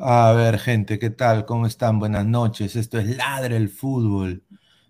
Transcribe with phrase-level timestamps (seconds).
[0.00, 1.44] A ver, gente, ¿qué tal?
[1.44, 1.98] ¿Cómo están?
[1.98, 2.76] Buenas noches.
[2.76, 4.44] Esto es Ladre el Fútbol.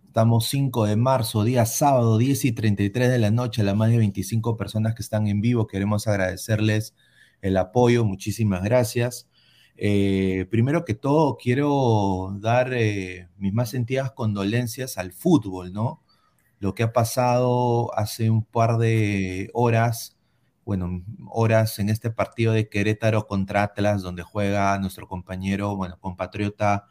[0.06, 3.62] Estamos 5 de marzo, día sábado, 10 y 33 de la noche.
[3.62, 6.94] A las más de 25 personas que están en vivo, queremos agradecerles
[7.41, 8.04] el apoyo.
[8.04, 9.30] Muchísimas gracias.
[9.78, 16.02] Eh, primero que todo, quiero dar eh, mis más sentidas condolencias al fútbol, ¿no?
[16.60, 20.18] Lo que ha pasado hace un par de horas
[20.69, 26.84] bueno, horas en este partido de Querétaro contra Atlas, donde juega nuestro compañero, bueno, compatriota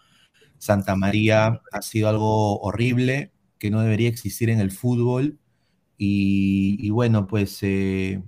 [0.58, 5.38] Santa María, ha sido algo horrible que no debería existir en el fútbol.
[5.96, 8.24] Y, bueno, pues eh,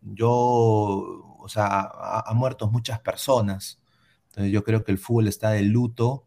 [0.00, 1.82] yo, o sea,
[2.24, 3.82] ha, muerto muchas personas.
[4.28, 6.26] Entonces yo creo que el fútbol está de luto.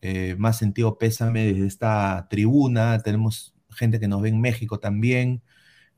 [0.00, 3.02] Eh, más sentido pésame desde esta tribuna.
[3.02, 5.42] Tenemos gente que nos ve en México también.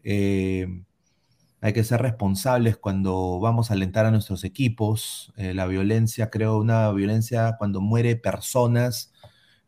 [0.03, 0.67] Eh,
[1.61, 5.33] hay que ser responsables cuando vamos a alentar a nuestros equipos.
[5.37, 9.13] Eh, la violencia, creo, una violencia cuando muere personas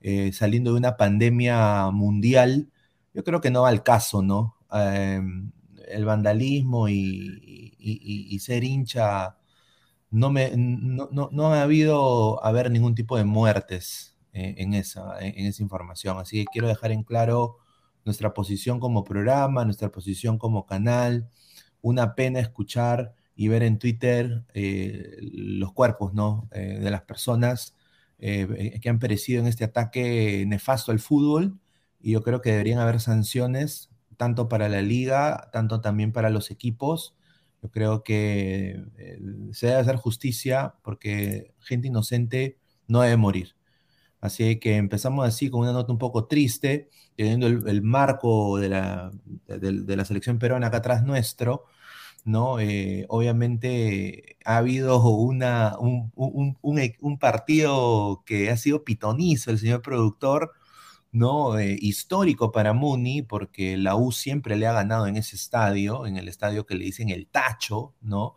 [0.01, 2.71] eh, saliendo de una pandemia mundial,
[3.15, 4.57] yo creo que no va al caso, ¿no?
[4.73, 5.51] Em,
[5.89, 9.39] el vandalismo y, ser hincha,
[10.11, 15.63] no, me, no, ha habido haber ningún tipo de muertes eh, en, esa, en esa
[15.63, 16.19] información.
[16.19, 17.59] Así que quiero dejar en claro
[18.05, 21.29] nuestra posición como programa, nuestra posición como canal
[21.83, 26.49] una pena escuchar y ver en Twitter eh, los cuerpos ¿no?
[26.53, 27.77] Eh, de las personas
[28.19, 31.59] eh, que han perecido en este ataque nefasto al fútbol.
[32.01, 36.51] Y yo creo que deberían haber sanciones, tanto para la liga, tanto también para los
[36.51, 37.15] equipos.
[37.63, 38.85] Yo creo que
[39.53, 42.59] se debe hacer justicia porque gente inocente
[42.89, 43.58] no debe morir.
[44.21, 49.13] Así que empezamos así con una nota un poco triste, teniendo el, marco de la,
[49.47, 51.65] de, la, selección peruana acá atrás nuestro,
[52.25, 52.61] ¿no?
[52.61, 60.53] Eh, obviamente ha habido una, un, un, partido que ha sido pitonizo, el señor productor,
[61.13, 61.59] ¿no?
[61.59, 66.17] Eh, histórico para Muni, porque la U siempre le ha ganado en ese estadio, en
[66.17, 68.35] el estadio que le dicen el Tacho, ¿no?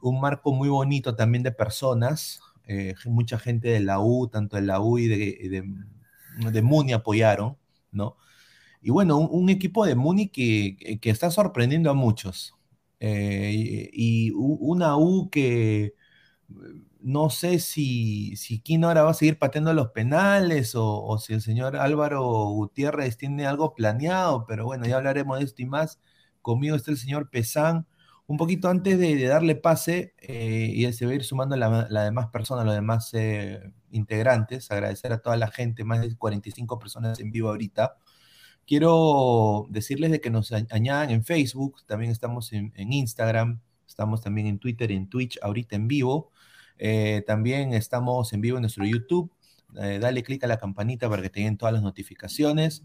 [0.00, 2.40] Un marco muy bonito también de personas,
[2.72, 5.64] eh, mucha gente de la U, tanto de la U y de,
[6.52, 7.58] de, Muni apoyaron,
[7.90, 8.16] ¿no?
[8.82, 12.54] Y bueno, un, equipo de Muni que, que, está sorprendiendo a muchos.
[13.00, 15.94] Eh, y, una U que
[17.00, 21.34] no sé si, si Kino ahora va a seguir pateando los penales o, o, si
[21.34, 26.00] el señor Álvaro Gutiérrez tiene algo planeado, pero bueno, ya hablaremos de esto y más.
[26.42, 27.86] Conmigo está el señor Pesán
[28.32, 32.28] un poquito antes de, darle pase, eh, y se va a ir sumando la, demás
[32.28, 37.30] personas, los demás eh, integrantes, agradecer a toda la gente, más de 45 personas en
[37.30, 37.98] vivo ahorita.
[38.66, 44.58] Quiero decirles de que nos añadan en Facebook, también estamos en, Instagram, estamos también en
[44.58, 46.30] Twitter en Twitch ahorita en vivo.
[46.78, 49.30] Eh, también estamos en vivo en nuestro YouTube.
[49.74, 52.82] dale click a la campanita para que te lleguen todas las notificaciones.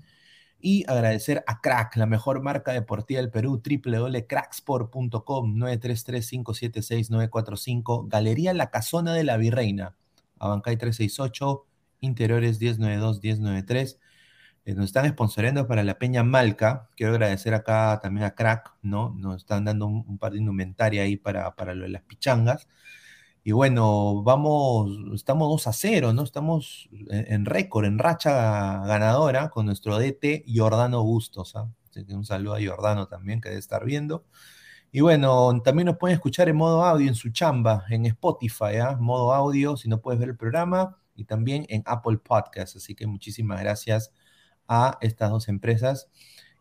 [0.59, 9.13] Y agradecer a Crack, la mejor marca deportiva del Perú, www.cracksport.com, 933-576-945, Galería La Casona
[9.13, 9.95] de la Virreina,
[10.39, 11.65] Abancay 368,
[12.01, 13.99] Interiores 1092-1093.
[14.65, 16.89] Eh, nos están sponsoreando para la Peña Malca.
[16.97, 19.15] Quiero agradecer acá también a Crack, ¿no?
[19.17, 22.67] Nos están dando un, par de indumentaria ahí para, para lo de las pichangas.
[23.47, 26.23] Y bueno, vamos, estamos 2 a 0, ¿no?
[26.23, 31.55] Estamos en, récord, en racha ganadora con nuestro DT Jordano Bustos.
[31.55, 31.71] ¿ah?
[32.09, 34.25] un saludo a Jordano también, que debe estar viendo.
[34.91, 38.97] Y bueno, también nos pueden escuchar en modo audio en su chamba, en Spotify, ¿ah?
[38.99, 42.75] modo audio, si no puedes ver el programa, y también en Apple Podcast.
[42.75, 44.11] Así que muchísimas gracias
[44.67, 46.09] a estas dos empresas.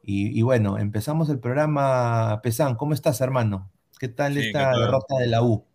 [0.05, 2.41] Y, bueno, empezamos el programa.
[2.44, 3.73] Pesan, ¿cómo estás, hermano?
[3.99, 5.67] ¿Qué tal esta derrota de la U?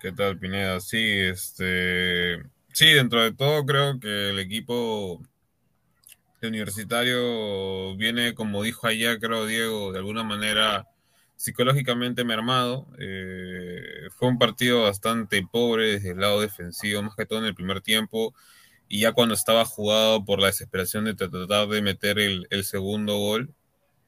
[0.00, 0.80] ¿Qué tal, Pineda?
[0.80, 2.40] Sí, este,
[2.72, 5.20] sí, dentro de todo creo que el equipo
[6.40, 10.86] universitario viene, como dijo ayer, creo Diego, de alguna manera
[11.34, 12.86] psicológicamente mermado.
[13.00, 17.56] Eh, fue un partido bastante pobre desde el lado defensivo, más que todo en el
[17.56, 18.34] primer tiempo.
[18.86, 23.52] Y ya cuando estaba jugado por la desesperación de tratar de meter el segundo gol,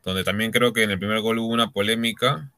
[0.04, 2.52] donde también creo que en el primer gol hubo una polémica,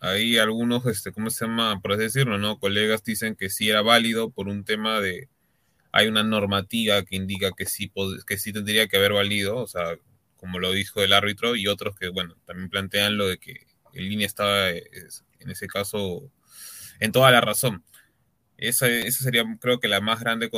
[0.00, 1.80] Ahí algunos, este, ¿cómo se llama?
[1.80, 2.58] Por así decirlo, ¿no?
[2.58, 5.28] Colegas dicen que sí era válido por un tema de,
[5.92, 7.92] hay una normativa que indica que sí,
[8.26, 9.96] que sí tendría que haber valido, o sea,
[10.36, 14.08] como lo dijo el árbitro, y otros que, bueno, también plantean lo de que el
[14.08, 16.30] línea estaba, en ese caso,
[17.00, 17.84] en toda la razón.
[18.56, 20.50] Esa, esa sería, creo que, la más grande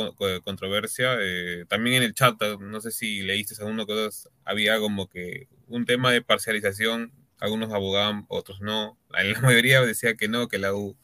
[0.43, 1.17] controversia.
[1.19, 5.85] Eh, también en el chat, no sé si leíste algunas cosas, había como que un
[5.85, 8.97] tema de parcialización algunos abogaban, otros no.
[9.09, 10.97] La mayoría decía que no, que la U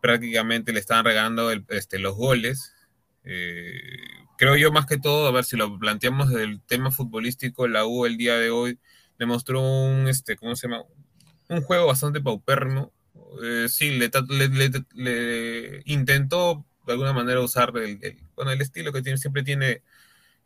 [0.00, 2.74] prácticamente le estaban regalando este, los goles.
[3.24, 3.80] Eh,
[4.36, 8.06] creo yo más que todo, a ver si lo planteamos del tema futbolístico, la U
[8.06, 8.78] el día de hoy
[9.18, 10.84] demostró un, este, ¿cómo se llama?
[11.48, 12.92] Un juego bastante paupérrimo.
[13.42, 14.10] Eh, sí, le,
[15.86, 19.82] intentó de alguna manera usar el, bueno, el estilo que tiene, siempre tiene,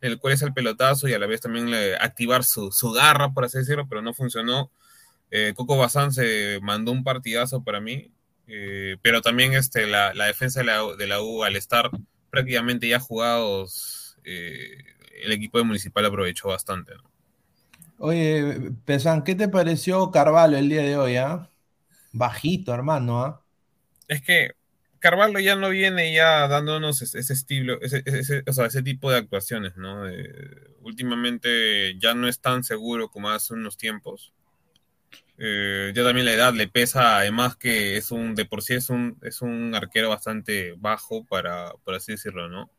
[0.01, 3.45] el cual es el pelotazo y a la vez también activar su, su garra, por
[3.45, 4.71] así decirlo, pero no funcionó.
[5.29, 8.11] Eh, Coco Bazán se mandó un partidazo para mí,
[8.47, 11.89] eh, pero también este, la, defensa de la, U al estar
[12.29, 14.77] prácticamente ya jugados, eh,
[15.23, 16.93] el equipo de Municipal aprovechó bastante.
[17.97, 21.17] Oye, Pesan, ¿qué te pareció Carvalho el día de hoy?
[21.17, 21.49] Ah?
[22.13, 23.23] Bajito, hermano.
[23.23, 23.43] ¿ah?
[24.07, 24.51] Es que
[24.99, 29.75] Carvalho ya no viene ya dándonos ese, estilo, ese, o sea, ese tipo de actuaciones,
[29.77, 30.03] ¿no?
[30.81, 34.33] últimamente ya no es tan seguro como hace unos tiempos.
[35.39, 38.89] Eh, ya también la edad le pesa, además que es un, de por sí es
[38.89, 42.71] un, es un arquero bastante bajo, para, por así decirlo, ¿no?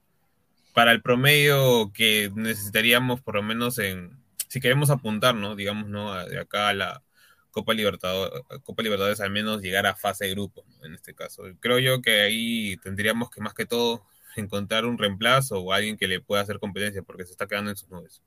[0.75, 5.55] Para el promedio que necesitaríamos, por lo menos en, si queremos apuntar, ¿no?
[5.55, 6.15] Digamos, ¿no?
[6.27, 7.03] De acá a la
[7.50, 11.45] Copa Libertadores, Copa Libertadores al menos llegar a fase de grupo, en este caso.
[11.61, 14.05] Creo yo que ahí tendríamos que más que todo
[14.37, 17.77] encontrar un reemplazo o alguien que le pueda hacer competencia, porque se está quedando en
[17.77, 18.23] sus nubes.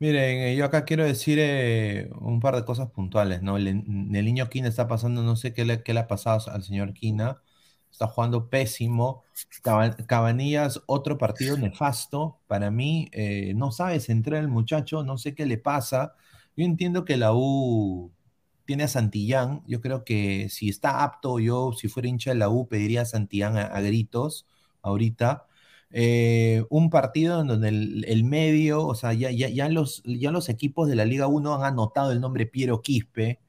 [0.00, 3.58] Miren, eh, yo acá quiero decir eh, un par de cosas puntuales, ¿no?
[3.58, 7.42] El, niño Quina está pasando, no sé qué le, ha pasado al señor Quina,
[7.90, 9.24] está jugando pésimo.
[10.06, 12.38] Cabanillas, otro partido nefasto.
[12.46, 16.14] Para mí, eh, no sabe centrar el muchacho, no sé qué le pasa.
[16.56, 18.10] Yo entiendo que la U
[18.64, 19.62] tiene a Santillán.
[19.66, 23.04] Yo creo que si está apto, yo, si fuera hincha de la U, pediría a
[23.04, 24.46] Santillán a gritos
[24.82, 25.46] ahorita.
[25.92, 30.88] Eh, un partido en donde el, medio, o sea, ya, ya, los, ya los equipos
[30.88, 33.40] de la Liga 1 han anotado el nombre Piero Quispe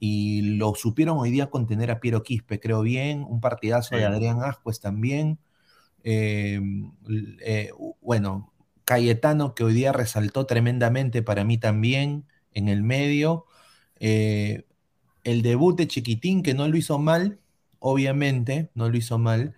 [0.00, 4.42] y lo supieron hoy día contener a Piero Quispe, creo bien, un partidazo de Adrián
[4.42, 5.38] Ascuez también.
[6.02, 6.60] Eh,
[7.44, 7.70] eh,
[8.00, 8.52] bueno,
[8.84, 13.46] Cayetano que hoy día resaltó tremendamente para mí también en el medio.
[14.00, 17.38] el debut de Chiquitín que no lo hizo mal,
[17.78, 19.54] obviamente, no lo hizo mal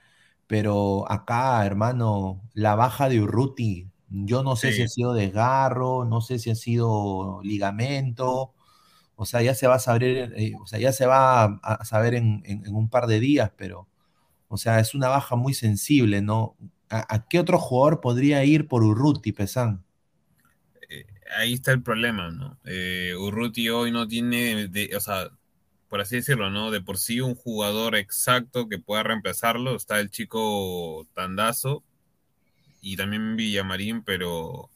[0.46, 6.20] pero acá, hermano, la baja de Urruti, yo no sé si ha sido desgarro, no
[6.20, 8.54] sé si ha sido ligamento,
[9.16, 12.14] o sea, ya se va a saber, eh, o sea, ya se va a, saber
[12.14, 13.88] en, un par de días, pero,
[14.48, 16.56] o sea, es una baja muy sensible, ¿no?
[16.88, 19.84] ¿A, qué otro jugador podría ir por Urruti, Pesán?
[20.88, 22.58] Eh, ahí está el problema, ¿no?
[22.64, 25.30] Eh, Urruti hoy no tiene, o sea,
[25.88, 26.70] por así decirlo, ¿no?
[26.70, 29.76] De por sí un jugador exacto que pueda reemplazarlo.
[29.76, 31.84] Está el chico Tandazo
[32.80, 34.70] y también Villamarín, pero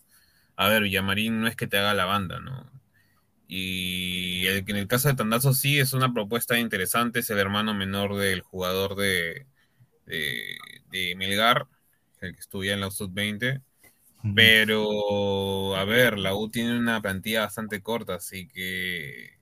[0.57, 2.71] a ver, Villamarín no es que te haga la banda, ¿no?
[3.49, 8.17] Y en el caso de Tandazo sí es una propuesta interesante, es el hermano menor
[8.17, 9.47] del jugador de,
[10.07, 11.67] de, Melgar,
[12.21, 13.63] el que estudia en la Sub-20.
[14.37, 19.40] Pero, a ver, la U tiene una plantilla bastante corta, así que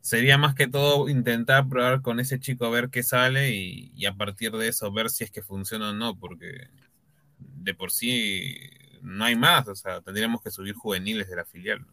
[0.00, 4.14] sería más que todo intentar probar con ese chico a ver qué sale y, a
[4.14, 6.68] partir de eso ver si es que funciona o no, porque
[7.38, 8.56] de por sí
[9.02, 11.86] no hay más, o sea, tendríamos que subir juveniles de la filial.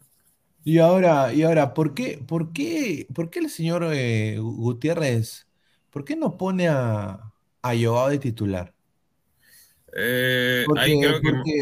[0.64, 5.46] Y ahora, y ahora, ¿por qué, por qué, por qué el señor eh, Gutiérrez,
[5.90, 8.74] por qué no pone a, a de titular?
[10.00, 10.64] Eh,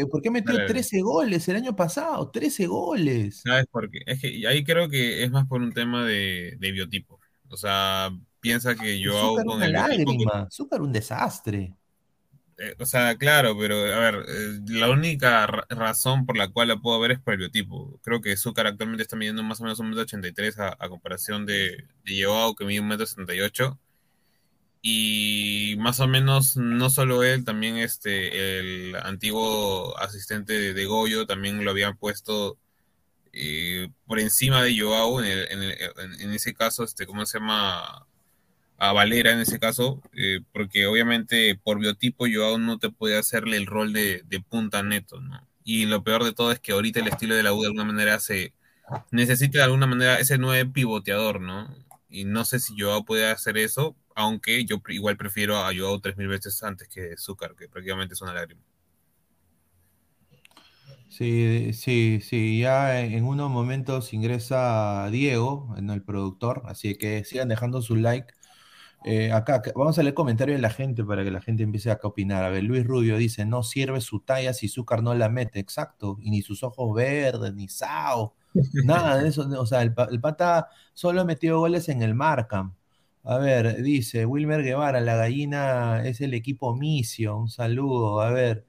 [0.09, 2.29] ¿Por qué metió 13 goles el año pasado?
[2.29, 3.41] 13 goles.
[3.43, 3.99] ¿Sabes por qué?
[4.05, 7.19] Es que ahí creo que es más por un tema de, biotipo.
[7.49, 11.73] O sea, piensa que yo hago con el lágrima, Zúcar un desastre.
[12.59, 16.77] Eh, o sea, claro, pero a ver, eh, la única razón por la cual la
[16.77, 17.99] puedo ver es por el biotipo.
[18.03, 20.27] Creo que Zúcar actualmente está midiendo más o menos un metro ochenta
[20.57, 23.79] a, a comparación de, de Joao que mide un metro setenta y ocho
[24.89, 31.65] y más o menos no solo él, también este el antiguo asistente de, Goyo también
[31.65, 32.57] lo habían puesto
[33.33, 38.07] eh, por encima de Joao en, ese caso, este, ¿cómo se llama?
[38.77, 43.57] A Valera en ese caso, eh, porque obviamente por biotipo Joao no te puede hacerle
[43.57, 45.45] el rol de, punta neto, ¿no?
[45.65, 47.83] Y lo peor de todo es que ahorita el estilo de la U de alguna
[47.83, 48.53] manera se
[49.11, 51.75] necesita de alguna manera ese nuevo pivoteador, ¿no?
[52.09, 56.17] Y no sé si Joao puede hacer eso, aunque yo igual prefiero a Joao tres
[56.17, 58.61] mil veces antes que Zúcar, que prácticamente es una lágrima.
[61.07, 67.81] Sí, sí, sí, ya en unos momentos ingresa Diego, el productor, así que sigan dejando
[67.83, 68.33] su like.
[69.05, 71.99] Eh, acá, vamos a leer comentarios de la gente para que la gente empiece a
[72.01, 72.43] opinar.
[72.43, 76.17] A ver, Luis Rubio dice, no sirve su talla si Zúcar no la mete, exacto,
[76.21, 78.35] y ni sus ojos verdes, ni Sao,
[78.83, 82.73] nada de eso, o sea, el, el pata solo ha metido goles en el Markham.
[83.29, 87.35] A ver, dice Wilmer Guevara, la gallina es el equipo Misio.
[87.35, 88.21] Un saludo.
[88.21, 88.65] A ver,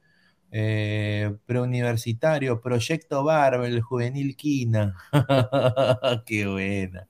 [0.50, 4.96] eh, preuniversitario, Proyecto Barba, el juvenil Quina.
[6.26, 7.06] Qué buena.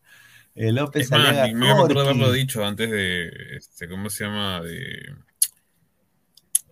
[0.55, 4.61] Eh, López es me acuerdo de haberlo dicho antes de, este, ¿cómo se llama?
[4.61, 5.14] De,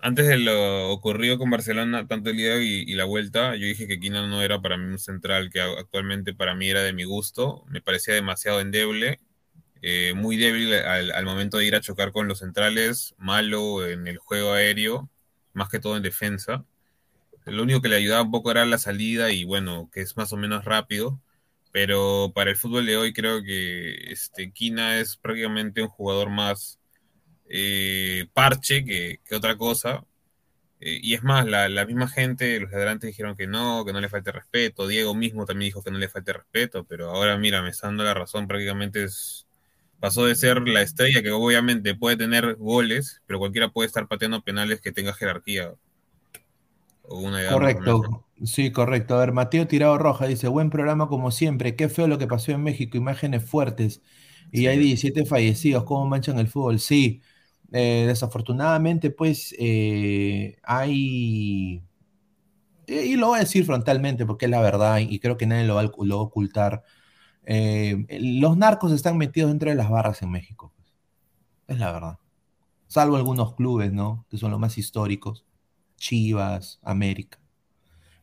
[0.03, 3.99] antes de lo ocurrido con Barcelona, tanto el día y, la vuelta, yo dije que
[3.99, 7.65] Quina no era para mí un central que actualmente para mí era de mi gusto.
[7.69, 9.21] Me parecía demasiado endeble
[9.83, 14.19] eh, muy débil al, momento de ir a chocar con los centrales, malo en el
[14.19, 15.11] juego aéreo,
[15.53, 16.65] más que todo en defensa.
[17.45, 20.33] Lo único que le ayudaba un poco era la salida y bueno, que es más
[20.33, 21.21] o menos rápido,
[21.73, 26.81] pero para el fútbol de hoy creo que este, Kina es prácticamente un jugador más
[27.49, 30.05] eh, parche que, otra cosa.
[30.81, 34.01] Eh, y es más, la, la, misma gente, los adelantes dijeron que no, que no
[34.01, 34.87] le falte respeto.
[34.89, 38.05] Diego mismo también dijo que no le falte respeto, pero ahora mira, me está dando
[38.05, 39.46] la razón, prácticamente es
[40.01, 44.43] pasó de ser la estrella que obviamente puede tener goles, pero cualquiera puede estar pateando
[44.43, 45.75] penales que tenga jerarquía.
[47.03, 49.15] correcto, sí, correcto.
[49.15, 52.53] A ver, Mateo Tirado Roja dice, buen programa como siempre, qué feo lo que pasó
[52.53, 54.03] en México, imágenes fuertes.
[54.53, 56.79] Y hay 17 fallecidos, ¿cómo manchan el fútbol?
[56.79, 57.21] Sí,
[57.73, 61.83] eh, desafortunadamente pues eh, hay...
[62.89, 65.75] Y lo voy a decir frontalmente porque es la verdad y creo que nadie lo
[65.75, 66.85] va a ocultar
[67.47, 70.73] eh, los narcos están metidos dentro de las barras en México.
[70.77, 70.93] Pues.
[71.69, 72.19] Es la verdad.
[72.89, 74.27] Salvo algunos clubes, ¿no?
[74.29, 75.47] Que son los más históricos.
[75.97, 77.39] Chivas, América.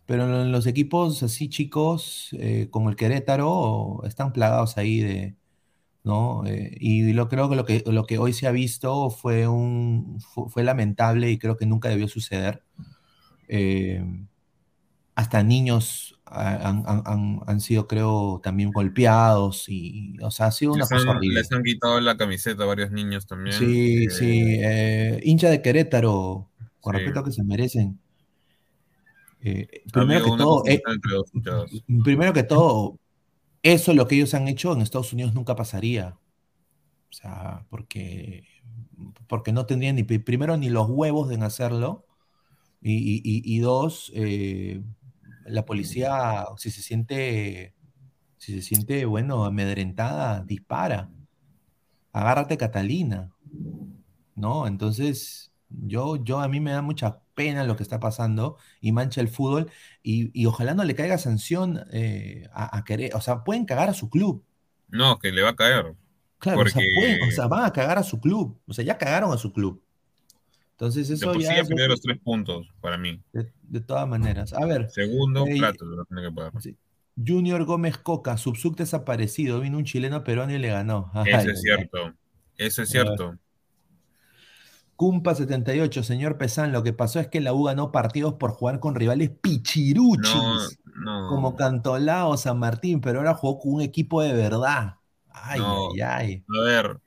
[0.05, 5.35] Pero los equipos así chicos, eh, como el Querétaro, están plagados ahí
[6.03, 6.45] ¿no?
[6.45, 11.31] Eh, y lo creo que lo que hoy se ha visto fue un fue, lamentable
[11.31, 12.63] y creo que nunca debió suceder.
[15.15, 21.39] hasta niños han, sido, creo, también golpeados y, o sea, ha sido una cosa horrible.
[21.39, 23.57] Les han quitado la camiseta a varios niños también.
[23.57, 26.49] Sí, sí, eh, hincha de Querétaro,
[26.81, 27.99] con respeto a que se merecen.
[29.41, 30.81] Eh, primero, que todo, eh,
[32.03, 32.97] primero que todo,
[33.61, 36.17] eso lo que ellos han hecho en Estados Unidos nunca pasaría.
[37.09, 38.43] O sea, porque,
[39.27, 42.05] porque no tendrían ni primero ni los huevos de hacerlo.
[42.85, 44.81] Y, dos, eh,
[45.45, 47.73] la policía, si se siente,
[48.37, 51.09] si se siente, bueno, amedrentada, dispara.
[52.11, 53.31] Agárrate, Catalina.
[54.35, 54.67] ¿No?
[54.67, 59.21] Entonces, yo, yo a mí me da mucha pena lo que está pasando y mancha
[59.21, 59.71] el fútbol
[60.01, 64.09] y, ojalá no le caiga sanción eh, a, querer, o sea, pueden cagar a su
[64.09, 64.43] club.
[64.89, 65.95] No, que le va a caer.
[66.37, 69.53] Claro, o, sea, van a cagar a su club, o sea, ya cagaron a su
[69.53, 69.81] club.
[70.73, 71.59] Entonces eso ya...
[71.59, 73.21] Es los tres puntos para mí.
[73.31, 74.53] De, todas maneras.
[74.53, 74.89] A ver.
[74.89, 76.51] Segundo, eh, plato lo tiene que pagar.
[77.15, 81.11] Junior Gómez Coca, subsub desaparecido, vino un chileno peruano y le ganó.
[81.25, 82.13] Eso es cierto.
[82.57, 83.37] Eso es cierto.
[84.95, 88.79] Cumpa 78, señor Pesán, lo que pasó es que la U ganó partidos por jugar
[88.79, 90.79] con rivales pichiruchis,
[91.29, 94.95] como Cantolao o San Martín, pero ahora jugó con un equipo de verdad.
[95.29, 96.43] Ay, ay, ay.
[96.57, 96.99] A ver,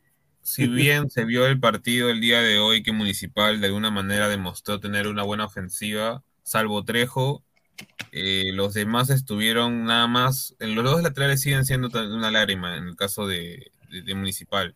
[0.47, 4.29] si bien se vio el partido el día de hoy que Municipal de alguna manera
[4.29, 7.43] demostró tener una buena ofensiva, salvo Trejo,
[8.13, 12.97] eh, los demás estuvieron nada más, los dos laterales siguen siendo una lágrima en el
[12.97, 13.71] caso de
[14.15, 14.75] Municipal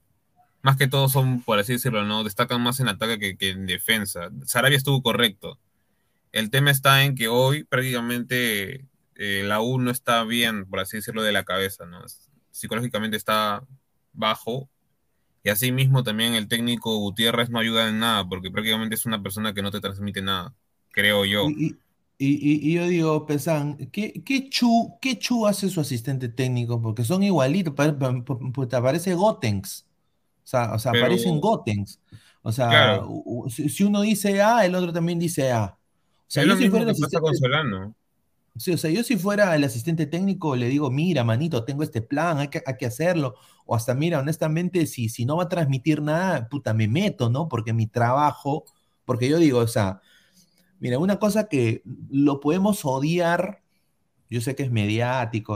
[0.63, 2.25] más que todo son, por así decirlo, ¿no?
[2.25, 4.31] Destacan más en ataque que, en defensa.
[4.45, 5.59] Sarabia estuvo correcto.
[6.33, 8.87] El tema está en que hoy prácticamente
[9.17, 12.05] eh, la U no está bien, por así decirlo, de la cabeza, ¿no?
[12.51, 13.65] Psicológicamente está
[14.13, 14.69] bajo.
[15.43, 19.23] Y así mismo también el técnico Gutiérrez no ayuda en nada, porque prácticamente es una
[19.23, 20.55] persona que no te transmite nada,
[20.91, 21.47] creo yo.
[22.23, 26.83] Y, yo digo, Pesan, ¿qué, qué, chu, ¿qué chu hace su asistente técnico?
[26.83, 29.87] Porque son igualitos, parece Gotenks.
[30.45, 31.99] O sea, o sea aparecen Gotenks.
[32.43, 33.01] O sea,
[33.49, 35.65] si, uno dice A, el otro también dice A.
[35.65, 37.27] O sea, yo si fuera el asistente,
[38.61, 42.03] Sí, o sea, yo si fuera el asistente técnico le digo, mira, manito, tengo este
[42.03, 43.35] plan, hay que, hay que hacerlo.
[43.65, 47.49] O hasta, mira, honestamente, si, si no va a transmitir nada, puta, me meto, ¿no?
[47.49, 48.67] Porque mi trabajo,
[49.07, 50.03] porque yo digo, o sea,
[50.79, 53.63] mira, una cosa que lo podemos odiar,
[54.29, 55.55] yo sé que es mediático,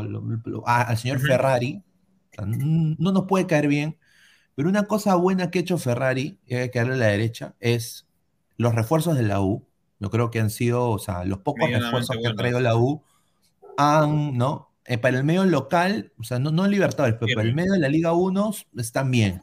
[0.65, 1.83] al señor Ferrari,
[2.39, 3.99] no nos puede caer bien,
[4.55, 7.55] pero una cosa buena que ha hecho Ferrari, y hay que darle a la derecha,
[7.61, 8.09] es
[8.57, 9.67] los refuerzos de la U.
[10.05, 13.03] Yo creo que han sido, o sea, los pocos refuerzos que ha traído la U
[13.79, 14.69] han, ¿no?
[14.85, 17.79] Eh, para el medio local, o sea, no, no Libertadores, pero para el medio de
[17.79, 19.41] la Liga 1 están bien.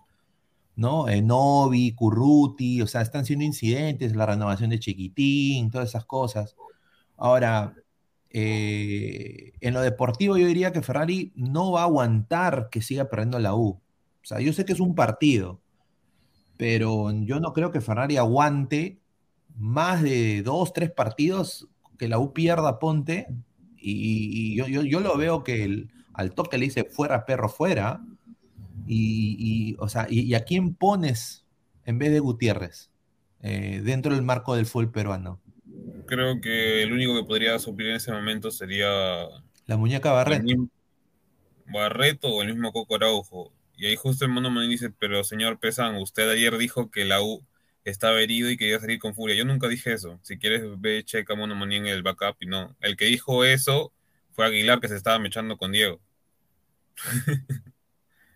[0.75, 1.09] ¿no?
[1.09, 6.55] Eh, Novi, Curruti, o sea, están siendo incidentes, la renovación de Chiquitín, todas esas cosas.
[7.17, 7.73] Ahora,
[8.29, 13.39] eh, en lo deportivo yo diría que Ferrari no va a aguantar que siga perdiendo
[13.39, 13.69] la U.
[13.69, 15.59] O sea, yo sé que es un partido,
[16.55, 19.00] pero yo no creo que Ferrari aguante
[19.61, 21.67] más de dos, tres partidos
[21.99, 23.27] que la U pierda Ponte.
[23.77, 28.01] Y, yo, lo veo que el, al toque le dice fuera, perro, fuera.
[28.87, 31.45] Y, o sea, y, a quién pones
[31.85, 32.89] en vez de Gutiérrez
[33.41, 35.39] eh, dentro del marco del fútbol peruano?
[36.07, 38.89] Creo que el único que podría suplir en ese momento sería.
[39.67, 40.67] La muñeca Barreto.
[41.71, 43.53] Barreto o el mismo Coco Araujo.
[43.77, 47.21] Y ahí justo el Mono Manín dice, pero señor Pesan, usted ayer dijo que la
[47.21, 47.43] U
[47.83, 49.35] estaba herido y quería salir con furia.
[49.35, 50.19] Yo nunca dije eso.
[50.23, 52.75] Si quieres, ve, checa Mono Manín en el backup y no.
[52.81, 53.93] El que dijo eso
[54.31, 55.99] fue Aguilar que se estaba mechando con Diego.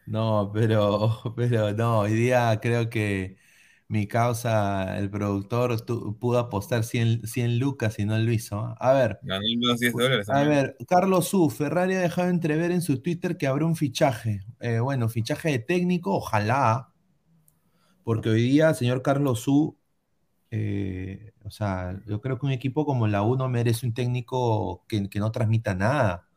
[0.08, 3.38] No, pero, pero no, hoy día creo que
[3.88, 5.84] mi causa, el productor,
[6.20, 8.76] pudo apostar 100, 100, lucas y no lo hizo.
[8.80, 9.20] A ver.
[9.24, 10.30] Ganó unos 10 dólares.
[10.30, 11.50] A ver, Carlos U.
[11.50, 14.42] Ferrari ha dejado entrever en su Twitter que habrá un fichaje.
[14.60, 16.92] Eh, bueno, fichaje de técnico, ojalá.
[18.06, 19.78] Porque hoy día, señor Carlos U.
[20.52, 25.10] Eh, o sea, yo creo que un equipo como la U merece un técnico que,
[25.10, 26.28] que no transmita nada.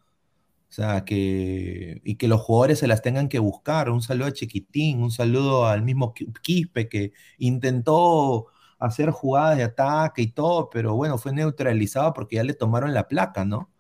[0.71, 3.91] O sea, que, y que los jugadores se las tengan que buscar.
[3.91, 10.23] Un saludo a Chiquitín, un saludo al mismo Quispe que intentó hacer jugadas de ataque
[10.23, 13.73] y todo, pero bueno, fue neutralizado porque ya le tomaron la placa, ¿no?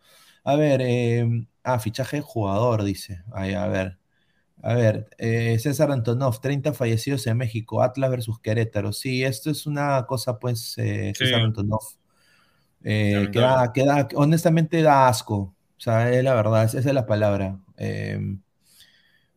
[0.44, 1.26] A ver, eh,
[1.64, 3.22] ah, fichaje de jugador, dice.
[3.32, 3.98] Ay, a ver.
[4.62, 8.92] A ver, eh, César Antonov, 30 fallecidos en México, Atlas versus Querétaro.
[8.92, 11.80] Sí, esto es una cosa, pues, eh, César Antonov.
[12.82, 15.54] queda, queda, honestamente da asco.
[15.76, 17.60] O sea, es la verdad, esa es la palabra.
[17.76, 18.40] Em,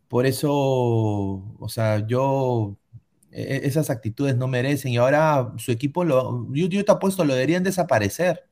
[0.08, 2.78] por eso, o sea, yo,
[3.32, 7.24] e, e, esas actitudes no merecen y ahora su equipo, lo, yo, yo te apuesto,
[7.26, 8.46] lo deberían desaparecer.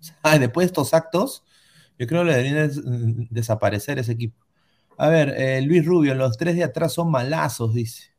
[0.00, 1.44] O sea, después de estos actos,
[1.98, 4.47] yo creo que lo deberían desaparecer ese equipo.
[4.98, 8.10] A ver, eh, Luis Rubio, los tres de atrás son malazos, dice.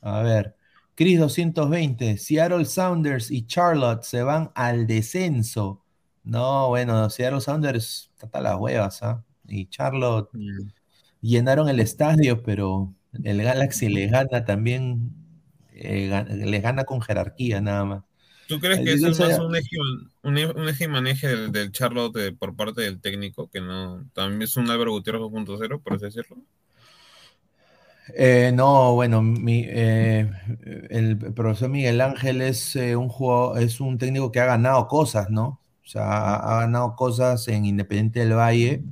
[0.00, 0.56] A ver,
[0.94, 5.84] Chris 220, Seattle Sounders y Charlotte se van al descenso.
[6.24, 9.24] No, bueno, Seattle Sounders está las huevas, ¿ah?
[9.48, 10.68] Y Charlotte mm.
[11.20, 15.12] llenaron el estadio, pero El Galaxy le gana también,
[15.72, 18.04] eh, le gana con jerarquía nada más.
[18.52, 19.76] ¿Tú crees que eso es más un eje,
[20.22, 24.70] un, eje y maneje del, Charlotte por parte del técnico, que no también es un
[24.70, 26.36] Álvaro Gutiérrez 2.0, por así decirlo?
[28.14, 30.30] Eh, no, bueno, mi, eh,
[30.90, 35.60] el profesor Miguel Ángel es un jugador, es un técnico que ha ganado cosas, ¿no?
[35.84, 38.82] O sea, ha ganado cosas en Independiente del Valle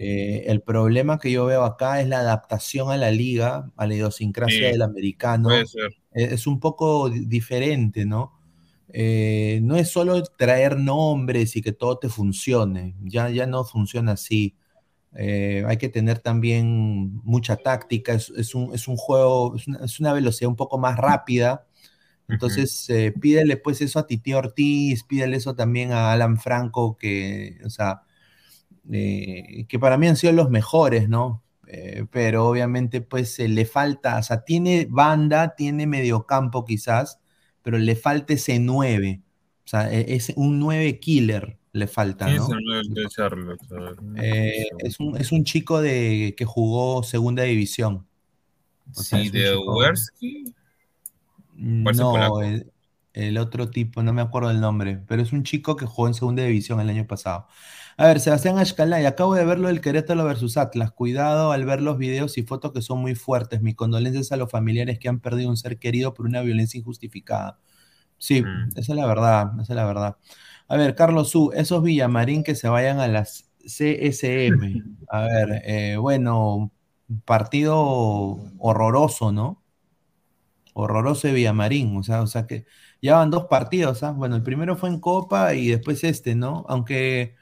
[0.00, 3.94] eh, el problema que yo veo acá es la adaptación a la liga, a la
[3.94, 5.50] idiosincrasia del americano.
[5.52, 5.64] E,
[6.12, 8.37] es, un poco diferente, ¿no?
[8.92, 14.12] Eh, no es solo traer nombres y que todo te funcione, ya, ya no funciona
[14.12, 14.56] así.
[15.14, 20.78] Eh, hay que tener también mucha táctica, es, un, juego, es una, velocidad un poco
[20.78, 21.66] más rápida.
[22.28, 22.88] Entonces,
[23.20, 28.02] pídele pues eso a Titi Ortiz, pídele eso también a Alan Franco, que, o sea,
[28.90, 31.42] eh, que para mí han sido los mejores, ¿no?
[31.66, 37.20] Eh, pero obviamente pues le falta, o sea, tiene banda, tiene mediocampo quizás,
[37.68, 39.20] pero le falta ese 9,
[39.62, 42.46] o sea, e, es un 9 killer le falta, ¿no?
[42.46, 42.48] Es,
[44.16, 48.06] eh, es, un, es un chico de, que jugó segunda división.
[48.94, 49.54] sí, de.
[51.56, 52.72] No, el,
[53.12, 56.14] el, otro tipo, no me acuerdo el nombre, pero es un chico que jugó en
[56.14, 57.48] segunda división el año pasado.
[58.00, 60.92] A ver, Sebastián Ashkalay, acabo de verlo del Querétaro versus Atlas.
[60.92, 63.60] Cuidado al ver los videos y fotos que son muy fuertes.
[63.60, 67.58] Mis condolencias a los familiares que han perdido un ser querido por una violencia injustificada.
[68.16, 68.68] Sí, mm.
[68.76, 70.16] esa es la verdad, esa es la verdad.
[70.68, 74.84] A ver, Carlos Su, esos Villamarín que se vayan a las CSM.
[75.10, 76.70] A ver, eh, bueno,
[77.24, 77.76] partido
[78.58, 79.60] horroroso, ¿no?
[80.72, 82.64] Horroroso de Villamarín, o sea, o sea que
[83.02, 84.12] ya van dos partidos, ¿ah?
[84.12, 86.64] Bueno, el primero fue en Copa y después este, ¿no?
[86.68, 87.34] Aunque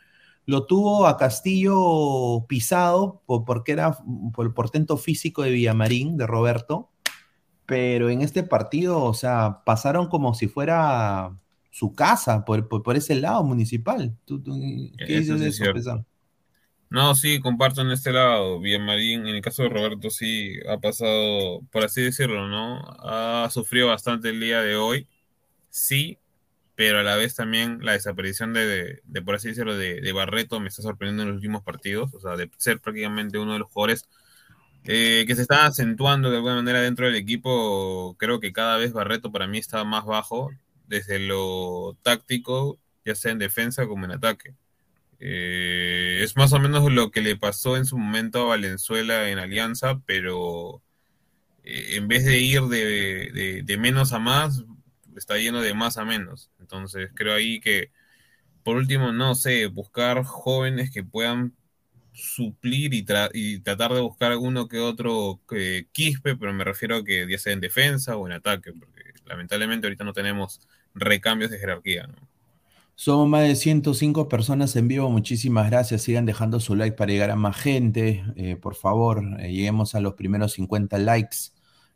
[0.47, 3.99] lo tuvo a Castillo pisado porque era
[4.33, 6.91] por el portento físico de Villamarín, de Roberto,
[7.67, 11.37] pero en este partido, o sea, pasaron como si fuera
[11.73, 14.17] su casa por, ese lado municipal.
[14.27, 16.07] qué dices de eso,
[16.91, 18.61] No, sí, comparto en este lado.
[18.61, 22.83] Villamarín, en el caso de Roberto, sí ha pasado, por así decirlo, ¿no?
[23.01, 25.09] Ha sufrido bastante el día de hoy.
[25.71, 26.19] Sí,
[26.77, 30.69] pero a la vez también la desaparición de, de, por así decirlo, de, Barreto me
[30.69, 34.07] está sorprendiendo en los últimos partidos, o sea, de ser prácticamente uno de los jugadores
[34.85, 38.93] eh, que se está acentuando de alguna manera dentro del equipo, creo que cada vez
[38.93, 40.51] Barreto para mí está más bajo
[40.87, 44.55] desde lo táctico, ya sea en defensa como en ataque.
[45.19, 49.39] Eh, es más o menos lo que le pasó en su momento a Valenzuela en
[49.39, 50.83] Alianza, pero
[51.65, 54.65] eh, en vez de ir de, de menos a más,
[55.21, 56.51] está yendo de más a menos.
[56.61, 57.91] Entonces creo ahí que,
[58.63, 61.55] por último, no sé, buscar jóvenes que puedan
[62.13, 63.03] suplir y,
[63.61, 67.53] tratar de buscar alguno que otro que quispe, pero me refiero a que ya sea
[67.53, 70.61] en defensa o en ataque, porque lamentablemente ahorita no tenemos
[70.95, 72.09] recambios de jerarquía.
[72.95, 75.11] Somos más de 105 personas en vivo.
[75.11, 76.01] Muchísimas gracias.
[76.01, 78.25] Sigan dejando su like para llegar a más gente.
[78.37, 81.37] Eh, por favor, eh, lleguemos a los primeros 50 likes.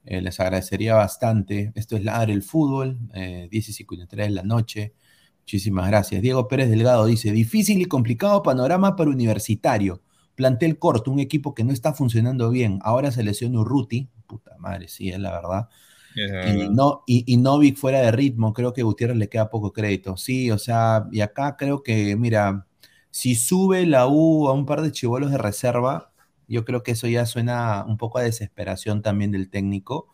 [0.04, 1.72] Eh, les agradecería bastante.
[1.74, 4.94] Esto es Ladre el Fútbol, eh, 10 y 53 de la noche.
[5.40, 6.22] Muchísimas gracias.
[6.22, 10.02] Diego Pérez Delgado dice: difícil y complicado panorama para universitario.
[10.34, 12.78] Plantel corto, un equipo que no está funcionando bien.
[12.82, 14.08] Ahora se lesionó Urruti.
[14.26, 15.68] Puta madre, sí, es la verdad.
[16.14, 20.16] Y, no, y, Novik fuera de ritmo, creo que Gutiérrez le queda poco crédito.
[20.16, 22.66] Sí, o sea, y acá creo que, mira,
[23.10, 26.12] si sube la U a un par de chivolos de reserva,
[26.50, 30.08] yo creo que eso ya suena un poco a desesperación también del técnico.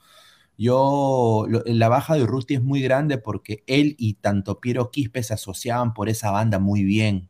[0.59, 5.35] Yo, la baja de Urruti es muy grande porque él y tanto Piero Quispe se
[5.35, 7.29] asociaban por esa banda muy bien.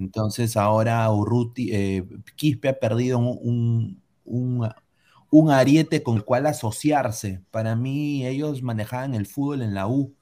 [0.00, 2.04] Entonces ahora Urruti, eh,
[2.36, 7.42] Quispe ha perdido un, un, ariete con el cual asociarse.
[7.50, 10.14] Para mí ellos manejaban el fútbol en la U,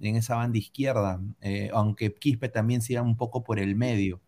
[0.00, 4.20] en esa banda izquierda, eh, aunque Quispe también siga un poco por el medio.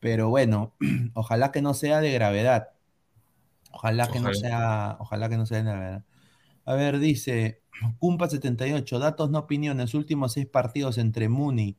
[0.00, 0.74] Pero bueno,
[1.14, 2.70] ojalá que no sea de gravedad.
[3.72, 6.04] Ojalá, que no sea, ojalá que no sea de gravedad.
[6.64, 7.62] A ver, dice
[8.00, 11.76] Cumpa78, datos no opiniones, últimos seis partidos entre Muni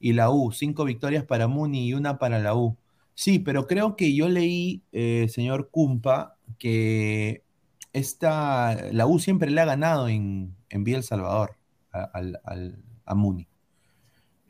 [0.00, 2.78] y la U, cinco victorias para Muni y una para la U.
[3.14, 7.44] Sí, pero creo que yo leí, eh, señor Cumpa, que
[7.92, 11.56] esta, la U siempre le ha ganado en, en El Salvador
[11.92, 13.46] a Muni.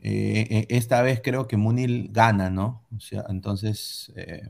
[0.07, 2.85] Eh, eh, esta vez creo que Munil gana, ¿no?
[2.95, 4.47] O sea, entonces, eh,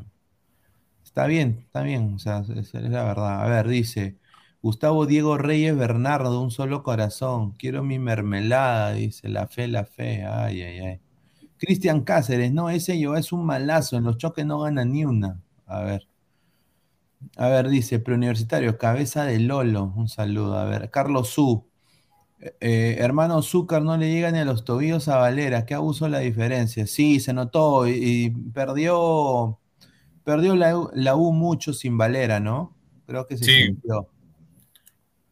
[1.04, 3.41] está bien, está bien, o sea, es, la verdad.
[3.44, 4.18] A ver, dice,
[4.62, 10.26] Gustavo Diego Reyes Bernardo, un solo corazón, quiero mi mermelada, dice, la fe, la fe,
[10.26, 11.02] ay, ay, ay.
[11.58, 15.41] Cristian Cáceres, no, ese yo es un malazo, en los choques no gana ni una.
[15.68, 16.08] A ver.
[17.38, 19.94] A ver, dice, preuniversitario, cabeza de Lolo.
[19.96, 20.58] Un saludo.
[20.58, 21.65] A ver, Carlos Su.
[22.60, 25.65] Eh, hermano Zúcar no le llega ni a los tobillos a Valera.
[25.65, 26.86] ¿Qué abuso la diferencia?
[26.86, 29.60] Sí, se notó y, perdió,
[30.23, 32.75] perdió la, U mucho sin Valera, ¿no?
[33.08, 34.08] Creo que se sintió.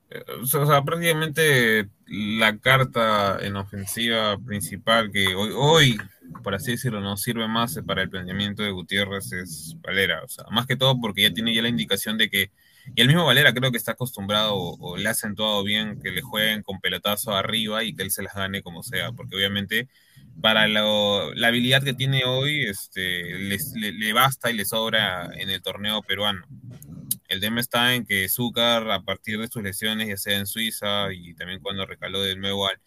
[0.09, 5.97] Eh, o sea, prácticamente la carta en ofensiva principal que hoy, hoy,
[6.43, 10.23] por así decirlo, no sirve más para el planteamiento de Gutiérrez es Valera.
[10.23, 12.51] O sea, más que todo porque ya tiene ya la indicación de que,
[12.95, 16.21] y el mismo Valera creo que está acostumbrado o, le ha acentuado bien que le
[16.21, 19.87] jueguen con pelotazo arriba y que él se las gane como sea, porque obviamente
[20.41, 26.01] para la habilidad que tiene hoy, este, le basta y le sobra en el torneo
[26.01, 26.45] peruano.
[27.27, 31.11] El tema está en que Zúcar, a partir de sus lesiones, ya sea en Suiza
[31.13, 32.79] y también cuando recaló de nuevo al,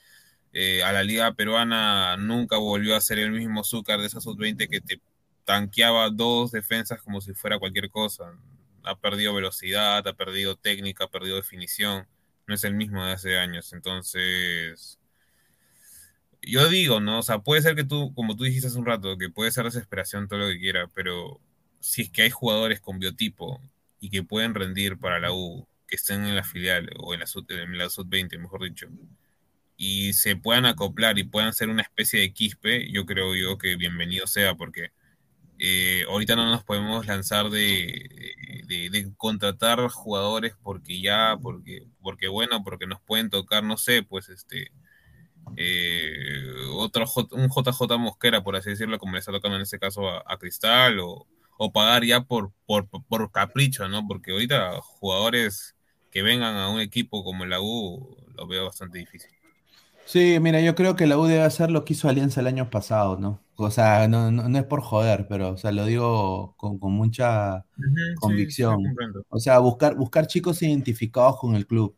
[0.53, 4.69] eh, a la liga peruana, nunca volvió a ser el mismo Zúcar de esa sub-20
[4.69, 5.01] que te
[5.45, 8.33] tanqueaba dos defensas como si fuera cualquier cosa.
[8.87, 12.07] Ha perdido velocidad, ha perdido técnica, ha perdido definición.
[12.47, 13.73] No es el mismo de hace años.
[13.73, 14.99] Entonces,
[16.43, 17.19] yo digo, ¿no?
[17.21, 19.65] O sea, puede ser que tú, como tú dijiste hace un rato, que puede ser
[19.65, 21.41] desesperación todo lo que quiera, pero
[21.81, 23.61] si es que hay jugadores con biotipo
[24.01, 27.27] y que pueden rendir para la U, que estén en la filial o en la
[27.27, 28.89] sub-20, mejor dicho,
[29.77, 33.77] y se puedan acoplar y puedan ser una especie de quispe, yo creo yo que
[33.77, 34.91] bienvenido sea, porque
[35.59, 38.35] eh, ahorita no nos podemos lanzar de,
[38.67, 44.29] de, contratar jugadores porque ya, porque, porque bueno, porque nos pueden tocar, no sé, pues
[44.29, 44.71] este
[45.57, 50.09] eh, otro un JJ Mosquera, por así decirlo, como le está tocando en este caso
[50.09, 51.27] a Cristal o,
[51.59, 54.07] o pagar ya por, por, por, capricho, ¿no?
[54.07, 55.77] Porque ahorita jugadores
[56.11, 59.31] que vengan a un equipo como la U lo veo bastante difícil.
[60.05, 62.71] Sí, mira, yo creo que la U debe hacer lo que hizo Alianza el año
[62.71, 63.41] pasado, ¿no?
[63.57, 67.65] O sea, no, no, es por joder, pero o sea, lo digo con, mucha
[68.21, 68.85] convicción.
[69.29, 71.97] o sea, buscar, buscar chicos identificados con el club.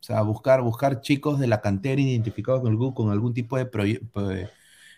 [0.00, 3.56] O sea, buscar, buscar chicos de la cantera identificados con el club con algún tipo
[3.56, 3.68] de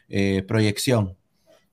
[0.09, 1.17] eh, proyección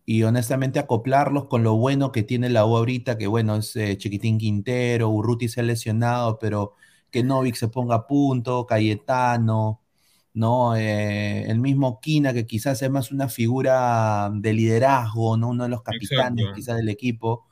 [0.05, 3.97] y honestamente acoplarlos con lo bueno que tiene la U ahorita, que bueno, es eh,
[3.97, 6.73] Chiquitín Quintero, Urruti se ha lesionado, pero
[7.11, 9.81] que Novik se ponga a punto, Cayetano,
[10.33, 10.75] ¿no?
[10.75, 15.49] Eh, el mismo Quina, que quizás es más una figura de liderazgo, ¿no?
[15.49, 17.47] Uno de los capitanes quizás del equipo.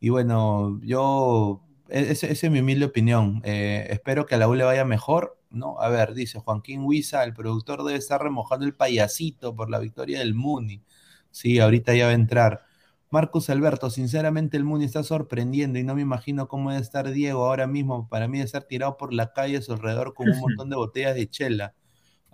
[0.00, 3.40] Y bueno, yo, e-, esa es mi humilde opinión.
[3.44, 5.80] Eh, espero que a la U le vaya mejor, ¿no?
[5.80, 10.18] A ver, dice Joaquín Huiza, el productor debe estar remojando el payasito por la victoria
[10.20, 10.82] del Muni.
[11.30, 12.62] Sí, ahorita ya va a entrar.
[13.10, 17.46] Marcus Alberto, sinceramente el Muni está sorprendiendo y no me imagino cómo debe estar Diego
[17.46, 18.08] ahora mismo.
[18.08, 20.76] Para mí de estar tirado por la calle a su alrededor con un montón de
[20.76, 21.74] botellas de chela.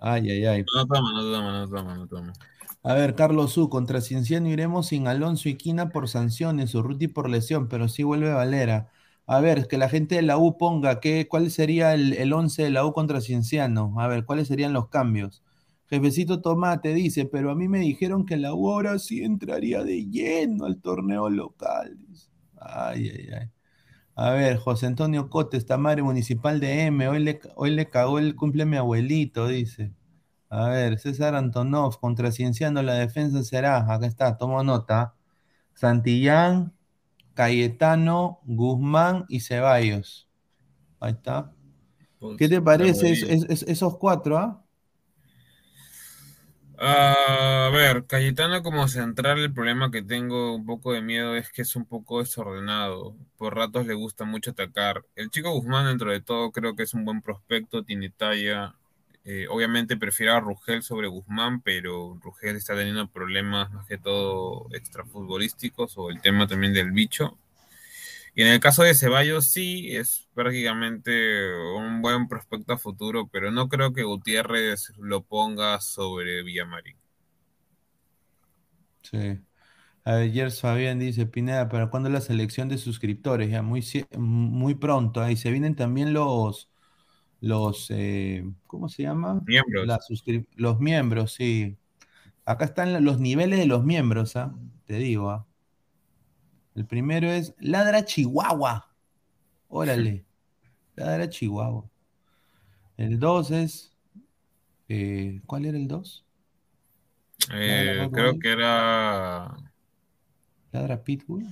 [0.01, 0.65] Ay, ay, ay.
[0.75, 2.33] No toma, no toma, no toma, no toma.
[2.83, 7.29] A ver, Carlos U, contra Cienciano iremos sin Alonso y Quina por sanciones, Urruti por
[7.29, 8.89] lesión, pero sí vuelve Valera.
[9.27, 12.63] A ver, que la gente de la U ponga, ¿qué, ¿cuál sería el, el 11
[12.63, 13.93] de la U contra Cienciano?
[13.99, 15.43] A ver, ¿cuáles serían los cambios?
[15.87, 20.05] Jefecito Tomate dice, pero a mí me dijeron que la U ahora sí entraría de
[20.09, 21.95] lleno al torneo local.
[22.59, 23.49] Ay, ay, ay.
[24.23, 28.35] A ver, José Antonio Cotes, Tamare Municipal de M, hoy le, hoy le cagó el
[28.35, 29.95] cumple a mi abuelito, dice.
[30.47, 35.15] A ver, César Antonov, contracienciando la defensa será, acá está, tomo nota.
[35.73, 36.71] Santillán,
[37.33, 40.29] Cayetano, Guzmán y Ceballos.
[40.99, 41.51] Ahí está.
[42.37, 43.13] ¿Qué te parece
[43.49, 44.63] esos cuatro, ah?
[46.83, 51.61] A ver, Cayetano como central, el problema que tengo un poco de miedo es que
[51.61, 53.15] es un poco desordenado.
[53.37, 55.05] Por ratos le gusta mucho atacar.
[55.15, 58.75] El chico Guzmán, dentro de todo, creo que es un buen prospecto, tiene talla.
[59.25, 64.67] Eh, obviamente prefiero a Rugel sobre Guzmán, pero Rugel está teniendo problemas más que todo
[64.71, 67.37] extrafutbolísticos o el tema también del bicho.
[68.33, 73.51] Y en el caso de Ceballos sí es prácticamente un buen prospecto a futuro, pero
[73.51, 76.95] no creo que Gutiérrez lo ponga sobre Villamarín.
[79.01, 79.39] Sí.
[80.03, 83.51] Ayer Fabián dice, Pineda, ¿para cuándo la selección de suscriptores?
[83.51, 83.83] Ya muy,
[84.17, 85.21] muy pronto.
[85.21, 86.71] Ahí se vienen también los,
[87.41, 89.41] los eh, ¿cómo se llama?
[89.45, 89.87] Miembros.
[90.55, 91.77] los miembros, sí.
[92.45, 94.55] Acá están los niveles de los miembros, ¿ah?
[94.85, 95.45] Te digo, ¿ah?
[96.75, 98.89] El primero es Ladra Chihuahua.
[99.67, 100.25] Órale.
[100.95, 101.89] Ladra Chihuahua.
[102.97, 103.95] El dos es.
[104.87, 106.25] Eh, ¿Cuál era el dos?
[107.51, 109.55] Eh, creo que era.
[110.71, 111.47] ¿Ladra Pitbull?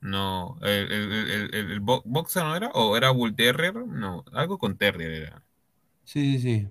[0.00, 5.10] No, el, el, el, boxer no era, o era Bull Terrier, no, algo con Terrier
[5.10, 5.42] era.
[6.04, 6.68] Sí, sí, sí.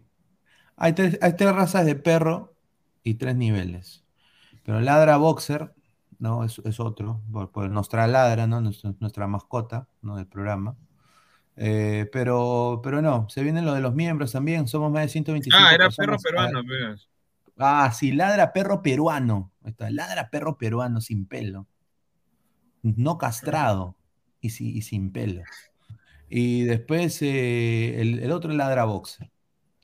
[0.78, 2.56] Hay tres, hay tres razas de perro
[3.04, 4.06] y tres niveles.
[4.64, 5.75] Pero ladra boxer
[6.20, 6.44] ¿no?
[6.44, 8.62] Es, es otro, por, por nuestra ladra, ¿no?
[8.62, 10.16] Nuestra, nuestra mascota, ¿no?
[10.18, 10.76] Del programa.
[11.58, 15.64] Eh, pero, pero no, se viene lo de los miembros también, somos más de 125
[15.64, 16.24] Ah, era personas.
[16.24, 17.10] perro peruano, pues.
[17.58, 19.52] Ah, sí, ladra perro peruano.
[19.64, 21.68] Ahí está, ladra perro peruano sin pelo.
[22.84, 23.96] No castrado
[24.42, 25.42] y, si- y sin pelo.
[26.30, 29.32] Y después eh, el, el otro ladra boxer.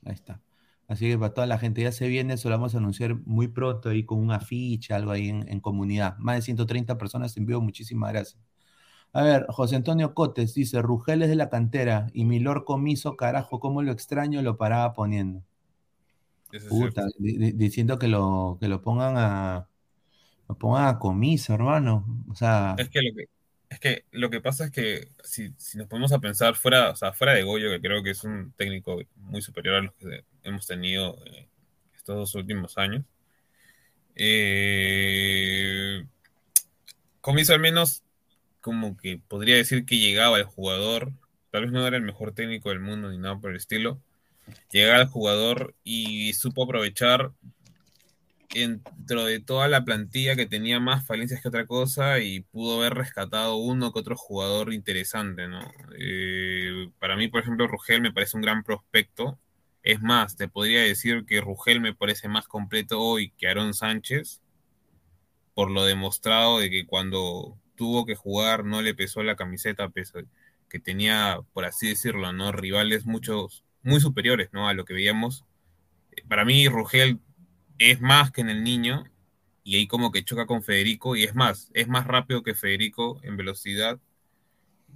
[0.04, 0.40] Ahí está.
[0.88, 3.48] Así que para toda la gente ya se viene, eso lo vamos a anunciar muy
[3.48, 6.16] pronto ahí con un afiche, algo ahí en, en comunidad.
[6.18, 8.38] Más de 130 personas en vivo, muchísimas gracias.
[9.14, 13.60] A ver, José Antonio Cotes dice, Rugel es de la cantera y Milor Comiso, carajo,
[13.60, 15.42] cómo lo extraño, lo paraba poniendo.
[16.50, 19.68] Es Puta, diciendo que lo, que lo pongan a
[20.48, 22.06] lo pongan a Comiso, hermano.
[22.30, 23.24] O sea, Es que lo que,
[23.68, 26.96] es que lo que pasa es que si, si nos ponemos a pensar fuera, o
[26.96, 30.24] sea, fuera de Goyo, que creo que es un técnico muy superior a los que
[30.44, 31.48] hemos tenido eh,
[31.96, 33.04] estos dos últimos años,
[34.14, 36.04] eh,
[37.20, 38.02] Comiso al menos
[38.60, 41.12] como que podría decir que llegaba al jugador,
[41.50, 44.00] tal vez no era el mejor técnico del mundo ni nada por el estilo,
[44.70, 47.32] llegaba al jugador y supo aprovechar
[48.52, 52.94] dentro de toda la plantilla que tenía más falencias que otra cosa y pudo haber
[52.94, 55.60] rescatado uno que otro jugador interesante, ¿no?
[55.98, 59.38] Eh, para mí, por ejemplo, Rugel me parece un gran prospecto.
[59.82, 64.40] Es más, te podría decir que Rugel me parece más completo hoy que Aaron Sánchez,
[65.54, 69.90] por lo demostrado de que cuando tuvo que jugar no le pesó la camiseta,
[70.68, 72.52] que tenía, por así decirlo, ¿no?
[72.52, 74.68] Rivales muchos, muy superiores, ¿no?
[74.68, 75.44] A lo que veíamos.
[76.28, 77.20] Para mí, Rugel
[77.78, 79.04] es más que en el niño
[79.64, 83.20] y ahí como que choca con Federico y es más, es más rápido que Federico
[83.22, 84.00] en velocidad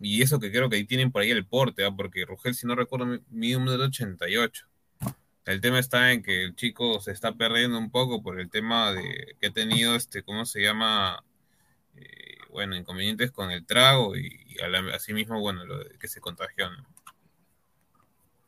[0.01, 1.91] y eso que creo que ahí tienen por ahí el porte, ¿ah?
[1.97, 4.67] porque Rugel, si no recuerdo, mide un metro 88.
[5.47, 8.93] El tema está en que el chico se está perdiendo un poco por el tema
[8.93, 11.25] de que ha tenido, este, ¿cómo se llama?
[11.97, 16.09] Eh, bueno, inconvenientes con el trago y, y a la- asimismo, bueno, lo de que
[16.09, 16.69] se contagió.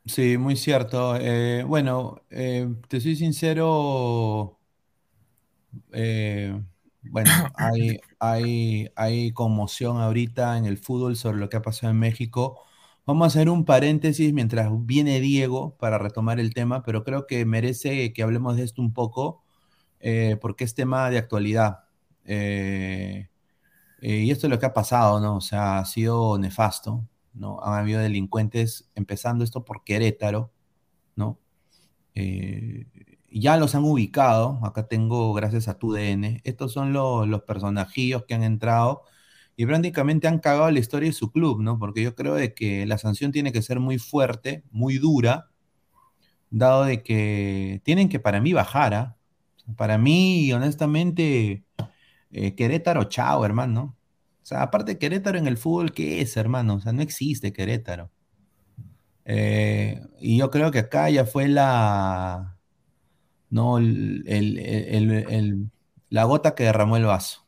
[0.05, 1.15] sí, muy cierto.
[1.17, 4.59] Eh, bueno, eh, te soy sincero.
[5.93, 6.61] eh,
[7.01, 11.99] bueno, hay, hay, hay conmoción ahorita en el fútbol sobre lo que ha pasado en
[11.99, 12.63] México.
[13.09, 17.43] Vamos a hacer un paréntesis mientras viene Diego para retomar el tema, pero creo que
[17.43, 19.41] merece que hablemos de esto un poco,
[19.99, 21.85] eh, porque es tema de actualidad.
[22.25, 23.27] Eh,
[24.01, 25.37] eh, y esto es lo que ha pasado, ¿no?
[25.37, 27.59] O sea, ha sido nefasto, ¿no?
[27.63, 30.51] Han habido delincuentes, empezando esto por Querétaro,
[31.15, 31.39] ¿no?
[33.31, 38.25] Ya los han ubicado, acá tengo, gracias a tu DN, estos son los, los personajillos
[38.25, 39.01] que han entrado
[39.59, 41.77] y prácticamente han cagado la historia de su club, ¿no?
[41.79, 45.49] Porque yo creo de que la sanción tiene que ser muy fuerte, muy dura,
[46.49, 49.17] dado de que tienen que para mí bajar, ¿ah?
[49.77, 51.63] Para mí, honestamente,
[52.31, 53.97] eh, Querétaro, chao, hermano.
[54.43, 56.75] O sea, aparte Querétaro en el fútbol, ¿qué es, hermano?
[56.75, 58.11] O sea, no existe Querétaro.
[59.25, 62.57] Eh, y yo creo que acá ya fue la,
[63.51, 65.71] no, el- el- el-
[66.09, 67.47] la gota que derramó el vaso.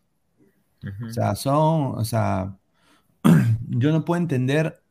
[1.10, 2.58] O sea, son, o sea,
[3.70, 4.84] yo no puedo entender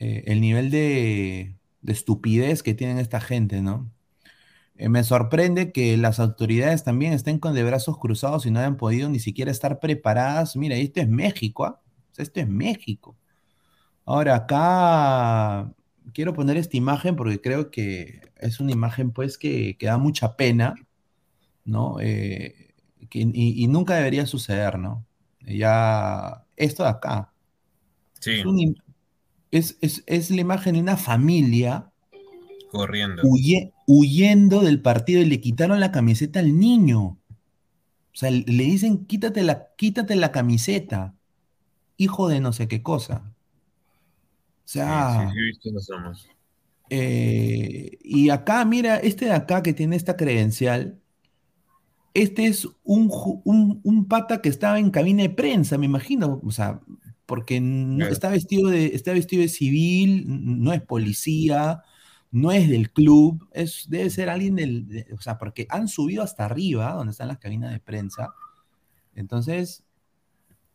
[0.00, 3.92] eh, el nivel de, de estupidez que tienen esta gente, ¿no?
[4.76, 8.76] Eh, me sorprende que las autoridades también estén con de brazos cruzados y no hayan
[8.76, 10.56] podido ni siquiera estar preparadas.
[10.56, 11.80] Mira, esto es México, ¿ah?
[12.12, 13.16] O sea, esto es México.
[14.06, 15.72] Ahora, acá
[16.14, 20.36] quiero poner esta imagen porque creo que es una imagen, pues, que, que da mucha
[20.36, 20.74] pena,
[21.64, 21.98] ¿no?
[22.00, 22.74] Eh,
[23.10, 25.06] que- y, y nunca debería suceder, ¿no?
[25.46, 27.32] Ya, esto de acá,
[28.20, 28.42] Sí,
[29.50, 31.90] es, es- es- es la imagen de una familia
[32.70, 33.22] corriendo.
[33.24, 37.18] huye- huyendo del partido y le quitaron la camiseta al niño.
[38.12, 41.14] O sea, le dicen, quítate la, quítate la camiseta,
[41.96, 43.32] hijo de no sé qué cosa.
[44.64, 45.70] O sea, sí, sí,
[46.90, 50.98] eh, y acá, mira, este de acá que tiene esta credencial,
[52.14, 53.10] este es un,
[53.44, 56.40] un, un pata que estaba en cabina de prensa, me imagino.
[56.44, 56.80] O sea,
[57.26, 58.12] porque no, Claro.
[58.12, 61.82] está, vestido de, está vestido de civil, no es policía,
[62.32, 64.86] no es del club, es, debe ser alguien del.
[64.88, 68.30] de- o sea, porque han subido hasta arriba, donde están las cabinas de prensa.
[69.14, 69.84] Entonces,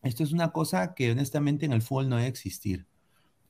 [0.02, 2.86] esto es una cosa que honestamente en el fútbol no debe existir.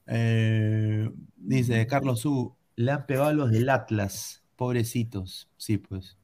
[0.06, 5.48] Eh, dice Carlos U, le han pegado a los del Atlas, pobrecitos.
[5.56, 6.16] Sí, pues.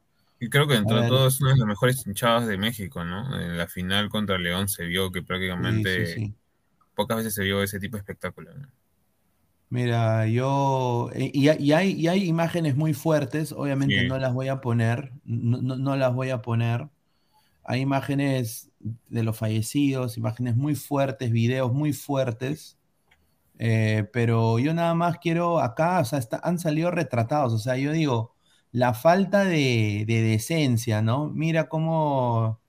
[0.45, 1.05] Y creo que dentro A de ver.
[1.05, 3.39] todo es una de las mejores hinchadas de México, ¿no?
[3.39, 6.35] En la final contra León se vio que prácticamente sí, sí.
[6.95, 8.53] pocas veces se vio ese tipo de espectáculo.
[8.55, 8.69] ¿no?
[9.69, 11.09] Mira, yo.
[11.13, 15.11] eh, Y, y hay, y hay imágenes muy fuertes, obviamente no las voy a poner,
[15.23, 16.89] no, no- no las voy a poner.
[17.63, 18.71] Hay imágenes
[19.09, 22.77] de los fallecidos, imágenes muy fuertes, videos muy fuertes.
[23.59, 27.91] Eh, pero yo nada más quiero acá, o sea, han salido retratados, o sea, yo
[27.93, 28.32] digo,
[28.73, 31.29] la falta de, decencia, ¿no?
[31.29, 32.59] Mira cómo...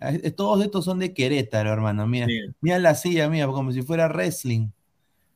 [0.00, 2.06] Eh, todos estos son de Querétaro, hermano.
[2.08, 2.26] Mira,
[2.60, 4.68] mira la silla, mira, como si fuera wrestling.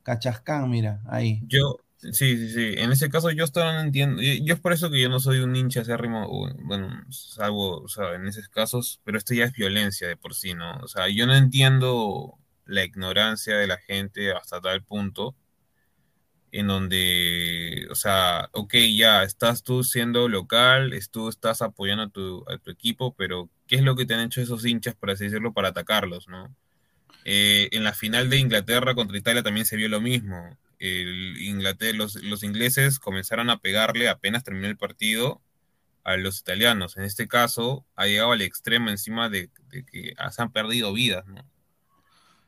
[0.02, 1.42] Cachascán, mira, ahí.
[1.46, 2.74] Yo, sí, sí, sí.
[2.76, 4.20] En ese caso yo esto no entiendo.
[4.20, 6.28] Yo es por eso que yo no soy un hincha acérrimo,
[6.64, 10.54] bueno, salvo, o sea, en esos casos, pero esto ya es violencia de por sí,
[10.54, 10.76] ¿no?
[10.78, 15.36] O sea, yo no entiendo la ignorancia de la gente hasta tal punto
[16.52, 22.44] en donde, o sea, ok, ya estás tú siendo local, tú estás apoyando a tu,
[22.48, 25.24] a tu, equipo, pero ¿qué es lo que te han hecho esos hinchas, por así
[25.24, 26.54] decirlo, para atacarlos, no?
[27.24, 30.56] Eh, en la final de Inglaterra contra Italia también se vio lo mismo.
[30.78, 35.40] Inglaterra, los, los ingleses comenzaron a pegarle apenas terminó el partido
[36.06, 36.96] a los italianos.
[36.96, 39.50] En este caso, ha llegado al extremo encima de,
[39.90, 41.44] que se han perdido vidas, ¿no?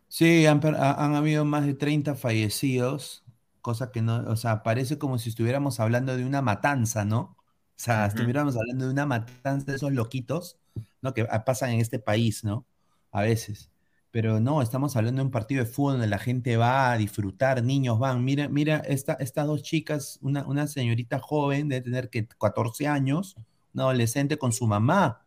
[0.07, 3.25] Sí, han, habido más de 30 fallecidos
[3.61, 7.37] cosa que no, o sea, parece como si estuviéramos hablando de una matanza, ¿no?
[7.79, 10.59] O sea, estuviéramos hablando de una matanza de esos loquitos,
[11.01, 11.15] ¿no?
[11.15, 12.67] Que pasan en este país, ¿no?
[13.13, 13.71] A veces.
[14.11, 17.63] Pero no, estamos hablando de un partido de fútbol donde la gente va a disfrutar,
[17.63, 18.25] niños van.
[18.25, 23.37] Mira, mira, esta, estas dos chicas, una, una señorita joven, debe tener que 14 años,
[23.75, 25.25] una adolescente con su mamá.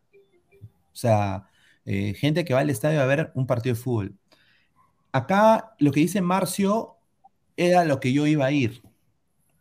[0.92, 1.48] O sea,
[1.86, 4.18] eh, gente que va al estadio a ver un partido de fútbol.
[5.12, 6.98] Acá lo que dice Marcio
[7.68, 8.82] era lo que yo iba a ir.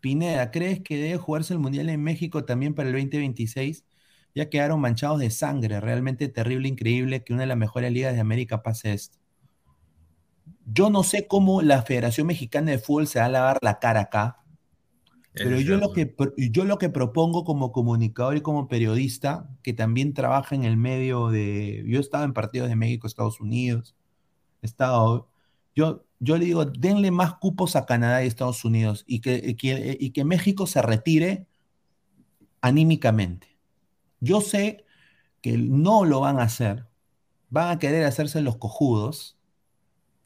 [0.01, 3.84] Pineda, ¿crees que debe jugarse el Mundial en México también para el 2026?
[4.34, 5.80] Ya quedaron manchados de sangre.
[5.80, 9.18] Realmente terrible, increíble que una de las mejores ligas de América pase esto.
[10.66, 14.01] Yo no sé cómo la Federación Mexicana de Fútbol se va a lavar la cara
[14.01, 14.40] acá,
[15.32, 20.12] pero yo lo, que, yo lo que propongo como comunicador y como periodista, que también
[20.12, 21.84] trabaja en el medio de...
[21.86, 23.96] Yo he estado en partidos de México, Estados Unidos,
[24.62, 25.28] he estado...
[25.74, 30.66] Yo yo le digo, denle más cupos a Canadá y Estados Unidos y que, México
[30.66, 31.47] se retire
[32.61, 33.59] anímicamente.
[34.21, 34.85] Yo sé
[35.41, 36.87] que no lo van a hacer,
[37.49, 39.39] van a querer hacerse los cojudos.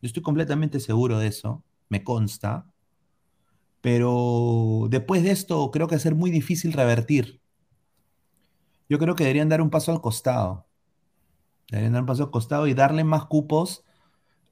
[0.02, 2.66] Yo estoy completamente seguro de eso, me consta.
[3.80, 7.40] Pero después de esto creo que va a ser muy difícil revertir.
[8.88, 10.66] Yo creo que deberían dar un paso al costado.
[11.70, 13.84] Deberían dar un paso al costado y darle más cupos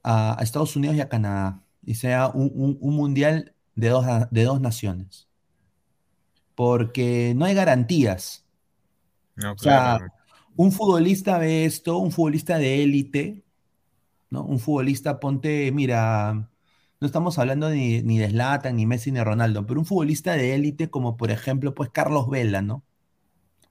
[0.03, 5.27] a, Estados Unidos y a Canadá y sea un, mundial de dos, de dos naciones.
[6.55, 8.45] Porque no hay garantías.
[9.37, 9.99] o sea,
[10.55, 13.43] un futbolista ve esto, un futbolista de élite,
[14.29, 14.43] ¿no?
[14.43, 16.49] Un futbolista, ponte, mira,
[16.99, 20.55] no estamos hablando ni, ni de Zlatan, ni Messi, ni Ronaldo, pero un futbolista de
[20.55, 22.83] élite como por ejemplo, pues Carlos Vela, ¿no?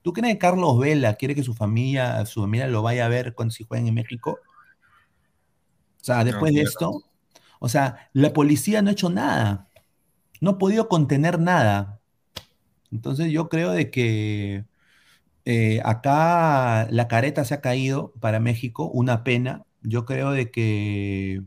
[0.03, 3.33] ¿Tú crees que Carlos Vela quiere que su familia, su familia lo vaya a ver
[3.33, 4.39] cuando si jueguen en México?
[6.03, 7.01] O sea, después de esto,
[7.59, 9.69] o sea, la policía no ha hecho nada,
[10.41, 12.01] no ha podido contener nada.
[12.91, 14.65] Entonces yo creo de que
[15.45, 19.63] eh, acá la careta se ha caído para México, una pena.
[19.81, 21.43] Yo creo de que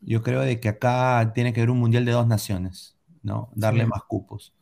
[0.00, 3.50] yo creo de que acá tiene que haber un mundial de dos naciones, ¿no?
[3.56, 4.54] Darle más cupos,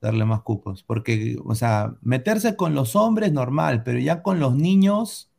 [0.00, 4.56] darle más cupos, porque, o sea, meterse con los hombres normal, pero ya con los
[4.56, 5.30] niños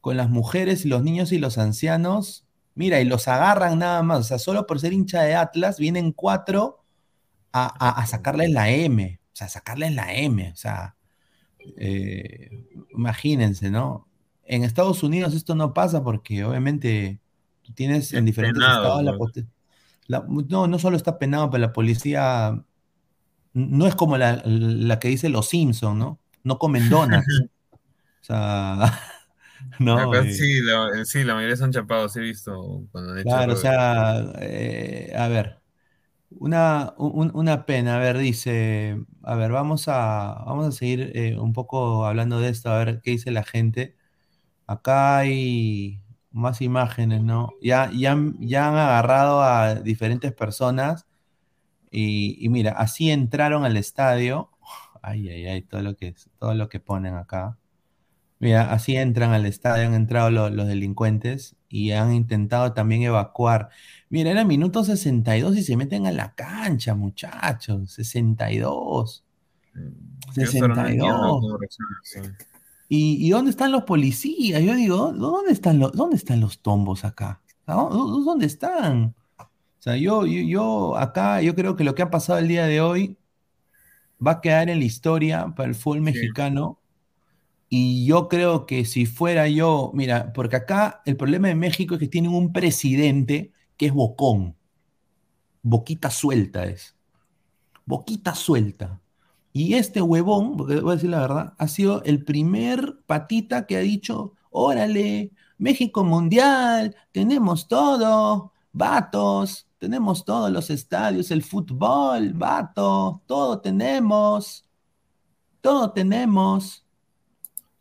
[0.00, 4.22] con las mujeres los niños y los ancianos, mira, y los agarran nada más, o
[4.24, 6.84] sea, solo por ser hincha de Atlas, vienen cuatro
[7.52, 10.96] a, sacarles la M, o sea, sacarles la M, o sea,
[11.76, 14.08] eh, imagínense, ¿no?
[14.44, 17.20] En Estados Unidos esto no pasa porque obviamente
[17.62, 19.02] tú tienes en diferentes estados
[20.06, 22.64] la, no, no solo está penado, pero la policía
[23.52, 26.18] no es como la, la que dice los Simpson, ¿no?
[26.42, 27.24] No comen donas.
[27.70, 27.78] o
[28.22, 28.98] sea,
[29.92, 34.32] No, sí, la, sí, la mayoría son chapados, he visto cuando han Claro, o sea,
[34.40, 35.60] eh, a ver,
[36.30, 41.52] una, una pena, a ver, dice, a ver, vamos a, vamos a seguir eh, un
[41.54, 43.96] poco hablando de esto, a ver qué dice la gente.
[44.66, 46.02] Acá hay
[46.32, 47.50] más imágenes, ¿no?
[47.62, 51.06] Ya, ya, ya han agarrado a diferentes personas
[51.90, 54.50] y, y mira, así entraron al estadio.
[55.02, 57.59] Ay, ay, ay, todo lo que, todo lo que ponen acá.
[58.40, 63.68] Mira, así entran al estadio, han entrado los delincuentes y han intentado también evacuar.
[64.08, 67.92] Mira, era minuto 62 y se meten a la cancha, muchachos.
[67.92, 69.24] 62.
[70.32, 71.42] 62.
[72.88, 74.62] ¿Y, ¿Y, dónde están los policías?
[74.62, 77.42] Yo digo, ¿dónde están los, dónde están los tombos acá?
[77.66, 79.14] ¿Dónde están?
[79.36, 82.64] O sea, yo, yo, yo acá, yo creo que lo que ha pasado el día
[82.64, 83.18] de hoy
[84.26, 86.79] va a quedar en la historia para el fútbol mexicano
[87.72, 92.00] Y yo creo que si fuera yo, mira, porque acá el problema de México es
[92.00, 94.56] que tienen un presidente que es bocón.
[95.62, 96.96] Boquita suelta es.
[97.86, 99.00] Boquita suelta.
[99.52, 103.76] Y este huevón, porque voy a decir la verdad, ha sido el primer patita que
[103.76, 113.22] ha dicho, órale, México Mundial, tenemos todo, vatos, tenemos todos los estadios, el fútbol, vato,
[113.26, 114.68] todo tenemos,
[115.60, 116.84] todo tenemos.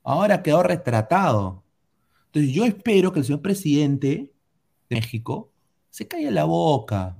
[0.09, 1.63] Ahora quedó retratado.
[2.25, 4.33] Entonces yo espero que el señor presidente
[4.89, 5.51] de México
[5.91, 7.15] se calle la boca.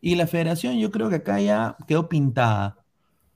[0.00, 2.84] Y la federación yo creo que acá ya quedó pintada.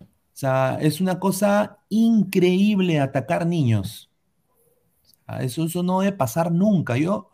[0.01, 4.11] O sea, es una cosa increíble atacar niños.
[5.39, 6.97] Eso, eso no debe pasar nunca.
[6.97, 7.31] Yo,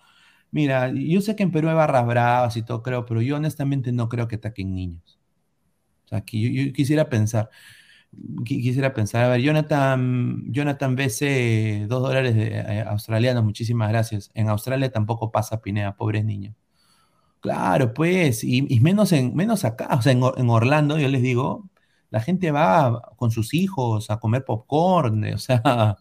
[0.51, 3.91] mira, yo sé que en Perú hay barras bravas y todo, creo, pero yo honestamente
[3.91, 5.19] no creo que ataquen niños.
[6.05, 7.49] O sea, aquí yo, quisiera pensar,
[8.45, 14.31] quisiera pensar, a ver, Jonathan, Jonathan BC, dos dólares de, eh, australianos, muchísimas gracias.
[14.35, 16.55] En Australia tampoco pasa Pinea, pobres niños.
[17.43, 21.69] Claro, pues, y, menos, en, menos acá, o sea, en, Orlando, yo les digo,
[22.11, 25.61] la gente va con sus hijos a comer popcorn, o sea,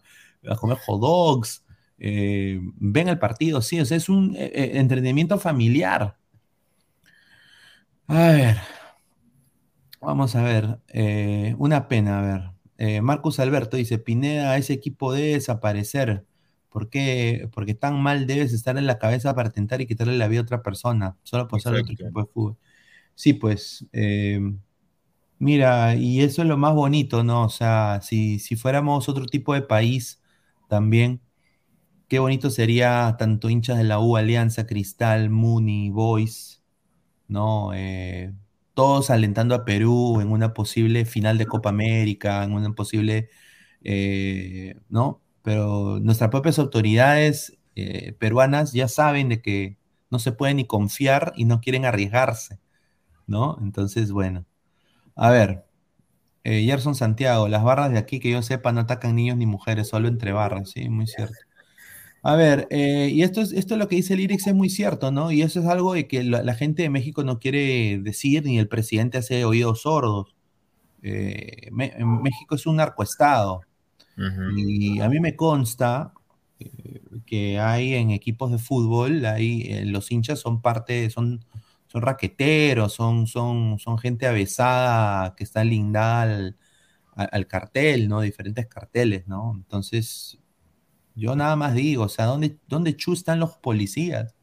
[0.48, 1.64] a comer hot dogs,
[1.98, 6.16] eh, ven el partido, sí, o sea, es un eh, eh, entrenamiento familiar.
[8.06, 8.56] A ver,
[10.02, 10.78] vamos a ver,
[11.58, 13.02] una pena, a ver.
[13.02, 16.24] Marcus Alberto dice, Pineda, ese equipo debe desaparecer.
[16.68, 17.48] ¿Por qué?
[17.52, 20.44] Porque tan mal debes estar en la cabeza para tentar y quitarle la vida a
[20.44, 22.56] otra persona, solo por ser otro equipo de fútbol.
[23.14, 23.86] Sí, pues,
[25.38, 27.44] mira, y eso es lo más bonito, ¿no?
[27.44, 30.20] O sea, si, si fuéramos otro tipo de país
[30.68, 31.20] también,
[32.08, 36.62] Qué bonito sería tanto hinchas de la U, Alianza, Cristal, Muni, Boys,
[37.26, 37.72] ¿no?
[37.72, 38.34] Eh,
[38.74, 43.30] todos alentando a Perú en una posible final de Copa América, en una posible,
[43.84, 45.22] eh, ¿no?
[45.42, 49.78] Pero nuestras propias autoridades eh, peruanas ya saben de que
[50.10, 52.60] no se puede ni confiar y no quieren arriesgarse,
[53.26, 53.58] ¿no?
[53.62, 54.46] Entonces, bueno.
[55.16, 55.66] A ver,
[56.44, 60.08] Gerson Santiago, las barras de aquí que yo sepa no atacan niños ni mujeres, solo
[60.08, 61.51] entre barras, sí, muy cierto.
[62.24, 64.70] A ver, eh, y esto es, esto es lo que dice el IRIX es muy
[64.70, 65.32] cierto, ¿no?
[65.32, 68.68] Y eso es algo de que la, gente de México no quiere decir, ni el
[68.68, 70.36] presidente hace oídos sordos.
[71.02, 73.62] Eh, México es un narcoestado.
[74.56, 76.12] Y a mí me consta
[76.60, 81.44] eh, que hay en equipos de fútbol, hay, los hinchas son parte, son,
[81.88, 86.56] son raqueteros, son, son, son gente avesada que está lindada al,
[87.16, 88.20] al cartel, ¿no?
[88.20, 89.54] Diferentes carteles, ¿no?
[89.56, 90.38] Entonces,
[91.14, 94.34] yo nada más digo, o sea, ¿dónde, dónde están los policías?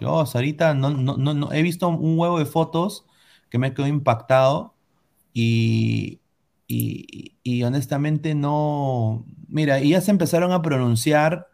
[0.00, 3.06] Yo ahorita no, no, no, he visto un huevo de fotos
[3.50, 4.74] que me quedó impactado
[5.32, 6.20] y,
[6.66, 9.24] y, honestamente no.
[9.48, 11.48] Mira, y ya se empezaron a pronunciar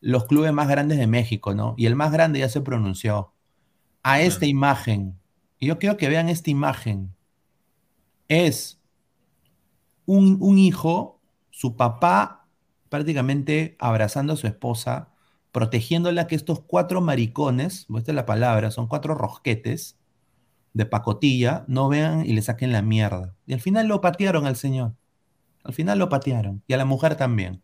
[0.00, 1.74] los clubes más grandes de México, ¿no?
[1.78, 3.32] Y el más grande ya se pronunció
[4.02, 5.18] a esta imagen.
[5.58, 7.14] Y yo quiero que vean esta imagen.
[8.28, 8.80] Es
[10.04, 12.43] un, un hijo, su papá
[12.94, 15.08] prácticamente abrazando a su esposa,
[15.50, 19.98] protegiéndola que estos cuatro maricones, esta es la palabra, son cuatro rosquetes
[20.74, 23.34] de pacotilla, no vean y le saquen la mierda.
[23.48, 24.94] Y al final lo patearon al señor.
[25.64, 26.62] Al final lo patearon.
[26.68, 27.60] Y a la mujer también.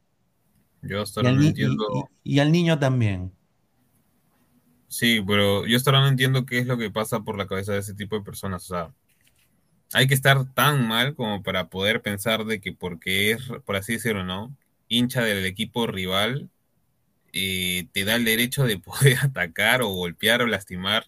[0.82, 2.08] Yo hasta ahora no entiendo.
[2.24, 3.32] Y, al niño también.
[4.88, 7.72] Sí, pero yo hasta ahora no entiendo qué es lo que pasa por la cabeza
[7.72, 8.64] de ese tipo de personas.
[8.64, 8.92] O sea,
[9.92, 13.92] hay que estar tan mal como para poder pensar de que porque es, por así
[13.92, 14.56] decirlo, ¿no?
[14.90, 16.50] Hincha del equipo rival
[17.32, 21.06] eh, te da el derecho de poder atacar o golpear o lastimar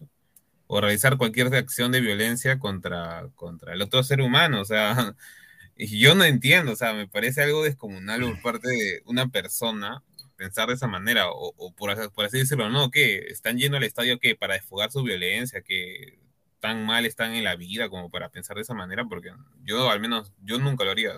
[0.67, 4.61] o realizar cualquier acción de violencia contra, contra el otro ser humano.
[4.61, 5.15] O sea,
[5.77, 10.03] yo no entiendo, o sea, me parece algo descomunal por parte de una persona
[10.35, 12.91] pensar de esa manera, o, por, por, así decirlo, ¿no?
[12.91, 16.19] Que están yendo al estadio que para desfogar su violencia, que
[16.59, 19.31] tan mal están en la vida como para pensar de esa manera, porque
[19.63, 21.13] yo al menos, yo nunca lo haría.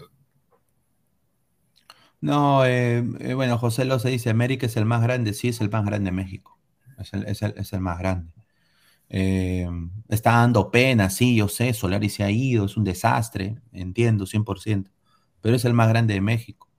[2.22, 5.70] No, eh, eh, bueno, José Loza dice, América es el más grande, sí, es el
[5.70, 6.57] más grande de México,
[6.97, 7.41] es
[7.74, 8.32] el, más grande.
[9.09, 9.68] Eh,
[10.09, 14.91] está dando pena, sí, yo sé, Solari se ha ido, es un desastre, entiendo, 100%,
[15.41, 16.70] pero es el más grande de México.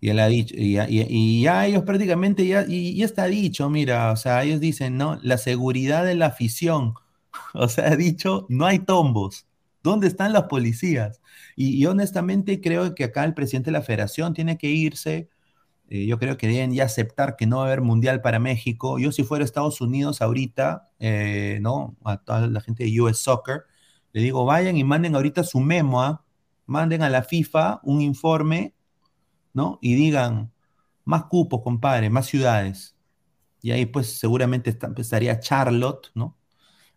[0.00, 4.16] Y él ha dicho, y, ya ellos prácticamente, ya, y, ya está dicho, mira, o
[4.16, 5.18] sea, ellos dicen, ¿no?
[5.22, 6.94] La seguridad de la afición,
[7.54, 9.47] o sea, ha dicho, no hay tombos,
[9.82, 11.20] ¿dónde están las policías?
[11.56, 15.28] Y, honestamente creo que acá el presidente de la federación tiene que irse.
[15.90, 18.98] Eh, yo creo que deben ya aceptar que no va a haber mundial para México.
[18.98, 21.96] Yo si fuera Estados Unidos ahorita, eh, ¿no?
[22.04, 23.62] A toda la gente de US Soccer,
[24.12, 26.24] le digo, vayan y manden ahorita su memo, ¿ah?
[26.66, 28.74] manden a la FIFA un informe,
[29.54, 29.78] ¿no?
[29.82, 30.52] Y digan,
[31.04, 32.96] Más cupos, compadre, más ciudades.
[33.62, 36.37] Y ahí pues seguramente estaría Charlotte, ¿no?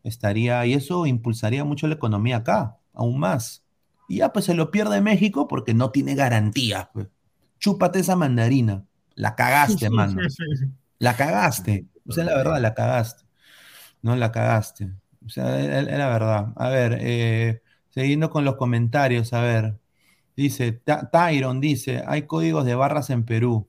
[0.04, 3.64] Estaría, y eso impulsaría mucho la economía acá, aún más.
[4.08, 6.90] Y ya pues se lo pierde México porque no tiene garantía.
[6.94, 7.08] Pues.
[7.60, 8.84] Chúpate esa mandarina.
[9.16, 10.20] La cagaste, mano.
[11.00, 11.86] La cagaste.
[12.08, 13.24] O sea, la verdad, la cagaste.
[14.02, 14.92] No la cagaste.
[15.26, 16.54] O sea, es la verdad.
[16.56, 19.78] A ver, eh, siguiendo con los comentarios, a ver.
[20.36, 20.72] Dice,
[21.12, 23.68] Tyron dice, hay códigos de barras en Perú.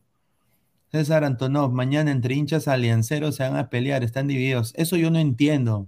[0.91, 4.73] César Antonov, mañana entre hinchas alianceros se van a pelear, están divididos.
[4.77, 5.87] Eso yo no entiendo,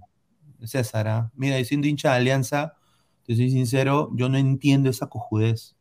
[0.63, 1.07] César.
[1.07, 1.31] ¿ah?
[1.35, 2.73] Mira, diciendo hincha de alianza,
[3.23, 5.75] te soy sincero, yo no entiendo esa cojudez.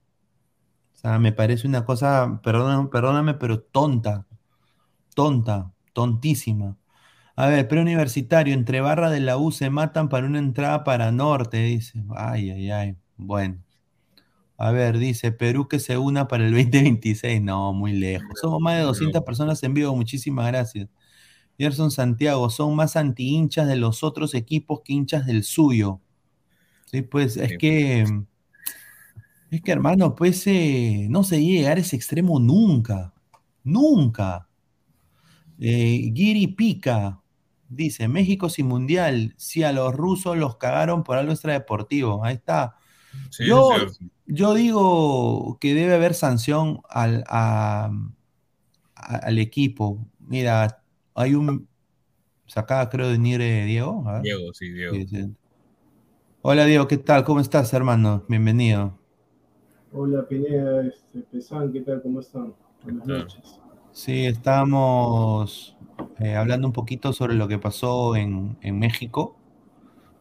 [0.95, 4.27] O sea, me parece una cosa, perdóname, perdóname pero tonta.
[5.15, 6.77] Tonta, tontísima.
[7.37, 11.59] A ver, preuniversitario, entre barra de la U se matan para una entrada para norte,
[11.59, 12.03] dice.
[12.17, 12.97] Ay, ay, ay.
[13.17, 13.65] Bueno.
[14.57, 17.43] A ver, dice Perú que se una para el 2026.
[17.43, 18.29] No, muy lejos.
[18.41, 19.95] Somos más de 200 personas en vivo.
[19.97, 20.89] Muchísimas gracias.
[21.59, 26.01] Gerson Santiago, son más anti-hinchas de los otros equipos que hinchas del suyo.
[26.87, 28.05] Sí, pues es que.
[29.51, 33.15] Es que, hermano, pues eh, no se llega a ese extremo nunca.
[33.63, 34.49] Nunca.
[35.61, 37.21] Eh, Giri Pica
[37.69, 39.35] dice: México sin mundial.
[39.37, 42.25] Si a los rusos los cagaron por algo extradeportivo.
[42.25, 42.75] Ahí está.
[43.39, 43.71] yo,
[44.27, 50.05] yo digo que debe haber sanción al, al equipo.
[50.19, 50.84] Mira,
[51.15, 51.69] hay un.
[52.47, 54.05] Sacaba, creo, de Nire Diego.
[54.23, 54.95] Diego, sí, Diego.
[56.43, 57.25] Hola, Diego, ¿qué tal?
[57.25, 58.25] ¿Cómo estás, hermano?
[58.29, 58.99] Bienvenido.
[59.93, 62.03] Hola, Pineda, este, Pesán, ¿qué tal?
[62.03, 62.53] ¿Cómo están?
[62.83, 63.61] Buenas noches.
[63.93, 65.77] Sí, estábamos
[66.19, 69.37] eh, hablando un poquito sobre lo que pasó en, en México,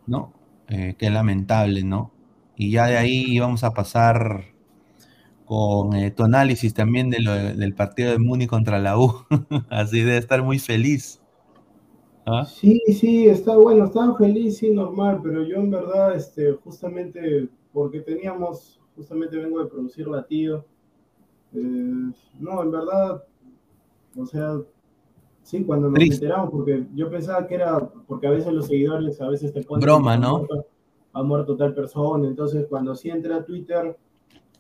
[0.06, 0.32] ¿no?
[0.70, 2.12] Eh, que es lamentable, ¿no?
[2.56, 4.53] Y ya de ahí vamos a pasar
[5.46, 9.14] con eh, tu análisis también de lo, del partido de Muni contra la U.
[9.70, 11.22] Así de estar muy feliz.
[12.26, 12.46] ¿Ah?
[12.46, 18.00] Sí, sí, está bueno, estaba feliz, sí, normal, pero yo en verdad, este, justamente porque
[18.00, 20.66] teníamos, justamente vengo de producir latido,
[21.54, 23.24] eh, no, en verdad,
[24.18, 24.58] o sea,
[25.42, 27.78] sí, cuando nos enteramos, porque yo pensaba que era,
[28.08, 29.82] porque a veces los seguidores a veces te ponen...
[29.82, 30.48] Broma, ¿no?
[31.14, 32.28] ha muerto tal persona.
[32.28, 33.98] Entonces, cuando sí entré a Twitter,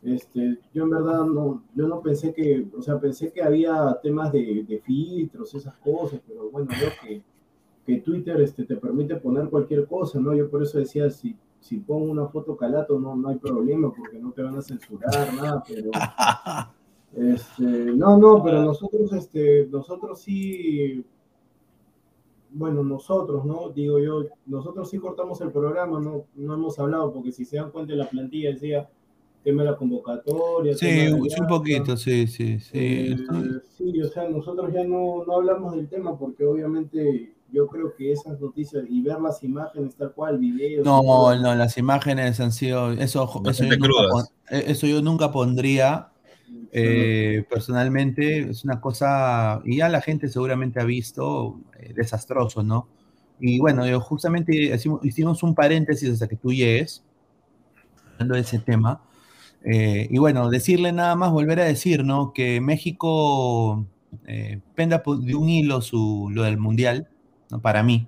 [0.03, 4.31] este, yo en verdad no, yo no pensé que, o sea, pensé que había temas
[4.31, 7.23] de, de filtros, esas cosas, pero bueno, veo que,
[7.85, 10.33] que, Twitter este, te permite poner cualquier cosa, ¿no?
[10.33, 14.19] Yo por eso decía, si, si pongo una foto calato, no, no hay problema, porque
[14.19, 15.91] no te van a censurar, nada, pero...
[17.15, 21.05] Este, no, no, pero nosotros, este, nosotros sí
[22.53, 23.69] bueno, nosotros, ¿no?
[23.69, 27.71] Digo yo, nosotros sí cortamos el programa, no, no hemos hablado, porque si se dan
[27.71, 28.89] cuenta de la plantilla decía
[29.43, 30.75] tema de la convocatoria.
[30.75, 32.71] Sí, un poquito, sí, sí, sí.
[32.73, 33.17] Eh,
[33.77, 38.11] sí, o sea, nosotros ya no, no hablamos del tema porque obviamente yo creo que
[38.11, 40.85] esas noticias y ver las imágenes tal cual, videos.
[40.85, 46.09] No, no, las imágenes han sido, eso, eso yo, nunca, eso yo nunca pondría
[46.75, 52.87] eh, personalmente es una cosa, y ya la gente seguramente ha visto, eh, desastroso, ¿no?
[53.39, 57.03] Y bueno, yo justamente hicimos, un paréntesis hasta que tú llegues,
[58.13, 59.01] hablando de ese tema.
[59.65, 62.33] Eh, y bueno, decirle nada más, volver a decir, ¿no?
[62.33, 63.85] Que México
[64.75, 67.09] penda de un hilo su, lo del Mundial,
[67.49, 67.61] ¿no?
[67.61, 68.07] Para mí.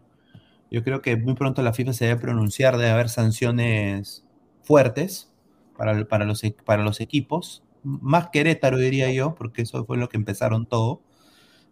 [0.72, 4.26] Yo creo que muy pronto la FIFA se debe pronunciar, debe haber sanciones
[4.64, 5.32] fuertes
[5.78, 10.18] para, para, los, para los equipos más Querétaro diría yo, porque eso fue lo que
[10.18, 11.01] empezaron todo.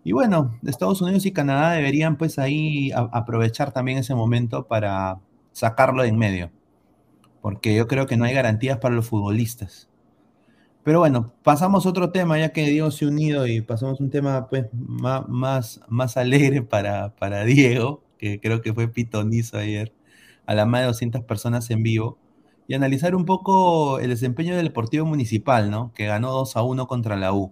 [0.04, 5.20] Y bueno, Estados Unidos y Canadá deberían pues ahí aprovechar también ese momento para
[5.52, 6.52] sacarlo de en medio,
[7.44, 9.90] porque yo creo que no hay garantías para los futbolistas.
[10.82, 14.10] Pero bueno, pasamos a otro tema, ya que Diego se ha unido y pasamos un
[14.10, 19.94] tema pues más, más, más alegre para, para Diego, que creo que fue pitonizo ayer,
[20.46, 22.18] a la más de 200 personas en vivo
[22.66, 25.92] y analizar un poco el desempeño del Deportivo Municipal, ¿no?
[25.94, 27.52] Que ganó 2 a 1 contra la U.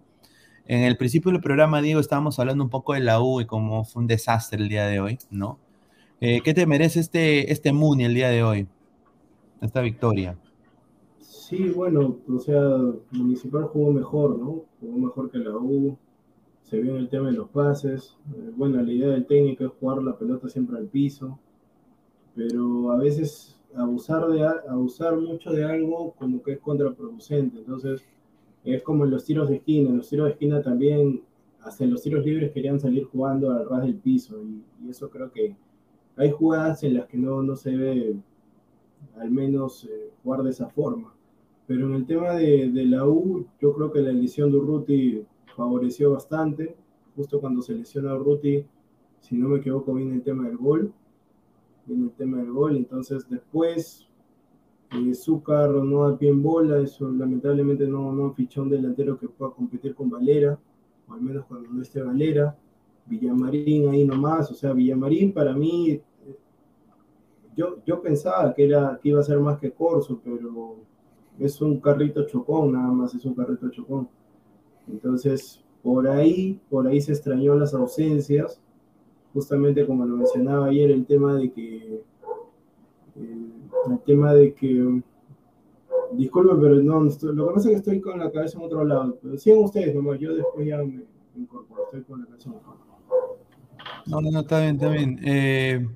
[0.68, 3.84] En el principio del programa, Diego, estábamos hablando un poco de la U y cómo
[3.84, 5.60] fue un desastre el día de hoy, ¿no?
[6.22, 8.68] Eh, ¿Qué te merece este, este Muni el día de hoy?
[9.62, 10.36] Esta victoria.
[11.20, 12.62] Sí, bueno, o sea,
[13.12, 14.66] Municipal jugó mejor, ¿no?
[14.80, 15.98] Jugó mejor que la U.
[16.64, 18.18] Se vio en el tema de los pases.
[18.34, 21.38] Eh, bueno, la idea del técnico es jugar la pelota siempre al piso.
[22.34, 27.60] Pero a veces abusar, de, abusar mucho de algo como que es contraproducente.
[27.60, 28.04] Entonces,
[28.64, 29.90] es como en los tiros de esquina.
[29.90, 31.22] En los tiros de esquina también,
[31.62, 34.42] hasta los tiros libres querían salir jugando al ras del piso.
[34.42, 35.56] Y, eso creo que
[36.16, 38.16] hay jugadas en las que no, no se debe
[39.18, 41.14] al menos eh, jugar de esa forma.
[41.68, 45.26] Pero en el tema de, de, la U, yo creo que la edición de Urruti
[45.56, 46.76] favoreció bastante.
[47.16, 48.16] Justo cuando se lesiona a
[49.22, 50.92] si no me equivoco, viene el tema del gol.
[51.86, 52.76] Viene el tema del gol.
[52.76, 54.08] Entonces, después,
[54.92, 56.80] eh, Zúcar no da pie en bola.
[56.80, 60.60] Eso lamentablemente no, no fichó un delantero que pueda competir con Valera,
[61.08, 62.58] o al menos cuando no esté Valera.
[63.06, 64.52] Villamarín ahí nomás.
[64.52, 66.02] O sea, Villamarín para mí.
[67.52, 70.78] Eh, Yo, yo pensaba que, era, que iba a ser más que Corso, pero
[71.40, 74.08] es un carrito chocón, nada más es un carrito chocón.
[74.88, 78.62] Entonces, por ahí, por ahí se extrañó las ausencias,
[79.34, 82.02] justamente como lo mencionaba ayer, el tema de que,
[83.16, 83.52] el,
[83.92, 85.02] el tema de que,
[86.14, 88.84] disculpen, pero no, estoy- lo que pasa es que estoy con la cabeza en otro
[88.84, 91.04] lado, pero sigan ustedes nomás, yo después ya me
[91.36, 92.82] incorporo, estoy con la cabeza en otro lado.
[94.08, 95.20] No, no, no, está bien, está bien.
[95.24, 95.88] Eh,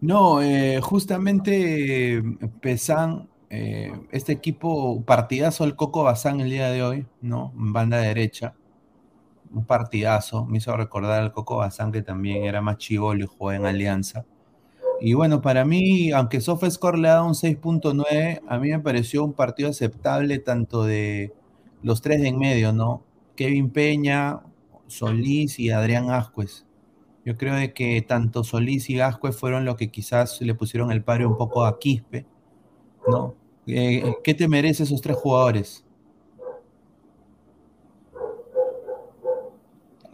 [0.00, 2.22] no, eh, justamente
[2.60, 7.52] Pesan, eh, este equipo, partidazo el Coco Bazán el día de hoy, ¿no?
[7.54, 8.54] Banda derecha.
[9.52, 10.46] Un partidazo.
[10.46, 14.24] Me hizo recordar al Coco Bazán que también era más chivolo y jugó en Alianza.
[15.00, 19.24] Y bueno, para mí, aunque SofaScore le ha dado un 6.9, a mí me pareció
[19.24, 21.32] un partido aceptable tanto de
[21.82, 23.02] los tres de en medio, ¿no?
[23.36, 24.40] Kevin Peña,
[24.88, 26.66] Solís y Adrián Ascuez.
[27.24, 31.04] Yo creo de que tanto Solís y Ascuez fueron los que quizás le pusieron el
[31.04, 32.26] paro un poco a Quispe,
[33.08, 33.34] ¿no?
[33.66, 35.84] Eh, ¿Qué te merece esos tres jugadores?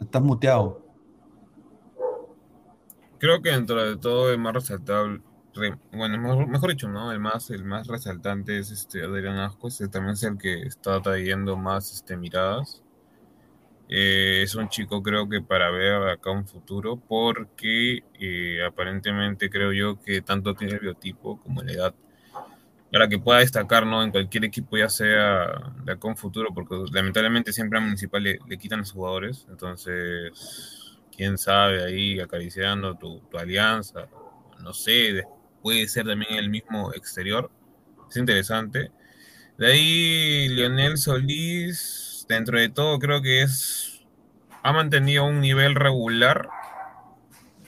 [0.00, 0.82] Estás muteado.
[3.18, 5.22] Creo que dentro de todo el más resaltable,
[5.54, 7.12] re- bueno, mejor, mejor dicho, ¿no?
[7.12, 11.56] El más, el más resaltante es este Adrián Ascuez, también es el que está trayendo
[11.56, 12.82] más este, miradas.
[13.88, 19.72] Eh, es un chico creo que para ver acá un futuro porque eh, aparentemente creo
[19.72, 21.94] yo que tanto tiene el biotipo como la edad.
[22.92, 24.02] Para que pueda destacar ¿no?
[24.02, 28.38] en cualquier equipo ya sea de acá un futuro porque lamentablemente siempre a Municipal le,
[28.58, 29.46] quitan los jugadores.
[29.50, 30.32] Entonces
[31.16, 34.08] quién sabe ahí acariciando tu, tu alianza
[34.62, 35.24] no sé de-
[35.62, 37.50] puede ser también el mismo exterior.
[38.10, 38.90] Es interesante.
[39.58, 43.96] De ahí Lionel Solís dentro de todo creo que es
[44.62, 46.48] ha mantenido un nivel regular.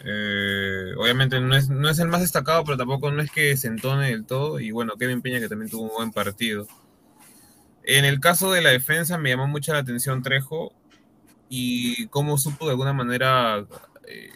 [0.04, 3.68] Eh, obviamente no es, no es el más destacado, pero tampoco no es que se
[3.68, 4.58] entone del todo.
[4.58, 6.66] Y bueno, Kevin Peña que también tuvo un buen partido.
[7.84, 10.72] En el caso de la defensa me llamó mucho la atención Trejo
[11.48, 13.64] y cómo supo de alguna manera,
[14.06, 14.30] eh,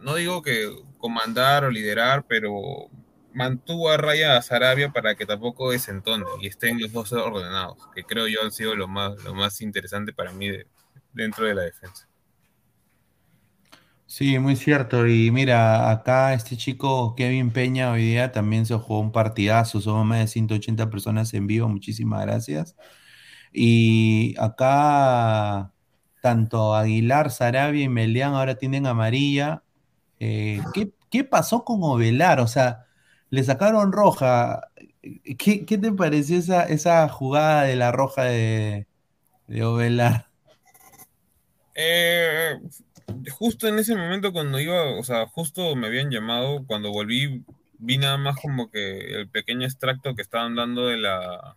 [0.00, 2.88] no digo que comandar o liderar, pero
[3.34, 8.04] mantuvo a raya a Sarabia para que tampoco desentone y estén los dos ordenados, que
[8.04, 10.66] creo yo han sido lo más, lo más interesante para mí de-
[11.12, 12.08] dentro de la defensa.
[14.06, 15.06] Sí, muy cierto.
[15.08, 19.80] Y mira, acá este chico Kevin Peña hoy día también se jugó un partidazo.
[19.80, 21.68] Somos más de 180 personas en vivo.
[21.68, 22.76] Muchísimas gracias.
[23.52, 25.72] Y acá
[26.20, 29.64] tanto Aguilar, Sarabia y Melián ahora tienen amarilla.
[30.20, 32.40] Eh, ¿qué, qué pasó con Ovelar?
[32.40, 32.83] O sea,
[33.34, 34.68] le sacaron roja.
[35.38, 38.86] ¿Qué, te pareció esa, esa jugada de la roja de,
[39.62, 40.28] Ovelar?
[41.74, 42.56] Eh,
[43.32, 47.44] justo en ese momento cuando iba, o sea, justo me habían llamado, cuando volví,
[47.78, 51.56] vi nada más como que el pequeño extracto que estaban dando de la,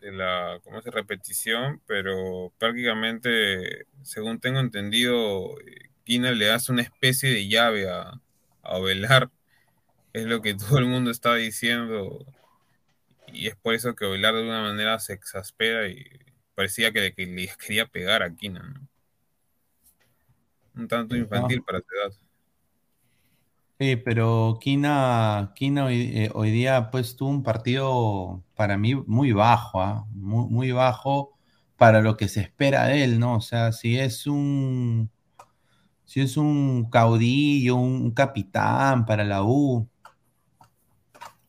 [0.00, 1.80] de la, ¿cómo se repetición?
[1.86, 8.20] Pero prácticamente, según tengo entendido, eh, Kina le hace una especie de llave a
[8.64, 9.30] Ovelar,
[10.12, 12.24] es lo que todo el mundo está diciendo,
[13.26, 16.04] y es por eso que Ovelar de alguna manera se exaspera y
[16.54, 18.88] parecía que, le- que le quería pegar a Kina, ¿no?
[20.74, 22.12] Un tanto infantil para su edad.
[23.78, 29.32] Sí, pero Kina, Kina hoy, eh, hoy día pues tuvo un partido para mí muy
[29.32, 30.06] bajo, ¿ah?
[30.12, 31.32] Muy, muy bajo
[31.76, 33.36] para lo que se espera de él, ¿no?
[33.36, 35.10] O sea, si es un,
[36.04, 39.88] si es un caudillo, un capitán para la U,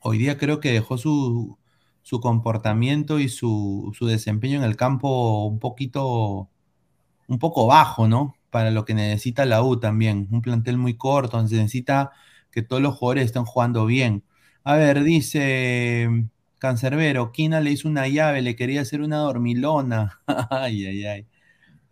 [0.04, 1.58] hoy día creo que dejó su,
[2.02, 6.50] su comportamiento y su, su desempeño en el campo un poquito,
[7.28, 8.36] un poco bajo, ¿no?
[8.50, 10.28] Para lo que necesita la U también.
[10.32, 12.12] Un plantel muy corto, necesita
[12.52, 14.24] que todos los jugadores estén jugando bien.
[14.64, 16.10] A ver, dice
[16.60, 20.22] Cancerbero, Quina le hizo una llave, le quería hacer una dormilona.
[20.52, 21.28] ay, ay, ay.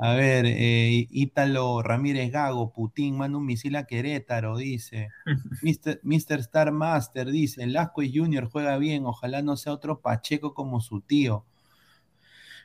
[0.03, 5.09] A ver, eh, Ítalo Ramírez Gago, Putin manda un misil a Querétaro, dice.
[5.61, 5.99] Mr.
[6.03, 6.39] Mr.
[6.39, 11.45] Star Master dice, Lasco Junior juega bien, ojalá no sea otro Pacheco como su tío.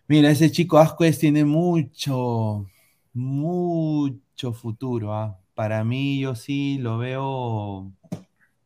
[0.08, 2.66] Mira, ese chico Ascuez tiene mucho,
[3.12, 5.12] mucho futuro.
[5.12, 5.38] ¿ah?
[5.54, 7.92] Para mí, yo sí lo veo,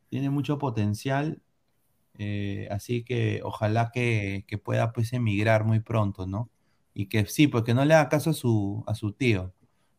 [0.09, 1.41] tiene mucho potencial.
[2.19, 6.49] eh, así que ojalá que, que pueda pues emigrar muy pronto, ¿no?
[6.93, 9.53] Y que sí, pues que no le haga caso a su, a su tío.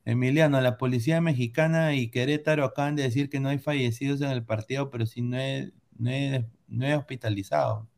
[0.05, 4.45] Emiliano, la policía mexicana y Querétaro acaban de decir que no hay fallecidos en el
[4.45, 7.89] partido, pero sí no he, no he, no he hospitalizado.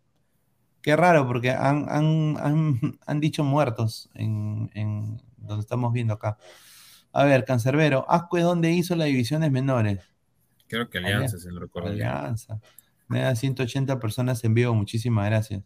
[0.83, 6.37] Qué raro, porque han, han, han, han dicho muertos en, en, donde estamos viendo acá.
[7.13, 10.01] A ver, Cancerbero, Asco es donde hizo las divisiones menores.
[10.67, 11.89] Creo que Alianza, se lo recuerdo.
[11.89, 12.61] Alianza.
[13.09, 15.63] Me da 180 personas en vivo, muchísimas gracias.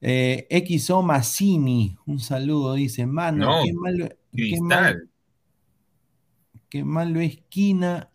[0.00, 5.10] Eh, XO Massini, un saludo, dice, mano, No, qué malo, qué mal,
[6.68, 8.10] qué malo es Quina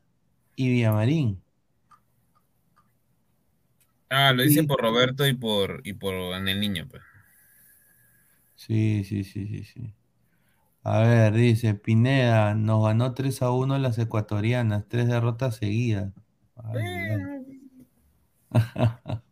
[0.55, 1.41] y Villamarín.
[4.09, 4.67] Ah, lo hice Sí.
[4.67, 7.01] por Roberto y por, y por el niño, pues.
[8.55, 9.93] Sí, sí, sí, sí, sí.
[10.83, 16.13] A ver, dice, Pineda, nos ganó 3 a 1 las ecuatorianas, tres derrotas seguidas.
[16.55, 17.61] Ay, ay.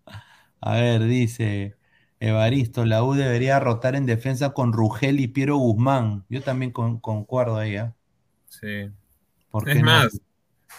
[0.61, 1.77] A ver, dice
[2.20, 6.26] Evaristo, la U debería rotar en defensa con Rugel y Piero Guzmán.
[6.30, 7.95] Yo también con- concuerdo ahí, ¿ah?
[8.47, 8.89] Sí.
[9.51, 9.86] ¿Por Es no?
[9.86, 10.22] más,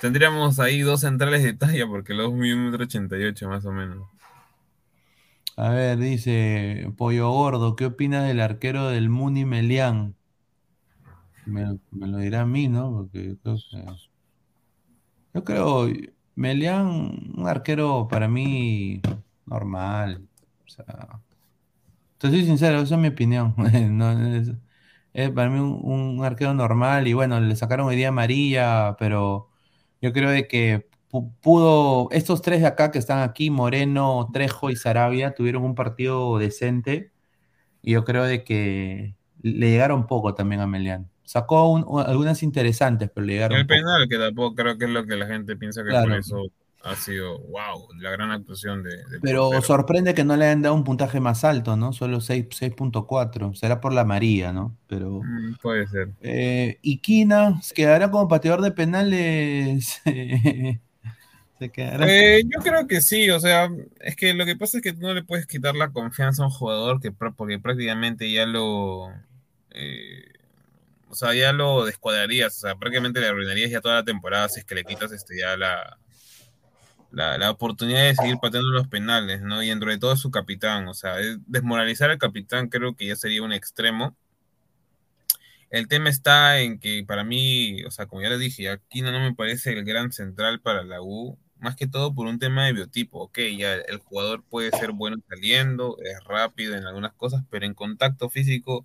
[0.01, 3.65] tendríamos ahí dos centrales de talla porque los mide un metro ochenta y ocho más
[3.65, 4.07] o menos.
[5.57, 10.17] A ver, dice Pollo Gordo, ¿qué opinas del arquero del Muni Melián?
[11.47, 12.93] Me, me lo dirá a mí, ¿no?
[12.93, 13.85] Porque que-
[15.35, 15.89] Yo creo,
[16.35, 16.87] Melián,
[17.37, 19.01] un arquero para mí
[19.47, 20.27] normal.
[20.67, 21.21] O sea,
[22.21, 23.55] te soy sincero, esa es mi opinión.
[23.91, 24.53] No, es,
[25.15, 25.81] es para mí un,
[26.19, 29.51] un arquero normal y bueno, le sacaron hoy día amarilla, pero
[30.03, 34.71] yo creo de que pu- pudo, estos tres de acá que están aquí, Moreno, Trejo
[34.71, 37.13] y Sarabia, tuvieron un partido decente
[37.83, 41.11] y yo creo de que le llegaron poco también a Melián.
[41.25, 43.83] Sacó un- u- algunas interesantes, pero le llegaron El poco.
[43.83, 46.07] penal, que tampoco creo que es lo que la gente piensa que Claro.
[46.07, 46.47] por eso
[46.83, 49.63] ha sido, wow, la gran actuación de, de Pero portero.
[49.63, 51.93] sorprende que no le hayan dado un puntaje más alto, ¿no?
[51.93, 53.55] Solo 6 6.4.
[53.55, 54.77] Será por la María, ¿no?
[54.87, 55.21] Pero.
[55.23, 56.09] Mm, puede ser.
[56.23, 60.01] Eh, y Quina se quedará como pateador de penales.
[61.59, 62.07] se quedará.
[62.09, 63.69] Eh, yo creo que sí, o sea,
[64.01, 66.47] es que lo que pasa es que tú no le puedes quitar la confianza a
[66.47, 69.11] un jugador que porque prácticamente ya lo,
[69.73, 70.25] eh,
[71.11, 74.61] o sea, ya lo descuadrarías, o sea, prácticamente le arruinarías ya toda la temporada si
[74.61, 75.99] es que le quitas este ya la,
[77.13, 79.63] la, la oportunidad de seguir pateando los penales, ¿no?
[79.63, 83.17] Y dentro de todo su capitán, o sea, es- desmoralizar al capitán creo que ya
[83.17, 84.17] sería un extremo.
[85.71, 89.21] El tema está en que para mí, o sea, como ya les dije, Aquino no
[89.21, 92.73] me parece el gran central para la U, más que todo por un tema de
[92.73, 93.21] biotipo.
[93.23, 97.75] Ok, ya el jugador puede ser bueno saliendo, es rápido en algunas cosas, pero en
[97.75, 98.85] contacto físico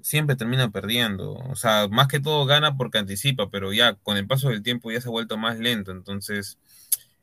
[0.00, 1.34] siempre termina perdiendo.
[1.34, 4.90] O sea, más que todo gana porque anticipa, pero ya con el paso del tiempo
[4.92, 5.92] ya se ha vuelto más lento.
[5.92, 6.58] Entonces,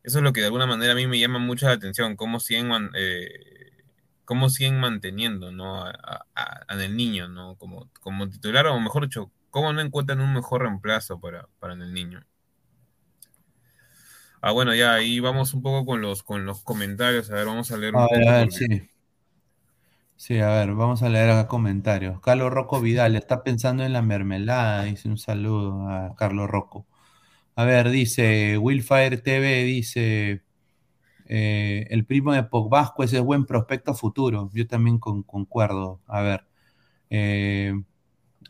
[0.05, 2.39] eso es lo que de alguna manera a mí me llama mucho la atención, cómo
[2.39, 3.29] siguen, eh,
[4.25, 5.83] cómo siguen manteniendo ¿no?
[5.85, 5.91] a,
[6.35, 7.55] a- el niño ¿no?
[7.57, 11.93] como, como titular, o mejor dicho, cómo no encuentran un mejor reemplazo para, para el
[11.93, 12.25] niño.
[14.41, 17.29] Ah, bueno, ya ahí vamos un poco con los, con los comentarios.
[17.31, 18.29] A ver, vamos a leer un A ver, poco.
[18.29, 18.67] a ver, sí.
[20.17, 22.19] Sí, a ver, vamos a leer acá comentarios.
[22.21, 26.85] Carlos Rocco Vidal está pensando en la mermelada, dice un saludo a Carlos Rocco.
[27.55, 30.41] A ver, dice Willfire TV, dice
[31.27, 34.49] eh, el primo de Pogbasco, ese es buen prospecto futuro.
[34.53, 36.01] Yo también con- concuerdo.
[36.07, 36.45] A ver,
[37.11, 37.73] eh,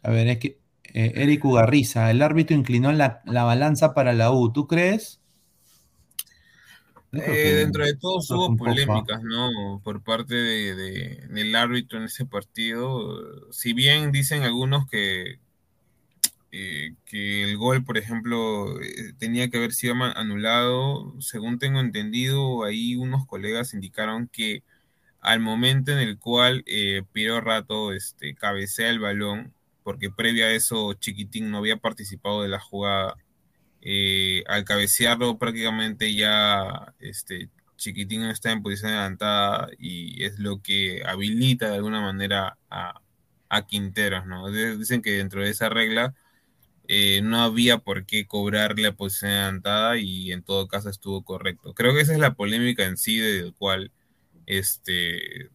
[0.03, 0.59] a ver, es que
[0.93, 5.21] eh, Eric Ugarriza, el árbitro inclinó la, la balanza para la U, ¿tú crees?
[7.17, 9.79] Eh, dentro de todo hubo polémicas, ¿no?
[9.83, 13.51] Por parte de, de- del árbitro en ese partido.
[13.53, 15.39] Si bien dicen algunos que,
[16.57, 22.63] eh, que el gol, por ejemplo, eh, tenía que haber sido anulado, según tengo entendido,
[22.63, 24.63] ahí unos colegas indicaron que
[25.19, 29.53] al momento en el cual eh, Piero Rato este, cabecea el balón,
[29.83, 33.15] porque previo a eso Chiquitín no había participado de la jugada,
[33.81, 41.03] eh, al cabecearlo prácticamente ya este, Chiquitín está en posición adelantada y es lo que
[41.05, 43.01] habilita de alguna manera a,
[43.49, 44.49] a Quinteros, ¿no?
[44.51, 46.15] Dicen que dentro de esa regla
[46.87, 51.73] eh, no había por qué cobrarle la posición adelantada y en todo caso estuvo correcto.
[51.73, 53.91] Creo que esa es la polémica en sí del cual
[54.45, 55.49] este,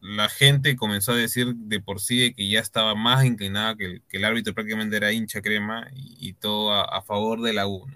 [0.00, 4.02] la gente comenzó a decir de por sí de que ya estaba más inclinada, que
[4.10, 7.86] el, árbitro prácticamente era hincha crema y, todo a, a favor de la U.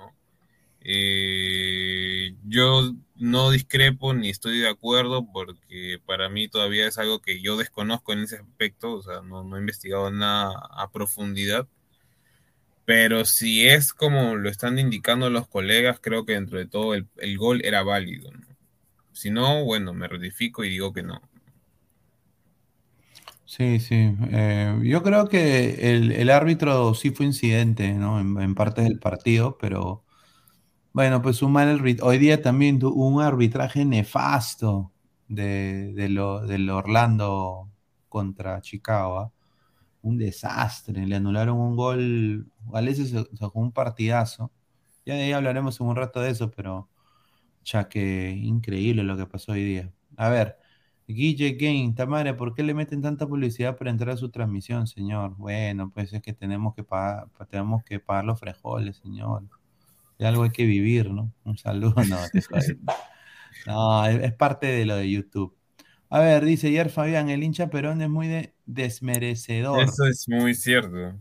[0.83, 7.43] Eh, yo no discrepo ni estoy de acuerdo porque para mí todavía es algo que
[7.43, 11.69] yo desconozco en ese aspecto, o sea, no, no he investigado nada a profundidad.
[12.85, 17.09] Pero si es como lo están indicando los colegas, creo que dentro de todo el,
[17.19, 18.31] el gol era válido.
[18.33, 18.47] ¿no?
[19.13, 21.23] Si no, bueno, me rectifico y digo que no.
[23.45, 24.15] Sí, sí.
[24.31, 28.21] Eh, yo creo que el, el árbitro sí fue incidente, ¿no?
[28.21, 30.05] En, en partes del partido, pero
[30.93, 34.93] bueno, pues un mal arbit- Hoy día también tu- un arbitraje nefasto
[35.29, 37.71] de, de lo, del Orlando
[38.09, 39.21] contra Chicago.
[39.21, 39.33] ¿ah?
[40.03, 41.07] Un desastre.
[41.07, 42.47] Le anularon un gol.
[42.73, 44.51] Galese se sacó un partidazo.
[45.05, 46.89] Ya de ahí hablaremos en un rato de eso, pero
[47.65, 49.93] ya que increíble lo que pasó hoy día.
[50.17, 50.59] A ver,
[51.07, 55.37] Guille Game, Tamara, ¿por qué le meten tanta publicidad para entrar a su transmisión, señor?
[55.37, 59.45] Bueno, pues es que tenemos que pagar, tenemos que pagar los frijoles, señor.
[60.19, 61.33] De algo hay que vivir, ¿no?
[61.45, 62.41] Un saludo, no, te.
[63.67, 65.55] No, es, es parte de lo de YouTube.
[66.11, 69.85] A ver, dice ayer Fabián, el hincha Perón es muy de- desmerecedor.
[69.85, 71.15] Eso es muy cierto.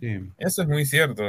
[0.00, 0.18] Sí.
[0.38, 1.22] Eso es muy cierto.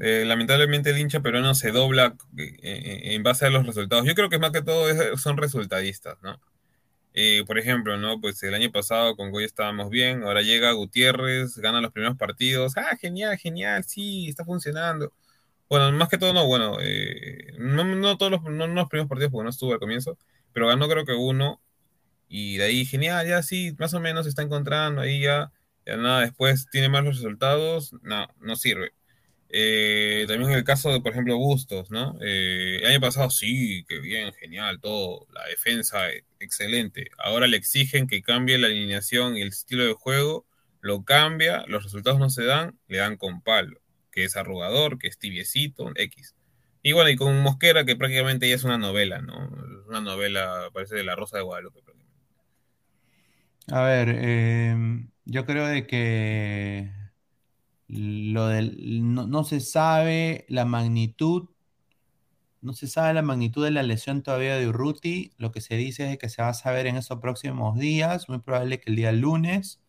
[0.00, 4.06] Eh, lamentablemente el hincha peruano se dobla eh, eh, en base a los resultados.
[4.06, 6.40] Yo creo que más que todo es- son resultadistas, ¿no?
[7.14, 8.20] Eh, por ejemplo, ¿no?
[8.20, 12.72] Pues el año pasado con Goya estábamos bien, ahora llega Gutiérrez, gana los primeros partidos.
[12.76, 15.12] Ah, genial, genial, sí, está funcionando.
[15.68, 19.08] Bueno, más que todo, no, bueno, eh, no, no todos los, no, no los primeros
[19.08, 20.16] partidos porque no estuvo al comienzo,
[20.52, 21.60] pero ganó creo que uno
[22.34, 25.52] y de ahí, genial, ya sí, más o menos se está encontrando ahí ya,
[25.84, 28.94] ya nada, después tiene malos resultados, no, no sirve.
[29.50, 32.16] Eh, también en el caso de, por ejemplo, Bustos, ¿no?
[32.22, 37.10] Eh, el año pasado sí, que bien, genial, todo, la defensa, eh, excelente.
[37.18, 40.46] Ahora le exigen que cambie la alineación y el estilo de juego,
[40.80, 43.78] lo cambia, los resultados no se dan, le dan con palo,
[44.10, 46.34] que es arrugador, que es tibiecito, X.
[46.82, 49.50] Y bueno, y con Mosquera, que prácticamente ya es una novela, ¿no?
[49.86, 51.91] Una novela, parece de la Rosa de Guadalupe.
[53.68, 54.76] A ver, eh,
[55.24, 56.90] yo creo de que
[57.88, 61.48] lo del, no, no se sabe la magnitud,
[62.60, 65.32] no se sabe la magnitud de la lesión todavía de Urruti.
[65.38, 68.38] Lo que se dice es que se va a saber en esos próximos días, muy
[68.38, 69.80] probable que el día lunes,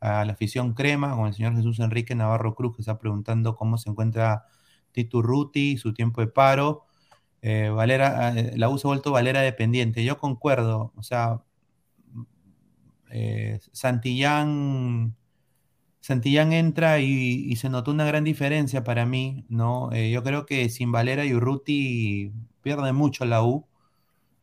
[0.00, 3.78] a la afición crema, con el señor Jesús Enrique Navarro Cruz, que está preguntando cómo
[3.78, 4.46] se encuentra
[4.92, 6.86] Tito Urruti, su tiempo de paro.
[7.42, 10.04] Eh, Valera, eh, la U ha vuelto Valera dependiente.
[10.04, 11.42] Yo concuerdo, o sea,
[13.10, 15.16] eh, Santillán,
[16.00, 19.92] Santillán entra y, se notó una gran diferencia para mí, ¿no?
[19.92, 22.32] Eh, yo creo que sin Valera y Urruti
[22.62, 23.66] pierde mucho la U.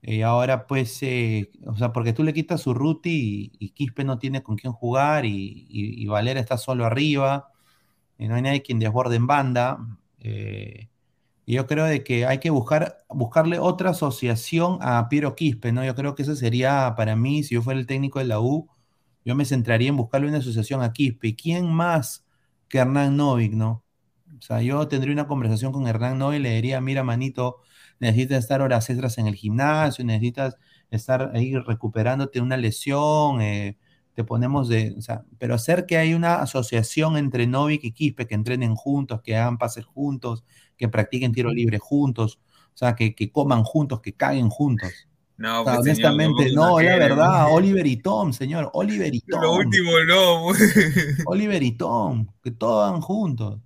[0.02, 4.20] Y ahora pues, eh, o sea, porque tú le quitas Urruti y, y Quispe no
[4.20, 7.50] tiene con quién jugar y, Valera está solo arriba
[8.18, 9.80] y no hay nadie quien desborde en banda.
[10.20, 10.90] eh,
[11.46, 15.84] y yo creo de que hay que buscar, buscarle otra asociación a Piero Quispe, ¿no?
[15.84, 18.70] Yo creo que eso sería para mí, si yo fuera el técnico de la U,
[19.26, 21.30] yo me centraría en buscarle una asociación a Quispe.
[21.30, 22.26] ¿Y ¿Quién más
[22.70, 23.84] que Hernán Novik, no?
[24.38, 27.58] O sea, yo tendría una conversación con Hernán Novik y le diría, mira, manito,
[28.00, 30.58] necesitas estar horas extras en el gimnasio, necesitas
[30.92, 33.78] estar ahí recuperándote una lesión, eh,
[34.14, 38.28] te ponemos de, o sea, pero hacer que hay una asociación entre Novik y Quispe,
[38.28, 40.44] que entrenen juntos, que hagan pases juntos,
[40.78, 42.40] que practiquen tiro libre juntos,
[42.74, 45.08] o sea, que, que coman juntos, que caguen juntos.
[45.38, 47.52] No, O sea, pues, honestamente, no, la verdad.
[47.54, 49.42] Oliver y Tom, señor, Oliver y Tom.
[49.42, 50.48] Lo último no,
[51.24, 53.60] Oliver y Tom, que todos van juntos.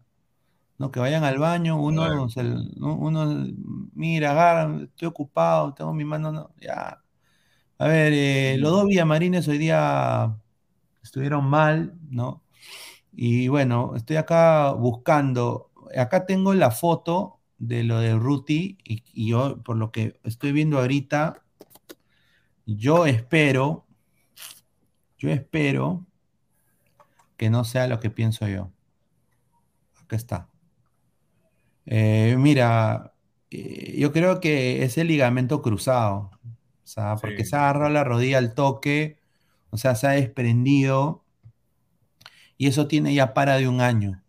[0.79, 0.91] ¿no?
[0.91, 2.29] Que vayan al baño, uno, Claro.
[2.29, 3.47] se- uno, uno,
[3.93, 7.03] mira, agarra, estoy ocupado, tengo mi mano, no, ya.
[7.79, 10.37] A ver, eh, los dos Villamarines hoy día
[11.03, 12.43] estuvieron mal, ¿no?
[13.13, 19.29] Y bueno, estoy acá buscando, acá tengo la foto de lo de Ruti y, y
[19.29, 21.43] yo, por lo que estoy viendo ahorita,
[22.65, 23.85] yo espero,
[25.17, 26.05] yo espero
[27.37, 28.71] que no sea lo que pienso yo.
[30.01, 30.49] Acá está.
[31.85, 33.13] Eh, mira,
[33.51, 36.31] eh, yo creo que es el ligamento cruzado.
[36.83, 37.51] O sea, porque Sí.
[37.51, 39.19] se ha agarrado la rodilla al toque,
[39.69, 41.23] o sea, se ha desprendido.
[42.57, 44.21] Y eso tiene ya para de un año.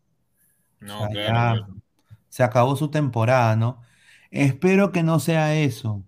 [0.81, 1.77] No, O sea, claro, ya claro.
[2.29, 3.83] se acabó su temporada, ¿no?
[4.31, 6.05] Espero que no sea eso.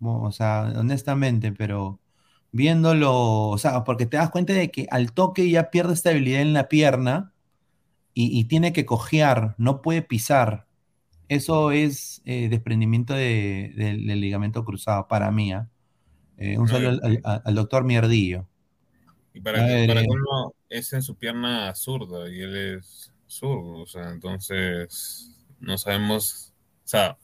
[0.00, 2.00] O sea, honestamente, pero
[2.52, 6.52] viéndolo, o sea, porque te das cuenta de que al toque ya pierde estabilidad en
[6.54, 7.34] la pierna
[8.14, 10.66] y, y tiene que cojear, no puede pisar.
[11.28, 15.52] Eso es eh, desprendimiento de- del del ligamento cruzado para mí.
[15.52, 15.70] ¿ah?
[16.38, 18.48] Eh, un saludo al, al- al doctor Mierdillo.
[19.32, 23.80] Y para, ver, para eh, colmo, es en su pierna zurda y él es zurdo,
[23.82, 25.30] o sea, entonces
[25.60, 26.52] no sabemos,
[26.84, 27.18] o sea,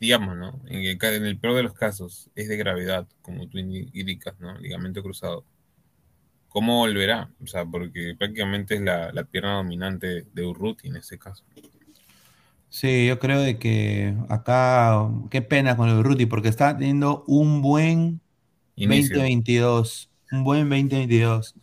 [0.00, 0.62] digamos, ¿no?
[0.68, 3.90] En el, ca- en el peor de los casos es de gravedad, como tú indi-
[3.94, 4.58] indicas, ¿no?
[4.58, 5.44] Ligamento cruzado.
[6.48, 7.30] ¿Cómo volverá?
[7.42, 11.44] O sea, porque prácticamente es la, la pierna dominante de Urruti en ese caso.
[12.70, 17.62] Sí, yo creo de que acá, qué pena con el Ruti, porque está teniendo un
[17.62, 18.20] buen
[18.76, 19.18] Inicio.
[19.18, 21.56] 2022, un buen 2022.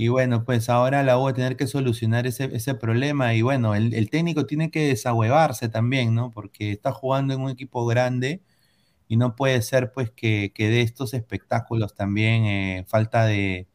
[0.00, 3.34] Y bueno, pues ahora la U a tener que solucionar ese, ese problema.
[3.34, 6.30] Y bueno, el, el técnico tiene que desahuevarse también, ¿no?
[6.30, 8.42] Porque está jugando en un equipo grande
[9.08, 13.68] y no puede ser pues que, que de estos espectáculos también eh, falta de,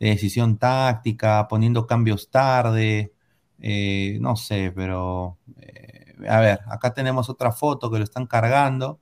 [0.00, 3.14] de decisión táctica, poniendo cambios tarde,
[3.60, 9.00] eh, no sé, pero eh, a ver, acá tenemos otra foto que lo están cargando,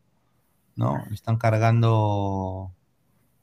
[0.77, 1.05] ¿no?
[1.09, 2.73] Lo están cargando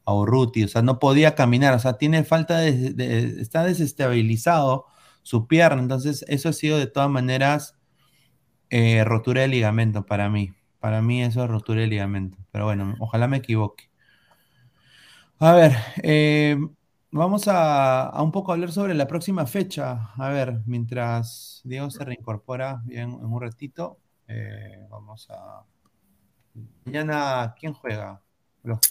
[0.09, 4.85] a Urruti, o sea, no podía caminar, o sea, tiene falta de, está desestabilizado
[5.23, 7.75] su pierna, entonces eso ha sido de todas maneras
[8.71, 12.95] eh, rotura de ligamento para mí, para mí eso es rotura de ligamento, pero bueno,
[12.99, 13.89] ojalá me equivoque.
[15.39, 16.57] A ver, eh,
[17.11, 20.11] vamos a, un poco hablar sobre la próxima fecha.
[20.17, 25.63] A ver, mientras Diego se reincorpora bien en un ratito, eh, vamos a...
[26.85, 28.21] Mañana, ¿quién juega?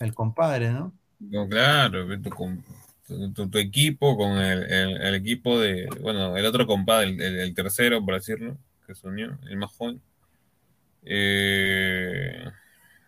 [0.01, 0.93] El compadre, ¿no?
[1.21, 2.07] No, claro,
[3.51, 8.05] tu, equipo con el, el- el equipo de, bueno, el otro compadre, el, el- tercero,
[8.05, 8.57] por decirlo,
[8.87, 10.01] que se unió, el más joven.
[11.05, 12.45] Eh,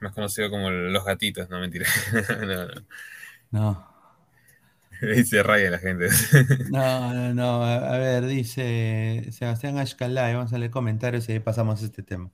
[0.01, 1.87] más conocido como los gatitos, no mentira.
[2.41, 2.87] no, no.
[3.53, 3.87] No.
[5.03, 6.09] Ahí se raya la gente.
[6.67, 7.65] No, no, no.
[7.65, 12.03] A, a ver, dice Sebastián Ashkalay, vamos a leer comentarios y ahí pasamos a este
[12.03, 12.31] tema.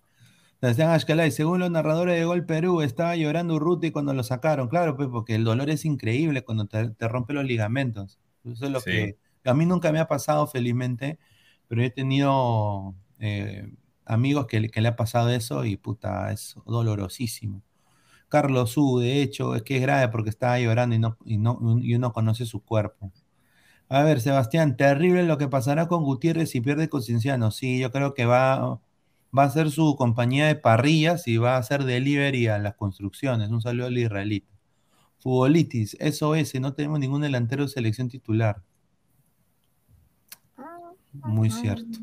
[0.60, 4.68] Sebastián Ashkalay, según los narradores de Gol Perú, estaba llorando Urruti cuando lo sacaron.
[4.68, 8.18] Claro, pues porque el dolor es increíble cuando te, te rompe los ligamentos.
[8.44, 8.90] Eso es lo Sí.
[8.90, 11.18] que a mí nunca me ha pasado, felizmente,
[11.68, 13.70] pero he tenido eh,
[14.04, 17.62] amigos que, le- que le ha pasado eso y puta, es dolorosísimo.
[18.28, 21.58] Carlos U, de hecho, es que es grave porque estaba llorando y, no, y, no,
[21.82, 23.12] y uno conoce su cuerpo.
[23.88, 27.50] A ver, Sebastián, terrible lo que pasará con Gutiérrez si pierde con Cienciano.
[27.52, 28.80] Sí, yo creo que va,
[29.36, 33.50] va a ser su compañía de parrillas y va a hacer delivery a las construcciones.
[33.50, 34.52] Un saludo al israelita.
[35.18, 38.62] Futbolitis, SOS, no tenemos ningún delantero de selección titular.
[41.12, 41.98] Muy cierto.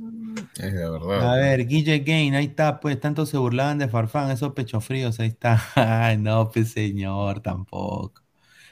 [0.57, 1.33] Es la verdad.
[1.33, 5.19] A ver, Guille Gain, ahí está, pues, tanto se burlaban de Farfán, esos pechos fríos,
[5.19, 5.61] ahí está.
[5.75, 8.21] Ay, no, pues señor, tampoco.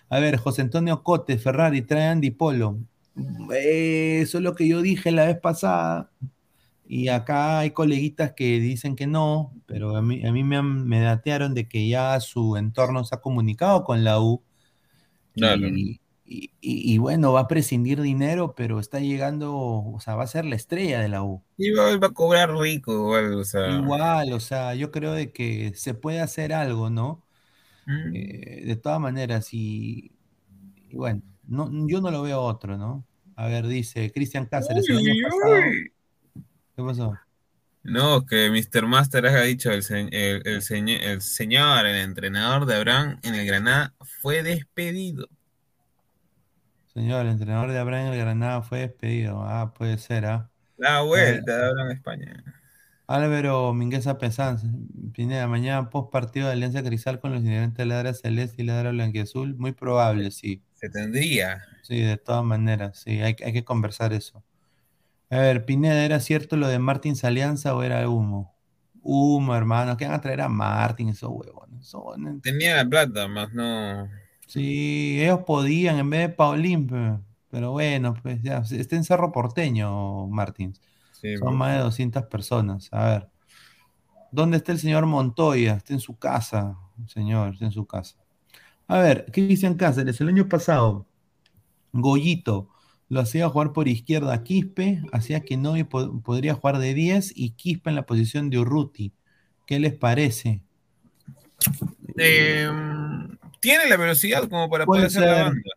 [0.09, 2.79] A ver, José Antonio Cote, Ferrari, trae Andy Polo.
[3.53, 6.11] Eso es lo que yo dije la vez pasada.
[6.93, 10.87] Y acá hay coleguitas que dicen que no, pero a mí, a mí me, han-
[10.87, 14.43] me datearon de que ya su entorno se ha comunicado con la U.
[15.35, 15.67] Claro.
[15.67, 20.23] Y, y- y- y bueno, va a prescindir dinero, pero está llegando, o sea, va
[20.23, 21.43] a ser la estrella de la U.
[21.57, 23.69] Y va, va a cobrar rico, igual, o sea.
[23.69, 27.23] Igual, o sea, yo creo de que se puede hacer algo, ¿no?
[27.87, 28.13] Mm.
[28.13, 30.13] Eh, de todas maneras, y,
[30.93, 33.05] bueno, no, yo no lo veo otro, ¿no?
[33.35, 35.75] A ver, dice Cristian Cáceres, el Uy, año uy, pasado.
[35.75, 35.93] uy.
[36.75, 37.21] ¿Qué pasó?
[37.83, 38.85] No, que Mr.
[38.87, 43.35] Master ha dicho, el, se- el, el señor, el señor, el entrenador de Abraham en
[43.35, 45.27] el Granada fue despedido.
[46.93, 49.41] Señor, el entrenador de Abraham en el Granada fue despedido.
[49.43, 50.51] Ah, puede ser, ¿ah?
[50.75, 52.43] La vuelta de Abraham España.
[53.07, 54.63] Álvaro Mingueza Pesanz,
[55.13, 58.89] Pineda, mañana post partido de Alianza Cristal con los integrantes de Ladra Celeste y Ladra
[58.91, 60.63] Blanquiazul, muy probable, sí.
[60.73, 61.65] Se tendría.
[61.81, 64.43] Sí, de todas maneras, sí, hay, hay que conversar eso.
[65.31, 68.55] A ver, Pineda, ¿era cierto lo de Martins Alianza o era humo?
[69.01, 71.87] Humo, hermano, ¿qué van a traer a Martin esos huevones?
[71.87, 74.07] Son- Tenía la plata, más no.
[74.47, 79.31] Sí, ellos podían en vez de Paulín, pe- pero bueno, pues ya, está en Cerro
[79.31, 80.81] Porteño, Martins.
[81.11, 81.57] Sí, Son pues.
[81.57, 82.89] más de 200 personas.
[82.91, 83.29] A ver,
[84.31, 85.75] ¿dónde está el señor Montoya?
[85.75, 86.77] Está en su casa,
[87.07, 88.15] señor, está en su casa.
[88.87, 91.07] A ver, Cristian Cáceres, el año pasado,
[91.93, 92.69] Goyito
[93.11, 97.31] lo hacía jugar por izquierda a Quispe, hacía que Novi po- podría jugar de 10
[97.35, 99.13] y Quispe en la posición de Urruti.
[99.67, 100.61] ¿Qué les parece?
[102.17, 102.69] Eh,
[103.59, 105.43] tiene la velocidad como para poder hacer la ser.
[105.45, 105.71] banda.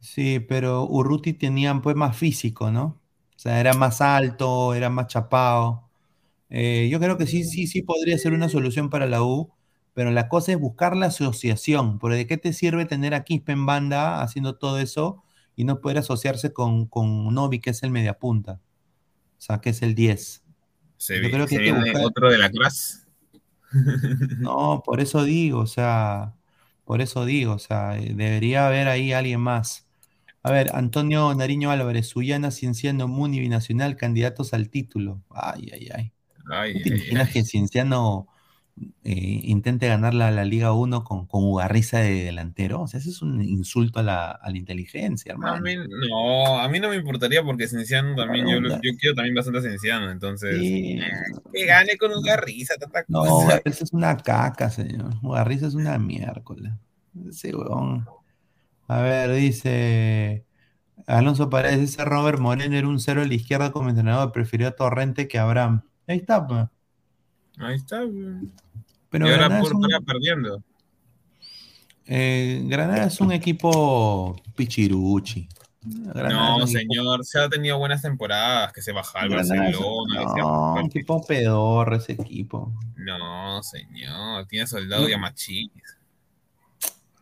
[0.00, 3.00] Sí, pero Urruti tenía pues más físico, ¿no?
[3.36, 5.88] O sea, era más alto, era más chapado.
[6.50, 9.52] Eh, yo creo que sí, sí, sí podría ser una solución para la U,
[9.94, 11.98] pero la cosa es buscar la asociación.
[12.00, 15.24] Porque ¿de qué te sirve tener a Quispe en banda haciendo todo eso
[15.56, 18.60] y no poder asociarse con, con Novi, que es el mediapunta?
[19.38, 20.44] O sea, que es el 10.
[20.98, 22.98] Se, Yo creo que se hay que viene buscar- otro de la clase.
[24.38, 26.34] No, por eso digo, o sea,
[26.84, 29.86] por eso digo, o sea, eh, debería haber ahí alguien más.
[30.42, 35.20] A ver, Antonio Nariño Álvarez, Suyana, Cienciano, Muni, Binacional, candidatos al título.
[35.30, 36.12] Ay, ay, ay.
[36.48, 37.32] Ay, ¿Tú ¿Te ay, imaginas ay.
[37.32, 38.28] que Cienciano
[39.04, 42.82] eh, intente ganar la, la Liga 1 con, con Ugarriza de delantero?
[42.82, 45.62] O sea, ese es un insulto a la, a la inteligencia, A hermano.
[45.62, 49.60] mí, no, a mí no me importaría porque Cienciano también, yo, yo quiero también bastante
[49.60, 50.98] a Cienciano, entonces Sí.
[51.52, 53.44] que gane con un garriza, tanta No, cosa.
[53.46, 55.14] Ugarriza es una caca, señor.
[55.22, 56.72] Ugarriza es una miércoles.
[57.28, 58.06] Ese huevón.
[58.88, 60.44] A ver, dice
[61.06, 64.72] Alonso Paredes, ese Robert Moreno era un cero a la izquierda como entrenador, prefirió a
[64.72, 65.82] Torrente que a Abraham.
[66.06, 66.66] Ahí está, pues.
[67.58, 68.00] Ahí está.
[69.10, 70.62] Pero y ahora Granada, es por un, fuera perdiendo.
[72.06, 75.48] eh, Granada es un equipo pichiruchi.
[75.82, 76.28] Granada
[76.58, 80.32] No, es equipo- señor, se ha tenido buenas temporadas, que se baja al es Barcelona.
[80.34, 82.72] se no, un equipo pedorro ese equipo.
[82.96, 85.08] No, señor, tiene soldado No.
[85.08, 85.70] y amachis.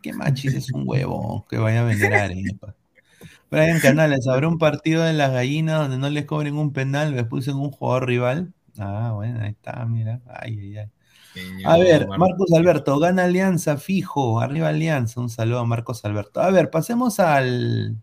[0.01, 2.75] Que Machis es un huevo que vaya a vender arepa.
[3.51, 7.25] Brian Canales, ¿habrá un partido de las gallinas donde no les cobren un penal, les
[7.25, 8.53] pulsen un jugador rival?
[8.77, 10.21] Ah, bueno, ahí está, mira.
[10.27, 10.91] Ay, ay, ay.
[11.33, 12.51] Señor, A ver, Marcos.
[12.53, 15.21] Alberto, gana Alianza, fijo, arriba Alianza.
[15.21, 16.41] Un saludo a Marcos Alberto.
[16.41, 17.97] A ver, pasemos al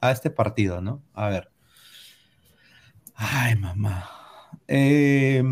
[0.00, 1.02] a este partido, ¿no?
[1.14, 1.50] A ver.
[3.14, 4.08] Ay, mamá.
[4.68, 5.42] Eh,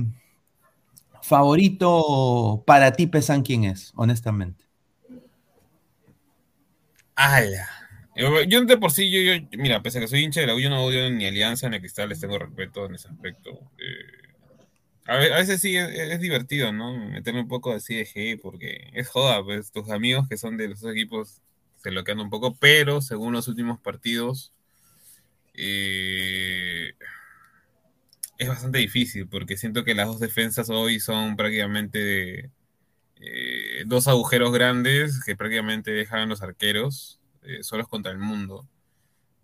[1.22, 3.92] favorito para ti, Pesan, ¿quién es?
[3.96, 4.64] Honestamente.
[7.14, 7.68] ¡Hala!
[8.16, 10.54] Yo, yo de por sí, yo, yo- mira, pese a que soy hincha de la
[10.54, 13.50] U, yo no odio ni Alianza ni a Cristal, les tengo respeto en ese aspecto.
[13.78, 14.29] Eh,
[15.10, 16.96] a, ve- a veces sí es, es divertido, ¿no?
[16.96, 20.68] Meterme un poco así de G, porque es joda, pues tus amigos que son de
[20.68, 21.42] los equipos
[21.76, 24.52] se lo quedan un poco, pero según los últimos partidos,
[25.54, 26.94] eh,
[28.38, 32.50] es bastante difícil, porque siento que las dos defensas hoy son prácticamente
[33.20, 38.68] eh, dos agujeros grandes que prácticamente dejan los arqueros eh, solos contra el mundo.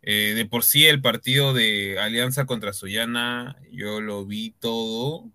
[0.03, 5.31] Eh, de por sí el partido de Alianza contra Sullana, yo lo vi todo.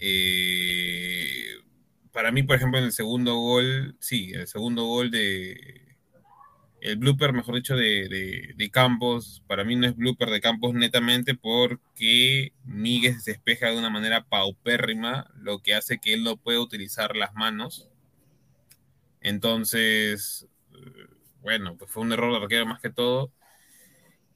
[0.00, 1.56] Eh,
[2.12, 5.96] para mí, por ejemplo, en el segundo gol, sí, el segundo gol de...
[6.80, 8.08] El blooper, mejor dicho, de,
[8.56, 13.78] de- Campos, para mí no es blooper de Campos netamente porque Miguel se despeja de
[13.78, 17.88] una manera paupérrima, lo que hace que él no pueda utilizar las manos.
[19.20, 21.06] Entonces, eh,
[21.42, 23.32] bueno, pues fue un error de arquero más que todo.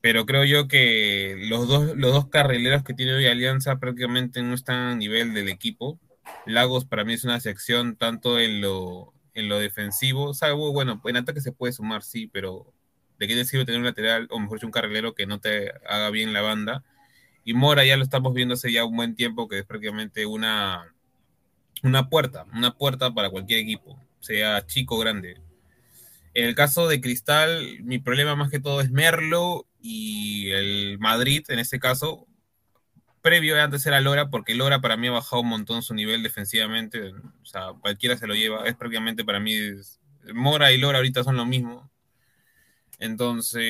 [0.05, 4.53] Pero creo yo que los dos, los dos carrileros que tiene hoy Alianza prácticamente no
[4.53, 5.99] están a nivel del equipo.
[6.45, 10.35] Lagos para mí es una sección tanto en lo, en lo defensivo.
[10.35, 12.71] Salvo, bueno, en ataque se puede sumar, sí, pero
[13.19, 15.73] ¿de qué te sirve tener un lateral o mejor dicho un carrilero que no te
[15.89, 16.85] haga bien la banda?
[17.43, 20.95] Y Mora ya lo estamos viendo hace ya un buen tiempo, que es prácticamente una,
[21.83, 25.41] una puerta, una puerta para cualquier equipo, sea chico o grande.
[26.35, 31.45] En el caso de Cristal, mi problema más que todo es Merlo y el Madrid,
[31.49, 32.27] en este caso,
[33.21, 37.13] previo antes era Lora, porque Lora para mí ha bajado un montón su nivel defensivamente,
[37.13, 39.55] o sea, cualquiera se lo lleva, es prácticamente para mí,
[40.33, 41.91] Mora y Lora ahorita son lo mismo.
[42.99, 43.61] Entonces,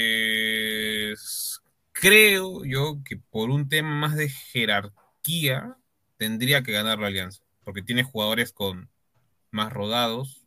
[1.91, 5.77] creo yo que por un tema más de jerarquía,
[6.17, 8.89] tendría que ganar la Alianza, porque tiene jugadores con
[9.51, 10.47] más rodados,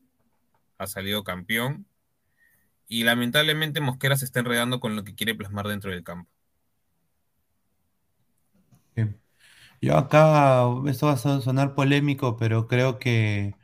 [0.78, 1.86] ha salido campeón,
[2.88, 6.30] y lamentablemente Mosquera se está enredando con lo que quiere plasmar dentro del campo.
[9.82, 13.56] Yo acá, esto va a son- sonar polémico, pero creo que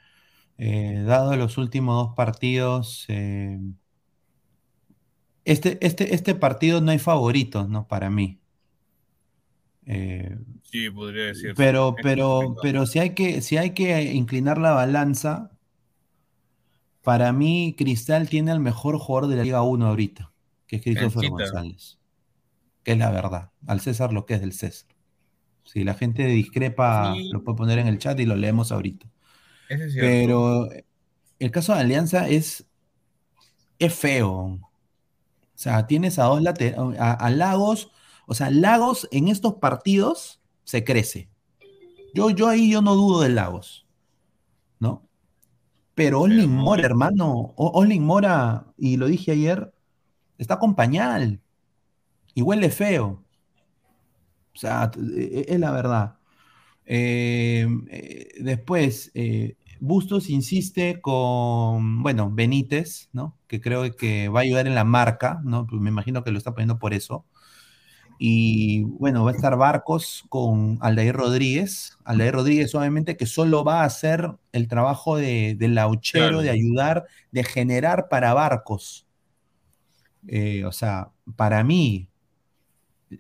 [0.60, 3.60] eh, dado los últimos dos partidos, eh,
[5.46, 7.88] este, este, este partido no hay favoritos, ¿no?
[7.88, 8.40] Para mí.
[9.86, 11.56] Eh, Sí, podría decir.
[11.56, 15.52] pero, pero, pero si hay que, si hay que inclinar la balanza,
[17.04, 20.32] para mí Cristal tiene al mejor jugador de la Liga 1 ahorita,
[20.68, 21.30] que es Christopher.
[21.30, 22.00] González.
[22.84, 23.52] Que es la verdad.
[23.68, 24.90] Al César lo que es del César.
[25.64, 27.30] Si la gente discrepa, Sí.
[27.32, 29.08] lo puede poner en el chat y lo leemos ahorita.
[29.70, 29.96] Es.
[29.96, 30.68] Pero
[31.40, 32.66] el caso de Alianza es,
[33.80, 34.30] es feo.
[34.32, 34.60] O
[35.56, 37.92] sea, tienes a dos laterales, a, a Lagos,
[38.28, 41.30] o sea, Lagos en estos partidos se crece.
[42.14, 43.83] Yo, yo ahí yo no dudo de Lagos.
[45.96, 49.74] Pero Pero- Mora, hermano, O- Olin Mora, y lo dije ayer,
[50.38, 51.40] está con pañal
[52.34, 53.24] y huele feo.
[54.56, 56.16] O sea, t- e- es la verdad.
[56.86, 63.38] Eh, eh, después, eh, Bustos insiste con, bueno, Benítez, ¿no?
[63.48, 65.68] Que creo que va a ayudar en la marca, ¿no?
[65.68, 67.26] Pues me imagino que lo está poniendo por eso.
[68.26, 71.98] Y bueno, va a estar Barcos con Aldair Rodríguez.
[72.06, 76.42] Aldair Rodríguez, obviamente, que solo va a hacer el trabajo de, de lauchero, Claro.
[76.42, 79.06] de ayudar, de generar para Barcos.
[80.28, 82.08] Eh, o sea, para mí,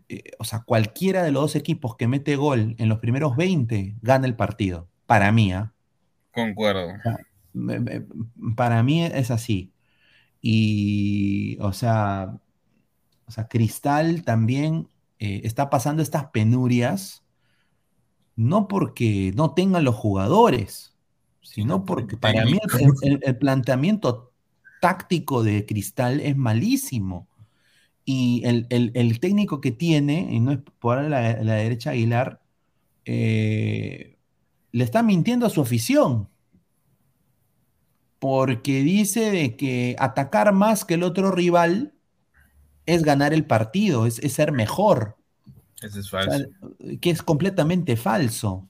[0.10, 3.96] eh, o sea, cualquiera de los dos equipos que mete gol en los primeros 20
[4.02, 4.88] gana el partido.
[5.06, 5.74] Para mí, ¿ah?
[6.32, 6.94] Concuerdo.
[8.56, 9.74] Para mí es así.
[10.42, 12.40] Y, o sea,
[13.26, 14.90] o sea, Cristal también
[15.24, 17.24] eh, está pasando estas penurias,
[18.36, 20.96] no porque no tengan los jugadores,
[21.42, 24.32] sino porque para mí el, el- el planteamiento
[24.82, 27.28] táctico de Cristal es malísimo.
[28.06, 32.42] y el, el- técnico que tiene, y no es por la, la derecha Aguilar,
[33.06, 34.18] eh,
[34.74, 36.30] le está mintiendo a su afición.
[38.20, 41.94] Porque dice de que atacar más que el otro rival
[42.86, 45.18] es ganar el partido, es, es ser mejor.
[45.82, 46.50] Ese es O sea, falso.
[47.02, 48.68] que es completamente falso,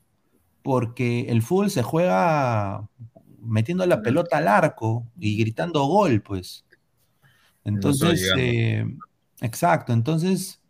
[0.62, 2.88] porque el fútbol se juega
[3.42, 6.66] metiendo la pelota al arco y gritando gol, pues.
[7.66, 8.86] Entonces, eh,
[9.42, 10.62] exacto, entonces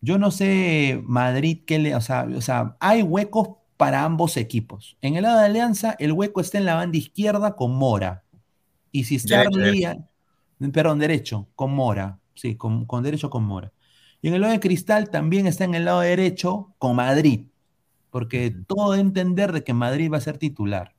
[0.00, 4.96] yo no sé Madrid qué le, o sea, o sea, hay huecos para ambos equipos.
[5.00, 8.24] En el lado de Alianza, el hueco está en la banda izquierda con Mora.
[8.90, 10.04] Y si está Derecho,
[10.72, 13.72] perdón, derecho, con Mora, sí, con, con derecho con Mora.
[14.20, 17.46] Y en el lado de Cristal también está en el lado derecho con Madrid,
[18.10, 20.94] porque todo a entender de que Madrid va a ser titular.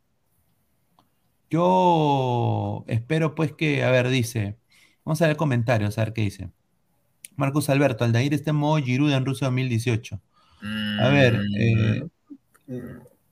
[1.50, 4.58] Yo espero pues que, a ver, dice,
[5.06, 6.50] vamos a ver comentarios, a ver qué dice.
[7.36, 10.22] Marcos Alberto, Aldair está en modo Giroud en Rusia 2018.
[11.00, 12.04] A ver, eh,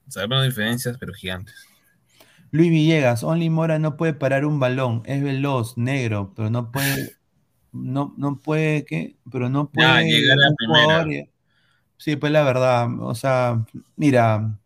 [0.08, 1.56] Sabemos diferencias, pero gigantes.
[2.52, 7.16] Luis Villegas, Only Mora no puede parar un balón, es veloz, negro, pero no puede,
[7.72, 9.16] no, no puede, ¿qué?
[9.32, 10.84] Pero no puede llegar a la un primera.
[10.84, 11.30] jugador y-
[11.98, 13.64] Sí, pues la verdad, o sea,
[13.96, 14.58] mira,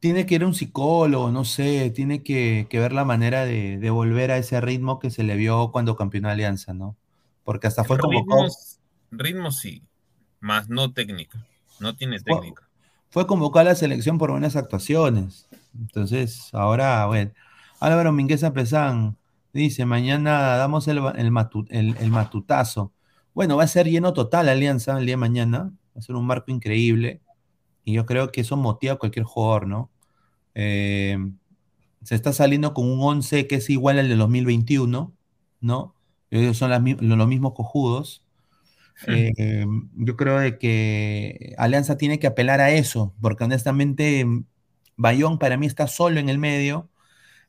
[0.00, 3.78] tiene que ir a un psicólogo, no sé, tiene que, que ver la manera de,
[3.78, 6.96] de volver a ese ritmo que se le vio cuando campeonó Alianza, ¿no?
[7.44, 8.78] Porque hasta fue convocado, Ritmos,
[9.10, 9.82] ritmos sí,
[10.40, 11.44] más no técnica.
[11.80, 12.68] No tiene Fue- técnica.
[13.10, 15.48] fue convocado a la selección por buenas actuaciones.
[15.78, 17.30] Entonces, ahora, bueno.
[17.80, 19.16] Álvaro Mingueza Pesán
[19.62, 22.92] dice, mañana damos el, el matu- el- el matutazo.
[23.34, 25.58] Bueno, va a ser lleno total Alianza el día de mañana.
[25.96, 27.22] Va a ser un marco increíble.
[27.84, 29.90] Y yo creo que eso motiva a cualquier jugador, ¿no?
[30.54, 31.18] Eh,
[32.02, 35.14] se está saliendo con un 11 que es igual al de 2021,
[35.60, 35.94] ¿no?
[36.30, 38.24] Ellos son las los mismos cojudos.
[39.02, 39.66] Eh,
[39.96, 44.26] yo creo de que Alianza tiene que apelar a eso, porque honestamente
[44.96, 46.90] Bayón para mí está solo en el medio.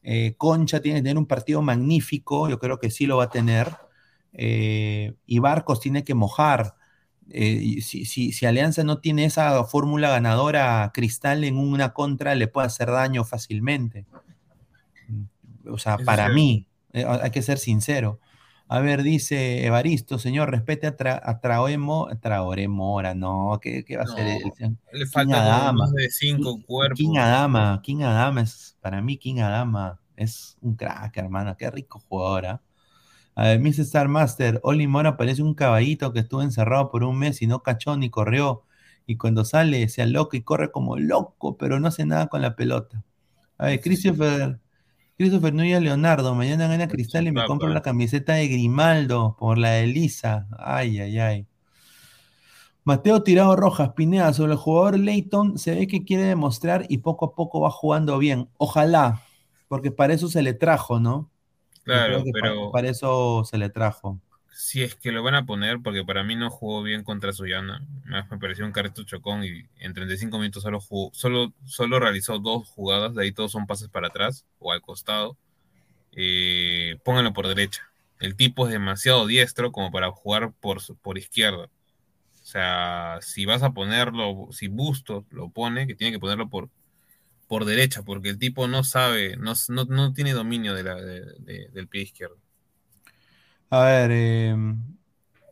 [0.03, 3.29] Eh, Concha tiene que tener un partido magnífico, yo creo que sí lo va a
[3.29, 3.75] tener.
[4.33, 6.75] Eh, y Barcos tiene que mojar.
[7.31, 12.47] Eh, si, si- si Alianza no tiene esa fórmula ganadora, Cristal en una contra le
[12.47, 14.05] puede hacer daño fácilmente.
[15.67, 18.19] O sea, para mí, hay que ser sincero.
[18.69, 23.83] A ver, dice Evaristo, señor, respete a, Tra- a Traoré, Mo- Traoré Mora, no, ¿qué,
[23.83, 24.27] qué va a No, ser?
[24.27, 24.53] el-
[24.99, 25.85] Le King falta Adama.
[25.85, 26.99] más de cinco cuerpos.
[26.99, 31.99] King Adama, King Adama es, para mí King Adama es un crack, hermano, qué rico
[32.09, 32.61] jugador, ¿ah?
[33.35, 37.19] A ver, Miss Star Master, Oli Mora parece un caballito que estuvo encerrado por un
[37.19, 38.63] mes y no cachó ni corrió.
[39.07, 42.55] Y cuando sale se aloca y corre como loco, pero no hace nada con la
[42.55, 43.03] pelota.
[43.57, 44.59] A ver, Christopher,
[45.19, 49.71] Christopher Núñez Leonardo, mañana gana Cristal y me compro la camiseta de Grimaldo por la
[49.71, 50.47] de Lisa.
[50.57, 51.47] Ay, ay, ay.
[52.85, 57.25] Mateo Tirado Rojas, Pineda, sobre el jugador Leighton, se ve que quiere demostrar y poco
[57.25, 58.47] a poco va jugando bien.
[58.55, 59.21] Ojalá,
[59.67, 61.29] porque para eso se le trajo, ¿no?
[61.83, 64.21] Claro, pero para eso se le trajo.
[64.59, 67.81] Si es que lo van a poner, porque para mí no jugó bien contra Suyana,
[68.03, 70.81] me, pareció un carrito chocón y en 35 minutos solo
[71.13, 75.37] solo, solo realizó dos jugadas, de ahí todos son pases para atrás o al costado.
[76.11, 77.89] Eh, pónganlo por derecha.
[78.19, 81.69] El tipo es demasiado diestro como para jugar por, por izquierda.
[82.41, 86.69] O sea, si vas a ponerlo, si Bustos lo pone, que tiene que ponerlo por,
[87.47, 92.37] por derecha, porque el tipo no sabe, no, no, no tiene dominio del pie izquierdo.
[93.69, 94.55] A ver, eh,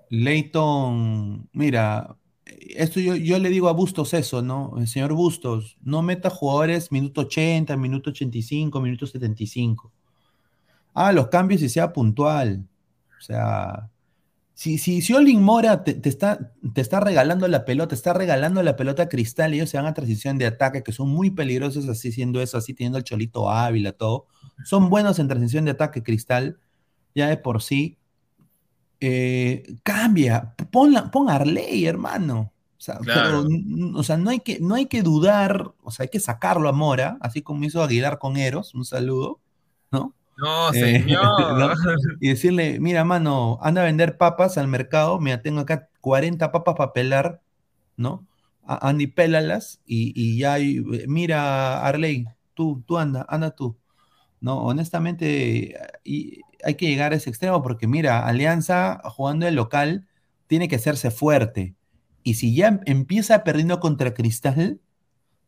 [0.09, 4.73] Leighton, mira, esto yo, yo le digo a Bustos eso, ¿no?
[4.77, 9.91] El señor Bustos, no meta jugadores minuto 80, minuto 85, minuto 75.
[10.93, 12.67] Haga los cambios y sea puntual.
[13.19, 13.89] O sea,
[14.53, 18.75] si, si, si Olin Mora te, está, te está regalando la pelota, está regalando la
[18.75, 21.87] pelota a Cristal y ellos se van a transición de ataque, que son muy peligrosos
[21.89, 24.25] así siendo eso, así teniendo el Cholito Ávila, todo.
[24.65, 26.59] Son buenos en transición de ataque, Cristal,
[27.13, 27.99] ya de por sí.
[28.99, 32.51] Eh, cambia, pon, la- pon Arley, hermano.
[32.77, 33.43] O sea, Claro.
[33.43, 36.19] pero, n- o sea, no hay, que, no hay que dudar, o sea, hay que
[36.19, 39.39] sacarlo a Mora, así como hizo Aguilar con Eros, un saludo,
[39.91, 40.13] ¿no?
[40.37, 40.73] No, Eh,
[41.07, 41.57] señor.
[41.57, 41.71] ¿no?
[42.19, 46.75] Y decirle, mira, mano, anda a vender papas al mercado, mira, tengo acá 40 papas
[46.75, 47.41] para pelar,
[47.97, 48.25] ¿no?
[48.65, 53.75] A- Andy, pélalas y, y ya, y, eh, mira, Arley, tú, tú anda, anda tú.
[54.39, 60.07] No, honestamente, y hay que llegar a ese extremo porque, mira, Alianza jugando el local
[60.47, 61.75] tiene que hacerse fuerte.
[62.23, 64.79] Y si ya em- empieza perdiendo contra Cristal,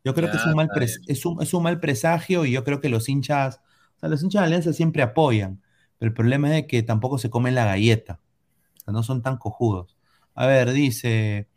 [0.04, 0.70] yo creo que es un, mal
[1.06, 3.60] es, un, es un mal presagio y yo creo que los hinchas,
[3.96, 5.62] o sea, los hinchas de Alianza siempre apoyan,
[5.98, 8.20] pero el problema es de que tampoco se comen la galleta.
[8.78, 9.96] O sea, no son tan cojudos.
[10.34, 11.48] A ver, dice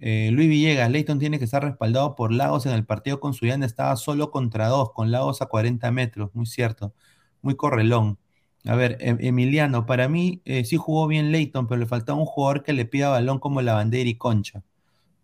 [0.00, 3.66] eh, Luis Villegas, Leighton tiene que estar respaldado por Lagos en el partido con Suyana,
[3.66, 6.94] estaba solo contra dos, con Lagos a 40 metros, muy cierto,
[7.42, 8.18] muy correlón.
[8.66, 12.26] A ver, Em- Emiliano, para mí eh, sí jugó bien Leighton, pero le faltaba un
[12.26, 14.62] jugador que le pida balón como la bandera y Concha.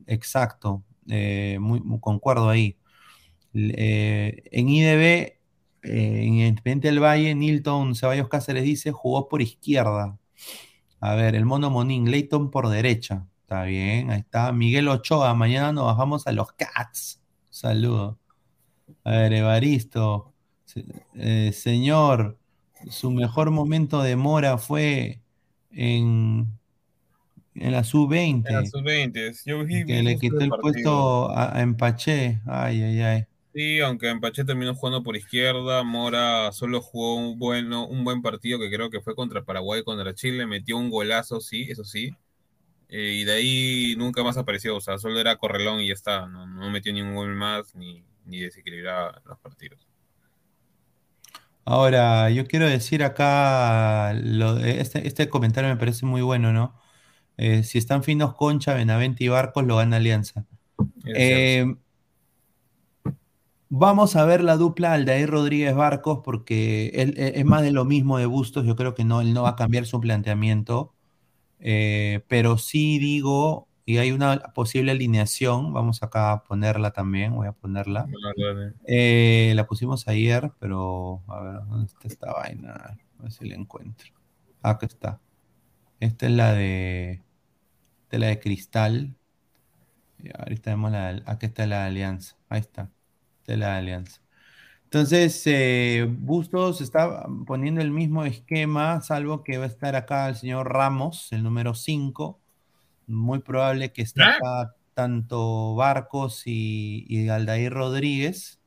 [0.07, 1.59] Exacto, eh,
[2.01, 2.79] concuerdo ahí.
[3.55, 5.39] En IDB,
[5.83, 10.19] en Independiente del Valle, Nilton Ceballos Cáceres dice, jugó por izquierda.
[11.01, 13.27] A ver, el mono Monín, Leighton por derecha.
[13.53, 14.51] Está bien, ahí está.
[14.51, 17.21] Miguel Ochoa, mañana nos bajamos a los Cats.
[17.51, 18.19] Saludo.
[19.05, 20.33] A ver, Evaristo.
[21.15, 22.39] Eh, señor,
[22.89, 25.21] su mejor momento de mora fue
[25.71, 26.59] en,
[27.55, 28.49] en la sub-20.
[28.49, 29.43] En la sub-20.
[29.45, 30.61] Yo vi Que le quitó el partido.
[30.63, 32.41] puesto a, a Empaché.
[32.47, 33.25] Ay, ay, ay.
[33.53, 38.59] Sí, aunque Empaché terminó jugando por izquierda, Mora solo jugó un, bueno, un buen partido
[38.59, 42.13] que creo que fue contra Paraguay, contra Chile, metió un golazo, sí, eso sí,
[42.93, 46.29] eh, y de ahí nunca más apareció, o sea, solo era correlón y ya está,
[46.29, 49.89] no, no metió ningún gol más ni, ni desequilibraba los partidos.
[51.65, 56.75] Ahora, yo quiero decir acá, lo este, este comentario me parece muy bueno, ¿no?
[57.39, 60.47] Eh, si están finos Concha, Benavente y Barcos, lo gana Alianza.
[61.13, 61.67] Eh,
[63.71, 67.85] vamos a ver la dupla Aldair Rodríguez Barcos porque él, él- es más de lo
[67.85, 68.65] mismo de Bustos.
[68.67, 70.95] Yo creo que no, él no va a cambiar su planteamiento.
[71.63, 77.49] Eh, pero sí digo, y hay una posible alineación, vamos acá a ponerla también, voy
[77.49, 78.07] a ponerla.
[78.87, 82.73] Eh, la pusimos ayer, pero a ver, ¿dónde está esta vaina?
[82.75, 84.13] A ver si la encuentro.
[84.63, 85.21] Acá está.
[86.01, 87.13] Esta es la de,
[88.05, 89.17] esta es la de Cristal.
[90.19, 92.37] Y ahorita vemos la, de- acá está la de Alianza.
[92.49, 92.91] Ahí está.
[93.41, 94.22] Esta es la de Alianza.
[94.93, 100.37] Entonces, eh, Bustos está poniendo el mismo esquema, salvo que va a estar acá el
[100.37, 102.39] señor Ramos, el número 5.
[103.07, 104.37] Muy probable que esté Ah.
[104.37, 108.61] acá tanto Barcos y, y Aldair Rodríguez.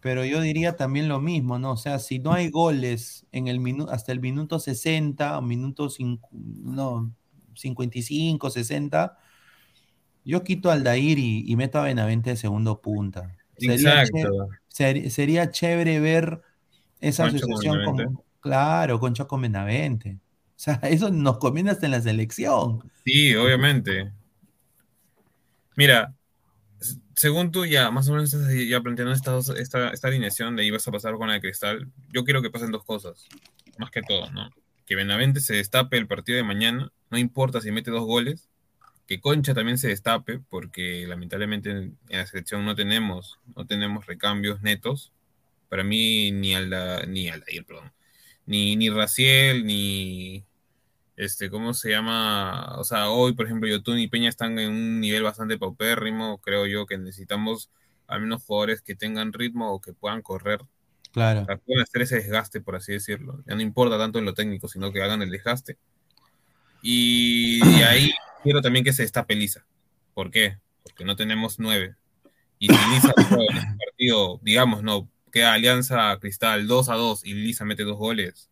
[0.00, 1.72] Pero yo diría también lo mismo, ¿no?
[1.72, 3.60] O sea, si no hay goles en el
[3.90, 5.88] hasta el minuto 60, o minuto
[6.32, 7.12] no,
[7.56, 9.18] 55, 60,
[10.24, 13.37] yo quito a Aldair y, y meto a Benavente de segundo punta.
[13.58, 14.48] Sería, Exacto.
[15.10, 16.42] sería chévere ver
[17.00, 20.18] esa Concha con asociación con, claro, con Benavente.
[20.58, 22.90] O sea, eso nos conviene hasta en la selección.
[23.04, 24.12] Sí, obviamente.
[25.76, 26.14] Mira,
[27.14, 28.34] según tú ya, más o menos
[28.68, 32.24] ya planteando esta, esta, esta alineación de vas a pasar con la de Cristal, yo
[32.24, 33.26] quiero que pasen dos cosas,
[33.78, 34.50] más que todo, ¿no?
[34.86, 38.47] Que Benavente se destape el partido de mañana, no importa si mete dos goles,
[39.08, 44.06] que Concha también se destape, porque lamentablemente en, en la selección no tenemos, no tenemos
[44.06, 45.12] recambios netos.
[45.70, 47.92] Para mí, ni Alda, ni Aldair, perdón,
[48.44, 50.44] ni, ni Raciel, ni,
[51.16, 52.76] este, ¿cómo se llama?
[52.78, 56.38] O sea, hoy, por ejemplo, Yotun y Peña están en un nivel bastante paupérrimo.
[56.38, 57.70] Creo yo que necesitamos
[58.06, 60.60] al menos jugadores que tengan ritmo o que puedan correr.
[61.12, 61.44] Claro.
[61.46, 63.42] Sea, pueden hacer ese desgaste, por así decirlo.
[63.46, 65.78] Ya no importa tanto en lo técnico, sino que hagan el desgaste.
[66.82, 68.12] Y de ahí
[68.42, 69.66] quiero también que se destape Lisa.
[70.14, 70.58] ¿Por qué?
[70.82, 71.96] Porque no tenemos nueve.
[72.58, 77.34] Y si Lisa en este partido, digamos, no, queda Alianza Cristal 2 a 2 y
[77.34, 78.50] Lisa mete dos goles,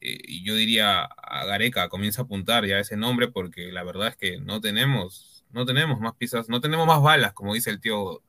[0.00, 4.08] eh, y yo diría a Gareca comienza a apuntar ya ese nombre porque la verdad
[4.08, 7.80] es que no tenemos, no tenemos más piezas, no tenemos más balas, como dice el
[7.80, 8.22] tío,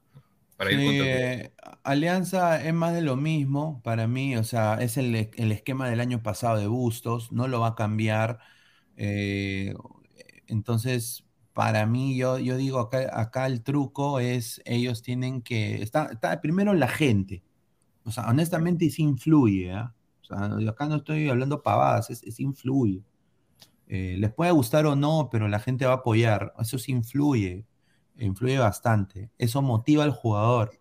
[0.57, 4.43] para ir Sí, contra el- eh, Alianza es más de lo mismo para mí, o
[4.43, 8.39] sea, es el, el esquema del año pasado de Bustos, no lo va a cambiar.
[8.95, 9.75] eh,
[10.47, 16.05] entonces, para mí, yo, yo digo acá, acá el truco es, ellos tienen que, está,
[16.11, 17.43] está primero la gente,
[18.05, 19.93] o sea, honestamente sí influye, ¿ah?
[20.21, 23.03] O sea, yo acá no estoy hablando pavadas, es, es influye.
[23.87, 27.65] Eh, les puede gustar o no, pero la gente va a apoyar, eso sí influye,
[28.17, 30.71] influye bastante, eso motiva al jugador.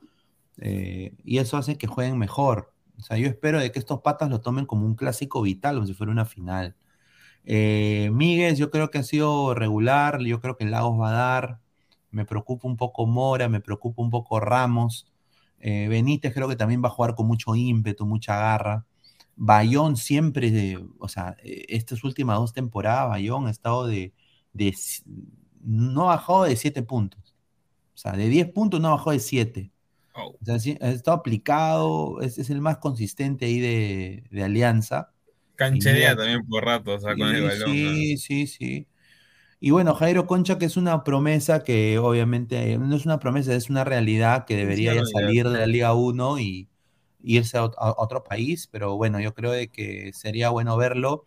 [0.58, 2.72] Eh, y eso hace que jueguen mejor.
[2.98, 5.86] O sea, yo espero de que estos patas lo tomen como un clásico vital, como
[5.86, 6.76] si fuera una final.
[7.44, 11.60] Eh, Míguez, yo creo que ha sido regular, yo creo que Lagos va a dar.
[12.10, 15.12] Me preocupa un poco Mora, me preocupa un poco Ramos.
[15.60, 18.86] Eh, Benítez creo que también va a jugar con mucho ímpetu, mucha garra.
[19.36, 24.12] Bayón siempre, de- o sea, eh, estas últimas dos temporadas, Bayón ha estado de,
[25.62, 27.34] no ha bajado de 7 puntos.
[27.94, 29.72] O sea, de 10 puntos no bajó de 7.
[30.16, 34.44] Oh, O sea, sí, ha estado aplicado, es, es el más consistente ahí de, de
[34.44, 35.13] Alianza.
[35.56, 37.76] Cancherea mira- también por rato, o sea, con el balón.
[37.80, 38.88] sí, sí, sí.
[39.60, 43.70] Y bueno, Jairo Concha, que es una promesa que obviamente no es una promesa, es
[43.70, 46.68] una realidad que debería ya salir de la Liga 1 y
[47.22, 47.64] irse a
[47.98, 51.24] otro país, pero bueno, yo creo de que sería bueno verlo.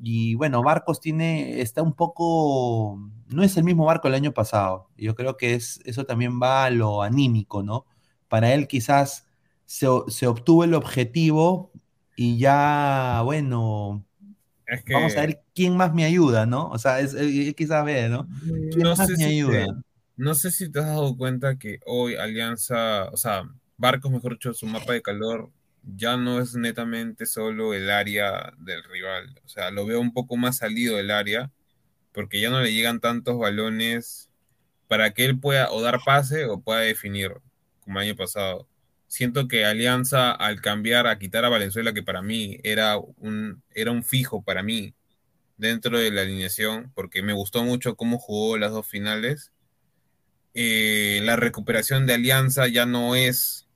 [0.00, 2.98] Y bueno, Barcos tiene, está un poco,
[3.28, 4.88] no es el mismo Barco del año pasado.
[4.96, 7.86] Yo creo que es, eso también va a lo anímico, ¿no?
[8.28, 9.26] Para él quizás
[9.66, 11.72] se, se obtuvo el objetivo
[12.18, 14.04] y ya, bueno,
[14.92, 16.68] vamos a ver quién más me ayuda, ¿no?
[16.70, 17.14] O sea, es,
[17.56, 18.28] quizás ve, ¿no?
[18.70, 19.66] ¿Quién no más sé me si ayuda?
[19.66, 19.66] te-
[20.16, 23.44] no sé si te has dado cuenta que hoy Alianza, o sea,
[23.76, 25.50] Barcos, mejor dicho, su mapa de calor
[25.96, 29.40] ya no es netamente solo el área del rival.
[29.44, 31.50] O sea, lo veo un poco más salido del área,
[32.12, 34.30] porque ya no le llegan tantos balones
[34.88, 37.32] para que él pueda o dar pase o pueda definir,
[37.82, 38.68] como el año pasado.
[39.08, 43.90] Siento que Alianza, al cambiar, a quitar a Valenzuela, que para mí era un, era
[43.90, 44.94] un fijo para mí
[45.56, 49.52] dentro de la alineación, porque me gustó mucho cómo jugó las dos finales.
[50.54, 53.68] eh, la recuperación de Alianza ya no es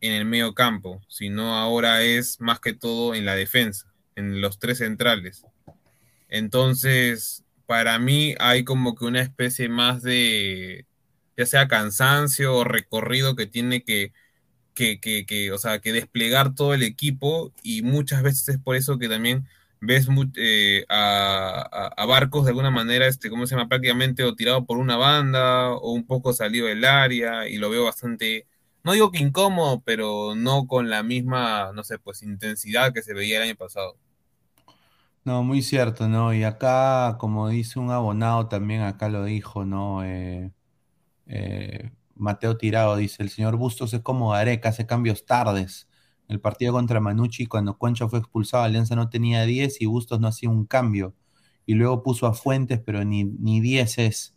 [0.00, 4.58] en el medio campo, sino ahora es más que todo en la defensa, en los
[4.58, 5.44] tres centrales.
[6.28, 10.86] Entonces, para mí hay como que una especie más de,
[11.36, 14.12] ya sea cansancio o recorrido que tiene que,
[14.74, 18.76] que, que, que, o sea, que desplegar todo el equipo y muchas veces es por
[18.76, 19.46] eso que también
[19.80, 23.68] ves eh, a, a- a Barcos de alguna manera, este, ¿cómo se llama?
[23.68, 27.84] Prácticamente o tirado por una banda o un poco salido del área y lo veo
[27.84, 28.46] bastante,
[28.84, 33.14] no digo que incómodo, pero no con la misma, no sé, pues intensidad que se
[33.14, 33.96] veía el año pasado.
[35.24, 36.34] No, muy cierto, ¿no?
[36.34, 40.02] Y acá, como dice un abonado también, acá lo dijo, ¿no?
[40.04, 40.52] Eh,
[41.26, 41.92] eh,
[42.22, 45.88] Mateo Tirado dice, el señor Bustos es como Gareca, hace cambios tardes.
[46.28, 50.28] El partido contra Manucci, cuando Concha fue expulsado, Alianza no tenía 10 y Bustos no
[50.28, 51.14] hacía un cambio.
[51.66, 54.36] Y luego puso a Fuentes, pero ni, ni 10 es.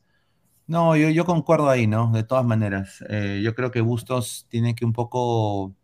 [0.67, 2.11] No, yo, yo concuerdo ahí, ¿no?
[2.11, 3.03] De todas maneras.
[3.09, 5.75] Eh, yo creo que Bustos tiene que un poco...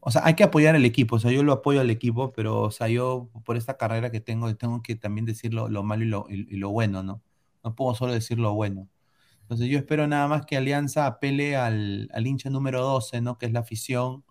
[0.00, 2.62] O sea, hay que apoyar al equipo, o sea, yo lo apoyo al equipo, pero,
[2.62, 6.04] o sea, yo por esta carrera que tengo, tengo que también decir lo, lo malo
[6.04, 7.22] y lo, y lo bueno, ¿no?
[7.62, 8.88] No puedo solo decir lo bueno.
[9.50, 13.38] Entonces yo espero nada más que Alianza apele al, al hincha número 12, ¿no?
[13.38, 14.24] Que es la afición,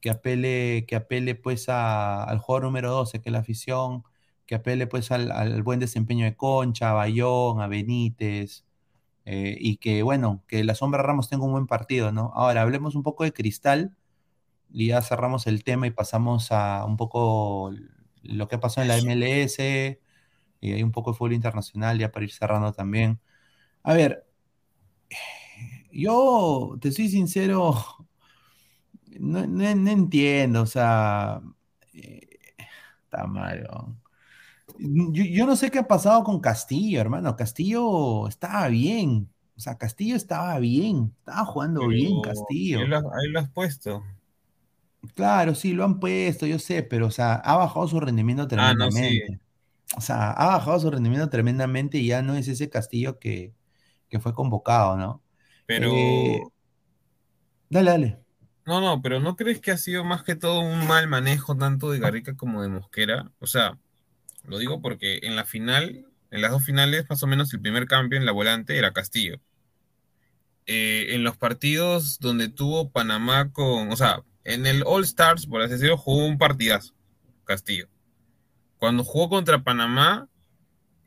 [0.00, 4.04] que apele, que apele pues a- al jugador número 12, que es la afición,
[4.46, 8.64] que apele pues al, al buen desempeño de Concha, a Bayón, a Benítez,
[9.26, 12.32] eh, y que bueno, que la Sombra Ramos tenga un buen partido, ¿no?
[12.34, 13.94] Ahora, hablemos un poco de Cristal
[14.70, 17.72] y ya cerramos el tema y pasamos a un poco
[18.22, 20.00] lo que pasó en la MLS
[20.60, 23.20] y hay un poco de fútbol internacional ya para ir cerrando también.
[23.82, 24.27] A ver,
[25.92, 27.74] yo te soy sincero,
[29.18, 31.40] no, no- no entiendo, o sea,
[31.92, 32.20] eh,
[33.04, 33.66] está mal.
[33.70, 33.96] ¿no?
[35.12, 37.34] Yo, yo no sé qué ha pasado con Castillo, hermano.
[37.36, 42.80] Castillo estaba bien, o sea, Castillo estaba bien, estaba jugando bien Castillo.
[42.80, 44.02] ahí lo, has- ahí lo has puesto.
[45.14, 48.74] Claro, sí, lo han puesto, yo sé, pero, o sea, ha bajado su rendimiento Ah,
[48.74, 48.98] no, sí.
[48.98, 49.40] tremendamente.
[49.96, 53.54] O sea, ha bajado su rendimiento tremendamente y ya no es ese Castillo que,
[54.08, 55.22] que fue convocado, ¿no?
[55.66, 56.50] Pero, Eh,
[57.70, 58.18] dale, dale.
[58.66, 61.90] no, no, pero ¿no crees que ha sido más que todo un mal manejo tanto
[61.90, 63.32] de Gareca como de Mosquera?
[63.40, 63.78] O sea,
[64.44, 67.86] lo digo porque en la final, en las dos finales, más o menos el primer
[67.86, 69.40] cambio en la volante era Castillo.
[70.66, 75.62] Eh, en los partidos donde tuvo Panamá con, o sea, en el All Stars, por
[75.62, 76.94] así decirlo, jugó un partidazo,
[77.44, 77.88] Castillo.
[78.78, 80.28] Cuando jugó contra Panamá,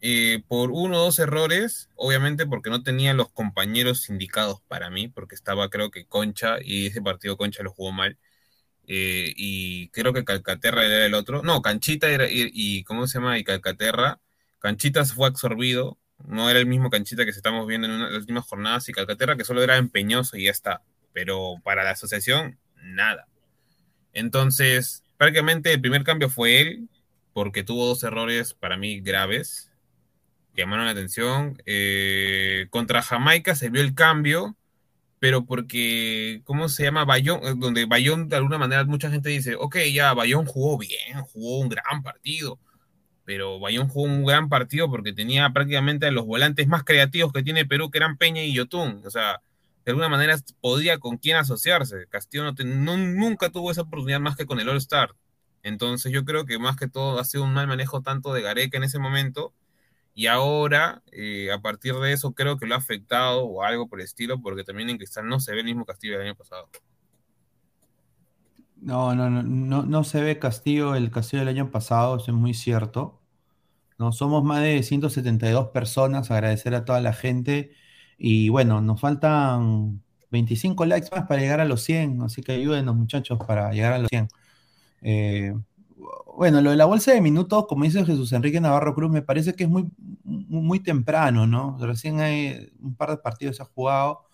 [0.02, 5.08] eh, por uno o dos errores, obviamente porque no tenía los compañeros indicados para mí,
[5.08, 8.18] porque estaba creo que Concha y ese partido Concha lo jugó mal.
[8.88, 11.44] eh, y creo que Calcaterra era el otro.
[11.44, 13.38] No, Canchita era, y, y ¿cómo se llama?
[13.40, 14.20] Y Calcaterra.
[14.60, 15.98] Canchita fue absorbido.
[16.26, 18.90] No era el mismo Canchita que estamos viendo en las últimas jornadas.
[18.90, 20.82] Y Calcaterra que solo era empeñoso y ya está.
[21.14, 23.28] Pero para la asociación, nada.
[24.14, 26.90] Entonces, prácticamente el primer cambio fue él,
[27.34, 29.71] porque tuvo dos errores para mí graves
[30.56, 31.62] llamaron la atención.
[31.66, 34.56] Eh, contra Jamaica se vio el cambio,
[35.20, 37.06] pero porque, ¿cómo se llama?
[37.06, 41.22] Bayón, eh, donde Bayón de alguna manera mucha gente dice, ok, ya, Bayón jugó bien,
[41.34, 42.60] jugó un gran partido,
[43.26, 47.44] pero Bayón jugó un gran partido porque tenía prácticamente a los volantes más creativos que
[47.44, 49.42] tiene Perú, que eran Peña y Yotun, o sea,
[49.86, 52.08] de alguna manera podía con quién asociarse.
[52.10, 55.16] Castillo no, no- nunca tuvo esa oportunidad más que con el All Star.
[55.64, 58.78] Entonces yo creo que más que todo ha sido un mal manejo tanto de Gareca
[58.78, 59.54] en ese momento
[60.14, 64.00] y ahora, eh, a partir de eso, creo que lo ha afectado o algo por
[64.00, 66.70] el estilo, porque también en Cristal no se ve el mismo Castillo del año pasado.
[68.78, 72.38] No, no, no, no, no se ve Castillo, el Castillo del año pasado, eso es
[72.38, 73.22] muy cierto.
[73.98, 77.72] No, somos más de 172 personas, agradecer a toda la gente.
[78.18, 82.96] Y bueno, nos faltan 25 likes más para llegar a los 100, así que ayúdenos
[82.96, 84.28] muchachos para llegar a los 100.
[85.04, 85.54] Eh,
[86.38, 89.54] bueno, lo de la bolsa de minutos, como dice Jesús Enrique Navarro Cruz, me parece
[89.56, 89.90] que es muy,
[90.24, 91.78] muy temprano, ¿no?
[91.80, 94.26] Recién hay un par de partidos se ha jugado.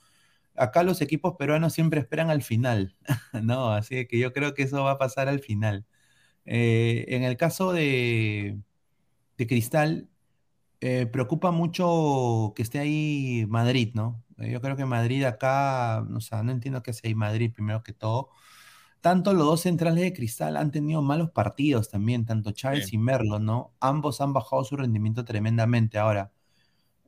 [0.55, 2.95] Acá los equipos peruanos siempre esperan al final,
[3.43, 3.71] ¿no?
[3.73, 5.85] Así que yo creo que eso va a pasar al final.
[6.45, 8.59] Eh, en el caso de,
[9.37, 10.09] de Cristal,
[10.81, 14.23] eh, preocupa mucho que esté ahí Madrid, ¿no?
[14.37, 17.83] Eh, yo creo que Madrid acá, o sea, no entiendo qué hace ahí Madrid primero
[17.83, 18.29] que todo.
[19.01, 23.39] Tanto los dos centrales de Cristal han tenido malos partidos también, tanto Chávez y Merlo,
[23.39, 23.71] ¿no?
[23.79, 25.97] Ambos han bajado su rendimiento tremendamente.
[25.97, 26.31] Ahora,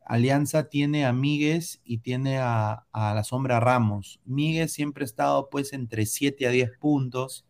[0.09, 4.19] Alianza tiene a Míguez y tiene a, la sombra Ramos.
[4.25, 7.45] Míguez siempre ha estado pues entre 7 a 10 puntos,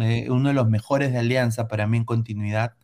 [0.00, 2.74] eh, uno de los mejores de Alianza para mí en continuidad.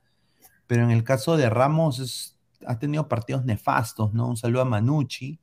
[0.67, 4.27] Pero en el caso de Ramos ha tenido partidos nefastos, ¿no?
[4.27, 5.39] Un saludo a Manucci,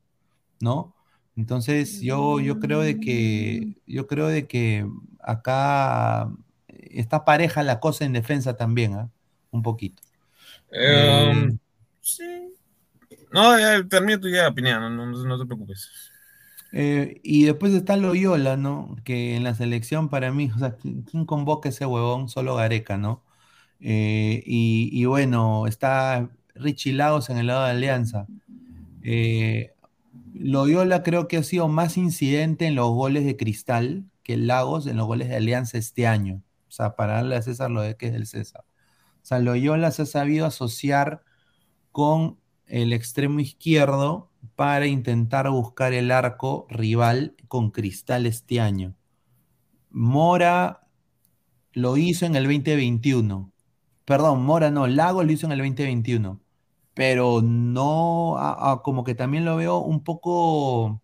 [0.59, 0.95] ¿no?
[1.35, 4.89] Entonces yo, yo creo de que yo creo de que
[5.25, 6.29] acá
[6.67, 9.09] está pareja la cosa en defensa también, ¿ah?
[9.51, 10.01] un poquito.
[10.71, 11.57] Em, eh,
[12.01, 12.49] sí.
[13.31, 15.89] No, ya, termina tu idea, Pineda, no, no, te preocupes.
[16.71, 18.95] Eh, y después está Loyola, ¿no?
[19.03, 22.29] Que en la selección para mí, o sea, ¿quién, convoca ese huevón?
[22.29, 23.23] Solo Gareca, ¿no?
[23.81, 28.27] Eh, y, y, bueno, está Richie Lagos en el lado de Alianza.
[30.33, 34.97] Loyola creo que ha sido más incidente en los goles de Cristal que Lagos en
[34.97, 36.43] los goles de Alianza este año.
[36.67, 38.65] O sea, para darle a César lo de que es el César.
[39.23, 41.23] O sea, Loyola se ha sabido asociar
[41.93, 48.95] con el extremo izquierdo para intentar buscar el arco rival con Cristal este año.
[49.91, 50.87] Mora
[51.71, 53.53] lo hizo en el 2021.
[54.03, 56.41] Perdón, Mora no, Lagos lo hizo en el 2021
[56.95, 58.37] pero no,
[58.83, 61.01] como que también lo veo un poco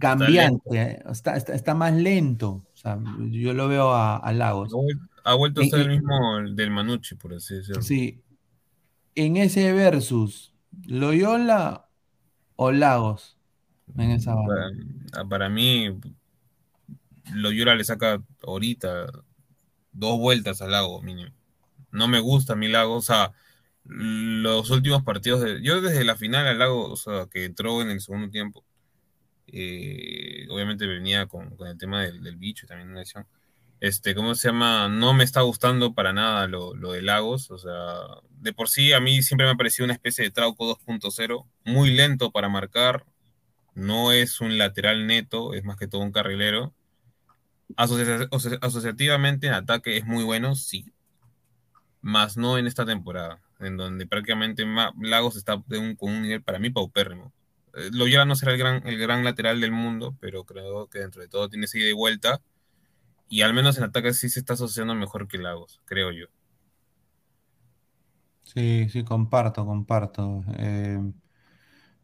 [0.00, 2.66] cambiante, está, está, más lento.
[2.72, 2.98] O sea,
[3.30, 4.72] yo lo veo a, Lagos.
[5.24, 7.82] Ha vuelto a ser el mismo del Manucci, por así decirlo.
[7.82, 8.22] Sí.
[9.14, 10.52] En ese versus,
[10.86, 11.88] ¿Loyola
[12.56, 13.36] o Lagos?
[13.96, 14.70] En esa para,
[15.12, 15.98] ah, para mí,
[17.34, 19.06] Loyola le saca ahorita
[19.92, 21.32] dos vueltas al Lago, mínimo.
[21.92, 23.32] No me gusta mi Lago, o sea,
[23.84, 25.62] los últimos partidos de.
[25.62, 28.64] Yo desde la final al lago, o sea, que entró en el segundo tiempo.
[29.52, 33.26] Eh, obviamente venía con, el tema del, bicho también una edición.
[33.80, 34.88] Este, ¿cómo se llama?
[34.88, 37.50] No me está gustando para nada lo, de Lagos.
[37.50, 37.72] O sea,
[38.30, 41.90] de por sí a mí siempre me ha parecido una especie de Trauco 2.0, muy
[41.90, 43.04] lento para marcar.
[43.74, 46.74] No es un lateral neto, es más que todo un carrilero.
[47.76, 50.92] asociativamente en ataque es muy bueno, sí.
[52.02, 54.64] Más no en esta temporada en donde prácticamente
[55.00, 57.32] Lagos está de un, con un nivel para mí paupérrimo.
[57.80, 61.22] Eh, Loyola no será el gran, el gran lateral del mundo, pero creo que dentro
[61.22, 62.40] de todo tiene ida y vuelta.
[63.28, 66.26] Y al menos en ataque sí se está asociando mejor que Lagos, creo yo.
[68.42, 70.44] Sí, sí, comparto, comparto.
[70.58, 71.00] Eh,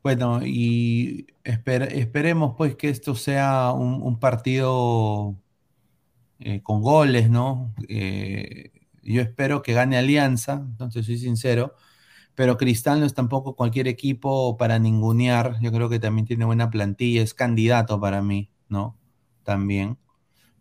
[0.02, 5.36] bueno, y esperemos pues que esto sea un, partido
[6.38, 7.74] eh, con goles, ¿no?
[9.02, 11.74] Yo espero que gane Alianza, entonces soy sincero,
[12.36, 15.58] pero Cristal no es tampoco cualquier equipo para ningunear.
[15.62, 18.98] Yo creo que también tiene buena plantilla, es candidato para mí, ¿no?
[19.42, 19.96] También.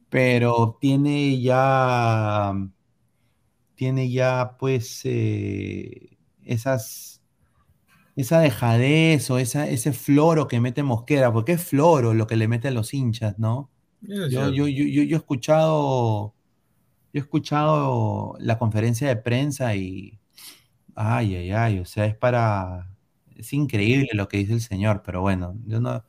[0.09, 2.53] Pero tiene ya,
[3.75, 7.21] tiene ya pues eh, esas,
[8.15, 12.47] esa dejadez o esa, ese floro que mete Mosquera, porque es floro lo que le
[12.47, 13.69] mete a los hinchas, ¿no?
[13.99, 16.35] Yo, yo, yo, yo, he escuchado
[17.11, 20.19] yo he escuchado la conferencia de prensa y,
[20.95, 22.89] ay, ay, ay, o sea, es para,
[23.35, 26.03] es increíble lo que dice el señor, pero bueno, yo no,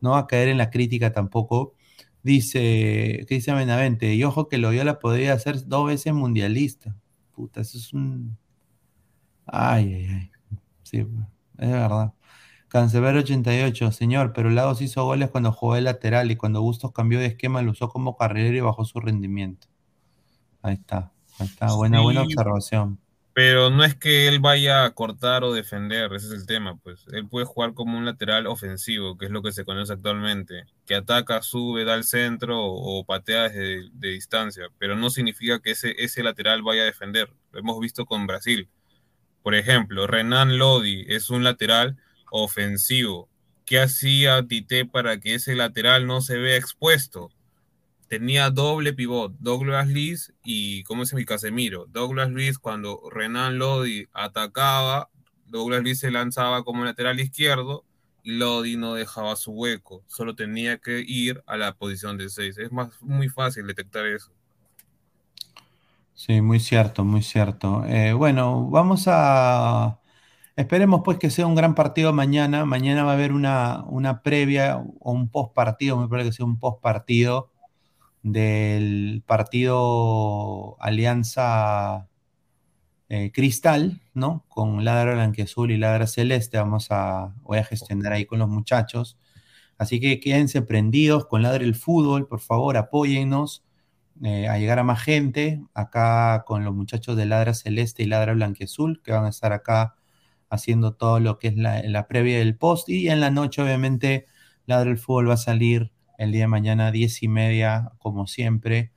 [0.00, 1.74] no va a caer en la crítica tampoco.
[2.22, 4.14] Dice, ¿qué dice Benavente?
[4.14, 6.96] Y ojo que Loyola podría ser dos veces mundialista.
[7.32, 8.36] Puta, eso es un...
[9.46, 10.30] Ay, ay, ay.
[10.82, 10.98] Sí,
[11.58, 12.12] es verdad.
[12.68, 17.18] Cancerbero 88, señor, pero Lagos hizo goles cuando jugó de lateral y cuando Bustos cambió
[17.18, 19.68] de esquema lo usó como carrilero y bajó su rendimiento.
[20.60, 22.98] Ahí está, ahí está, buena, buena observación.
[23.38, 27.06] Pero no es que él vaya a cortar o defender, ese es el tema, pues.
[27.12, 30.96] Él puede jugar como un lateral ofensivo, que es lo que se conoce actualmente, que
[30.96, 35.94] ataca, sube, da al centro o, patea desde de distancia, pero no significa que ese,
[35.98, 37.32] ese lateral vaya a defender.
[37.52, 38.68] Lo hemos visto con Brasil.
[39.44, 41.96] Por ejemplo, Renan Lodi es un lateral
[42.32, 43.28] ofensivo.
[43.64, 47.30] ¿Qué hacía Tite para que ese lateral no se vea expuesto?
[48.08, 51.26] Tenía doble pivot, Douglas Luis y, ¿cómo se llama?
[51.26, 51.86] Casemiro.
[51.86, 55.10] Douglas Luis, cuando Renan Lodi atacaba,
[55.46, 57.84] Douglas Luis se lanzaba como lateral izquierdo
[58.22, 62.58] y Lodi no dejaba su hueco, solo tenía que ir a la posición de 6.
[62.58, 64.32] Es más, muy fácil detectar eso.
[66.14, 67.84] Sí, muy cierto, muy cierto.
[67.86, 70.00] Eh, bueno, vamos a...
[70.56, 72.64] Esperemos pues que sea un gran partido mañana.
[72.64, 76.46] Mañana va a haber una, una previa o un post partido, me parece que sea
[76.46, 77.52] un post partido
[78.22, 82.08] del partido Alianza
[83.08, 84.44] eh, Cristal, ¿no?
[84.48, 86.58] Con Ladra Blanqueazul y Ladra Celeste.
[86.58, 89.18] Vamos a, voy a gestionar ahí con los muchachos.
[89.78, 93.64] Así que quédense prendidos con Ladra el Fútbol, por favor, apóyennos
[94.24, 98.34] eh, a llegar a más gente, acá con los muchachos de Ladra Celeste y Ladra
[98.34, 99.94] Blanqueazul, que van a estar acá
[100.50, 102.88] haciendo todo lo que es la, previa del post.
[102.88, 104.26] Y en la noche, obviamente,
[104.66, 108.92] Ladra el Fútbol va a salir el día de mañana, 10 y media, como siempre,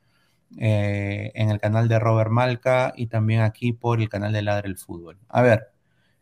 [0.57, 4.67] eh, en el canal de Robert Malca y también aquí por el canal de Ladra
[4.67, 5.17] el Fútbol.
[5.29, 5.69] A ver,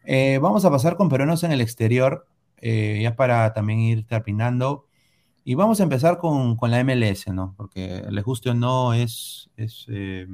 [0.04, 2.28] eh, vamos a pasar con peruanos en el exterior,
[2.62, 4.86] ya para también ir terminando.
[5.50, 7.56] Y vamos a empezar con, la MLS, ¿no?
[7.58, 10.28] Porque les guste o no, es, eh,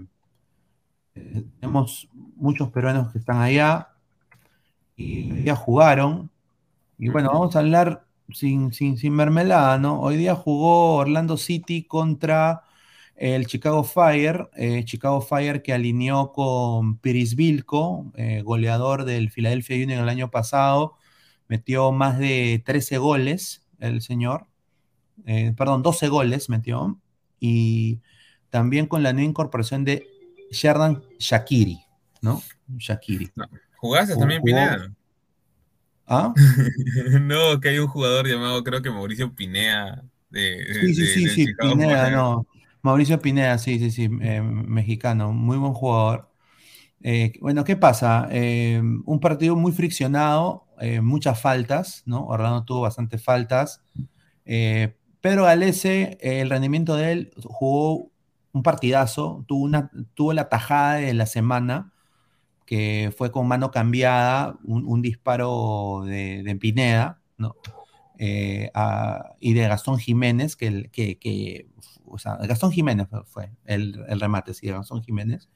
[1.13, 3.93] eh, tenemos muchos peruanos que están allá
[4.97, 6.29] y ya jugaron.
[6.97, 10.01] Y bueno, vamos a hablar sin, sin, sin mermelada, ¿no?
[10.01, 12.63] Hoy día jugó Orlando City contra
[13.15, 18.11] el Chicago Fire, eh, Chicago Fire que alineó con Piris Vilco,
[18.43, 20.97] goleador del Philadelphia Union el año pasado,
[21.47, 24.47] metió más de 13 goles el señor,
[25.25, 26.99] eh, perdón, 12 goles metió,
[27.39, 28.01] y
[28.49, 30.07] también con la nueva incorporación de
[30.51, 31.79] Sherdan Shakiri,
[32.21, 32.41] ¿no?
[32.77, 33.31] Shakiri.
[33.77, 34.91] ¿Jugaste también Pineda?
[36.07, 36.33] ¿Ah?
[37.21, 40.03] no, que hay un jugador llamado, creo que Mauricio Pinea.
[40.29, 42.47] De, sí, sí, sí, sí, Pineda, no.
[42.81, 46.29] Mauricio Pineda, sí, sí, sí, eh, mexicano, muy buen jugador.
[47.01, 48.27] Eh, bueno, ¿qué pasa?
[48.31, 50.67] un partido muy friccionado,
[51.01, 52.25] muchas faltas, ¿no?
[52.25, 53.83] Orlando tuvo bastantes faltas.
[54.43, 58.11] Pedro Galese, el rendimiento de él, jugó
[58.51, 61.91] un partidazo, tuvo, una, tuvo la tajada de la semana,
[62.65, 67.55] que fue con mano cambiada, un, disparo de, Pineda, ¿no?
[68.17, 68.71] Eh,
[69.39, 71.67] y de Gastón Jiménez, que, que,
[72.05, 75.49] o sea, Gastón Jiménez fue el, remate, sí, Gastón Jiménez.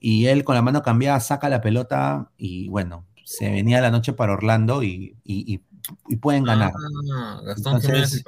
[0.00, 4.12] Y él con la mano cambiada saca la pelota y bueno, se venía la noche
[4.12, 5.60] para Orlando y, y
[6.08, 6.72] y pueden ganar.
[7.14, 8.24] Ah, Gastón Jiménez,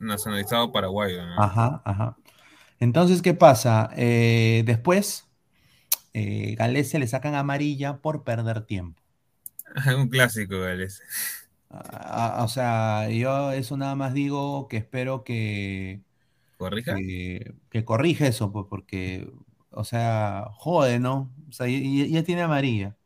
[0.00, 1.20] nacionalizado paraguayo.
[1.38, 2.16] Ajá, ajá.
[2.78, 3.90] Entonces, ¿qué pasa?
[3.96, 5.28] Eh, después,
[6.14, 9.02] eh, Galese le sacan amarilla por perder tiempo.
[9.96, 11.02] Un clásico, Galese.
[11.70, 16.00] Ah, ah, o sea, yo eso nada más digo que espero que.
[16.56, 16.96] ¿Corrija?
[16.96, 19.32] Que, que corrija eso, pues, porque,
[19.70, 21.32] o sea, jode, ¿no?
[21.48, 22.96] O sea, ya tiene amarilla.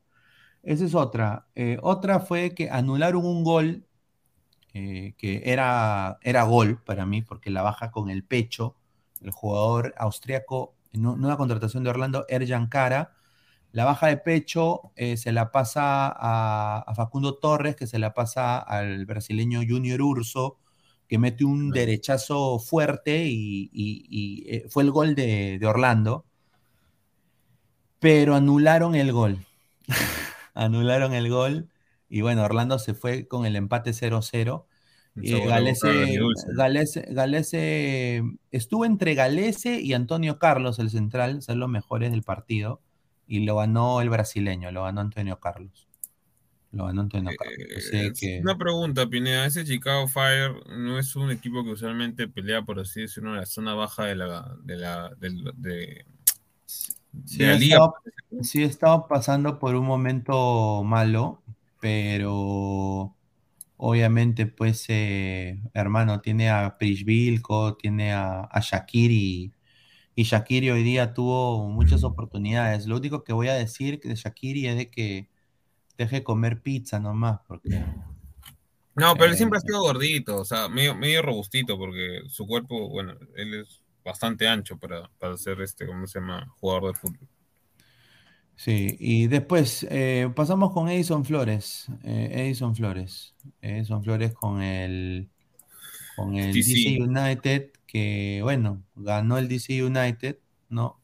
[0.62, 1.46] Esa es otra.
[1.54, 3.84] Eh, otra fue que anularon un gol
[4.72, 8.76] eh, que era, era gol para mí, porque la baja con el pecho.
[9.20, 13.14] El jugador austriaco, nueva contratación de Orlando, Erjan Cara,
[13.72, 18.58] la baja de pecho eh, se la pasa a, Facundo Torres, que se la pasa
[18.58, 20.58] al brasileño Junior Urso,
[21.08, 26.24] que mete un derechazo fuerte y, fue el gol de, de Orlando.
[27.98, 29.44] Pero anularon el gol.
[30.54, 31.68] anularon el gol
[32.14, 34.66] y bueno, Orlando se fue con el empate 0-0.
[35.16, 42.80] Galese, Galese, estuvo entre Galese y Antonio Carlos, el central, son los mejores del partido,
[43.26, 45.88] y lo ganó el brasileño, lo ganó Antonio Carlos.
[46.72, 47.58] Lo ganó Antonio Carlos.
[47.92, 52.80] Eh, una pregunta, Pineda, ese Chicago Fire no es un equipo que usualmente pelea, por
[52.80, 55.10] así decirlo, en la zona baja de la, de la,
[55.56, 56.04] de,
[58.42, 61.40] Sí, he estado pasando por un momento malo,
[61.80, 63.14] pero
[63.76, 69.52] obviamente, pues, eh, hermano, tiene a Prishvilko, tiene a, a Shakiri,
[70.16, 72.86] y Shakiri hoy día tuvo muchas oportunidades.
[72.86, 75.28] Lo único que voy a decir de Shakiri es de que
[75.98, 77.84] deje comer pizza nomás, porque...
[78.96, 82.46] No, pero él siempre ha eh, sido gordito, o sea, medio, medio robustito, porque su
[82.46, 86.46] cuerpo, bueno, él es bastante ancho para, para ser este, ¿cómo se llama?
[86.60, 87.28] Jugador de fútbol.
[88.56, 91.86] Sí, y después eh, pasamos con Edison Flores.
[92.04, 93.34] Eh, Edison Flores.
[93.60, 95.28] Edison Flores con el,
[96.16, 96.98] con el DC.
[97.02, 101.00] United, que bueno, ganó el DC United, ¿no?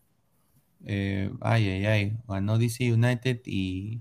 [0.87, 4.01] Eh, ay, ay, ay, ganó DC United y,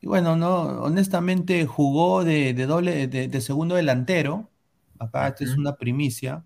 [0.00, 4.50] y bueno, no, honestamente jugó de, doble, de, segundo delantero.
[4.98, 6.44] Acá esta es una primicia.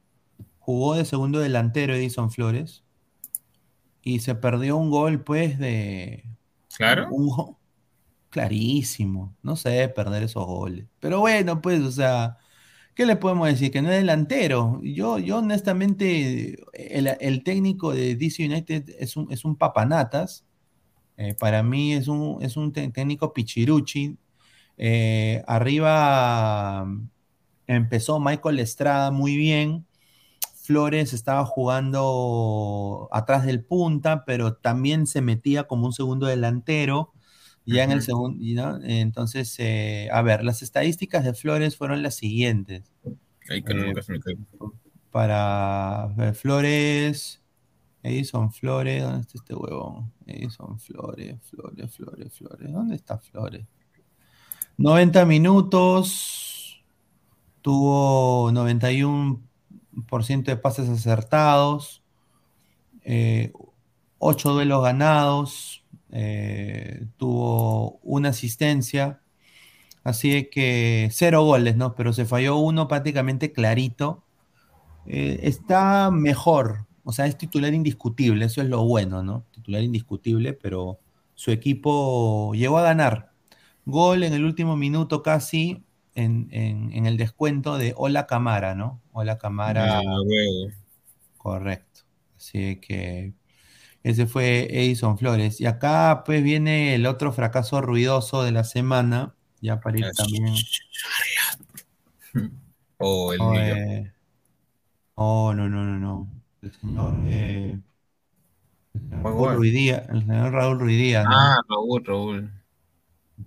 [0.61, 2.85] Jugó de segundo delantero Edison Flores
[4.03, 6.25] y se perdió un gol, pues, de.
[6.77, 7.09] Claro.
[8.31, 9.37] clarísimo.
[9.43, 10.87] No sé perder esos goles.
[11.01, 12.39] Pero bueno, pues, o sea,
[12.99, 13.71] ¿Qué le podemos decir?
[13.71, 14.81] Que no es delantero.
[14.83, 20.45] Yo, yo honestamente, el, técnico de DC United es un, es un papanatas.
[21.17, 24.17] Eh, para mí es un, es un técnico pichiruchi.
[24.79, 26.89] Eh, arriba
[27.69, 29.87] empezó Michael Estrada muy bien.
[30.69, 37.15] Flores estaba jugando atrás del punta, pero también se metía como un segundo delantero.
[37.65, 42.93] Ya en el segundo, entonces, eh, a ver, las estadísticas de Flores fueron las siguientes.
[43.49, 44.19] Hay que nunca se me
[45.11, 47.43] Para eh, Flores,
[48.03, 50.13] Edison Flores, ¿dónde está este huevón?
[50.27, 53.65] Edison Flores, Flores, Flores, Flores, ¿dónde está Flores?
[54.77, 56.85] 90 minutos,
[57.63, 59.48] tuvo 91%
[60.45, 62.03] de pases acertados,
[63.05, 63.53] 8 eh,
[64.53, 69.21] duelos ganados, eh, tuvo una asistencia,
[70.05, 71.95] así que cero goles, ¿no?
[71.95, 74.25] Pero se falló uno prácticamente clarito.
[75.07, 79.45] Eh, está mejor, o sea, es titular indiscutible, eso es lo bueno, ¿no?
[79.53, 80.99] Titular indiscutible, pero
[81.35, 83.33] su equipo llegó a ganar.
[83.87, 85.83] Gol en el último minuto casi,
[86.25, 89.01] en, el descuento de Ola Camara, ¿no?
[89.13, 89.99] Ola Camara.
[89.99, 90.03] Ah,
[91.37, 92.03] correcto.
[92.37, 93.35] Así que
[94.03, 95.61] ese fue Edison Flores.
[95.61, 100.55] Y acá pues viene el otro fracaso ruidoso de la semana, ya para ir también.
[103.01, 103.41] Oh, el
[105.15, 106.29] oh, oh, no, no, no, no.
[106.63, 107.79] El señor, eh,
[109.23, 111.25] Raúl Ruidía, el señor Raúl Ruidía.
[111.25, 112.53] Ah, Raúl, Raúl.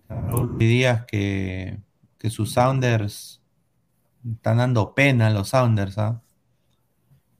[0.08, 1.78] Raúl Ruidías que,
[2.22, 3.42] que sus Sounders
[4.32, 6.22] están dando pena los Sounders, ¿ah?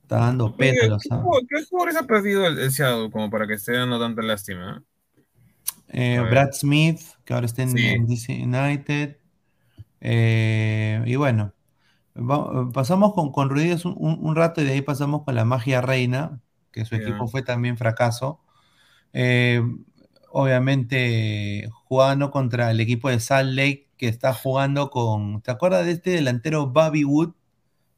[0.02, 0.98] Está dando pena.
[1.00, 1.08] ¿Qué,
[1.48, 4.82] ¿Qué jugadores ha perdido el, Seattle como para que esté dando tanta lástima?
[5.86, 9.18] Eh, Brad Smith, que ahora está en, DC United.
[10.00, 11.52] Eh, y bueno,
[12.74, 16.40] pasamos con, con Ruidías un, rato y de ahí pasamos con la Magia Reina,
[16.72, 18.40] que su equipo fue también fracaso.
[19.12, 19.62] Eh,
[20.32, 25.42] obviamente jugando contra el equipo de Salt Lake, que está jugando con.
[25.42, 27.34] ¿Te acuerdas de este delantero Bobby Wood?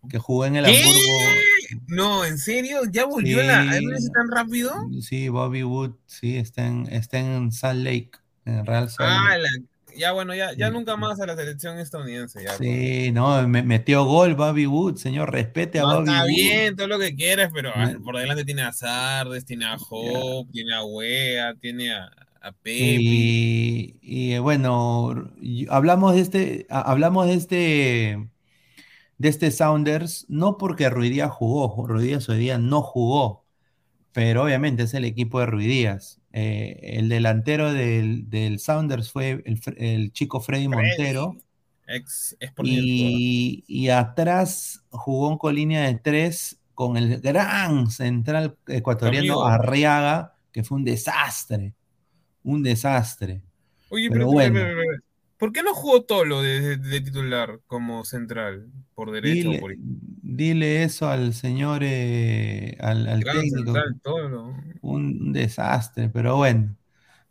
[0.06, 1.80] Que jugó en el Hamburgo.
[1.86, 2.80] No, ¿en serio?
[2.92, 4.74] ¿Ya volvió la MLS tan rápido?
[5.00, 8.10] Sí, Bobby Wood, sí, está en, está en Salt Lake,
[8.44, 9.38] en Real Salt ah,
[9.96, 12.42] ya bueno, ya, ya nunca más a la selección estadounidense.
[12.44, 16.88] Ya, sí, no, me, metió gol Bobby Wood, señor, respete a Bobby está bien, todo
[16.88, 20.84] lo que quieras, pero ah, por delante tiene a Sardes, tiene a Hope, tiene a
[20.84, 22.10] Wea, tiene a,
[22.44, 22.96] a Pepe.
[23.00, 25.32] Y, y, bueno,
[25.70, 28.28] hablamos de este, hablamos de este
[29.18, 33.44] de este Sounders, no porque Ruidías jugó, Ruidías hoy día no jugó,
[34.12, 36.20] pero obviamente es el equipo de Ruidías.
[36.32, 39.42] Eh, el delantero del, Sounders fue
[39.76, 41.36] el, chico Freddy, Montero.
[41.86, 50.34] Ex, y, y, atrás jugó con línea de tres con el gran central ecuatoriano Arriaga,
[50.50, 51.74] que fue un desastre.
[52.44, 53.42] Un desastre.
[53.88, 54.60] Oye, pero, bueno.
[55.36, 58.70] ¿Por qué no jugó Tolo de, titular como central?
[58.94, 63.74] ¿Por derecho dile, o por Dile eso al señor, eh, al, técnico.
[64.80, 66.76] Un desastre, pero bueno.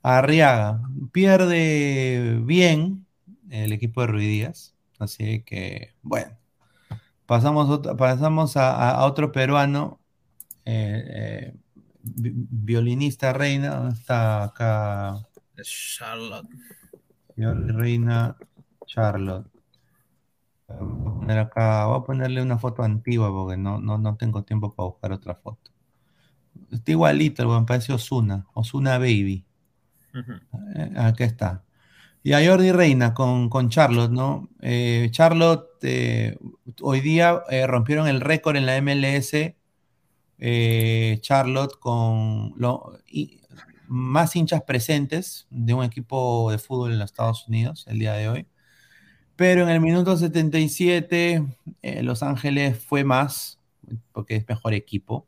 [0.01, 0.81] Arriaga
[1.13, 3.05] pierde bien
[3.49, 4.75] el equipo de Ruidías.
[4.99, 6.37] Así que, bueno.
[7.25, 9.99] Pasamos, pasamos a, otro peruano,
[10.65, 11.53] eh, eh,
[12.03, 13.89] violinista reina.
[13.89, 15.25] Está acá.
[15.63, 16.49] Charlotte.
[17.35, 18.37] Reina
[18.85, 19.47] Charlotte.
[20.67, 24.73] Voy a, poner acá, voy a ponerle una foto antigua porque no, no, tengo tiempo
[24.73, 25.71] para buscar otra foto.
[26.71, 29.45] Está igualito, me parece Osuna, Osuna Baby.
[30.75, 31.63] Eh, aquí está.
[32.23, 34.49] Y a Jordi Reina con, con Charlotte, ¿no?
[34.61, 36.37] Eh, Charlotte eh,
[36.81, 39.33] hoy día rompieron el récord en la MLS.
[41.21, 42.99] Charlotte con lo,
[43.87, 48.27] más hinchas presentes de un equipo de fútbol en los Estados Unidos el día de
[48.27, 48.47] hoy.
[49.35, 51.45] Pero en el minuto 77,
[51.81, 53.59] eh, Los Ángeles fue más,
[54.11, 55.27] porque es mejor equipo.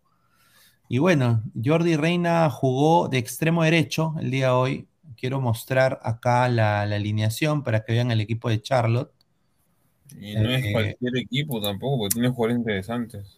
[0.87, 4.87] Y bueno, Jordi Reina jugó de extremo derecho el día de hoy.
[5.15, 9.11] Quiero mostrar acá la, alineación para que vean el equipo de Charlotte.
[10.19, 13.37] Y no es eh, cualquier equipo tampoco, porque tiene jugadores interesantes.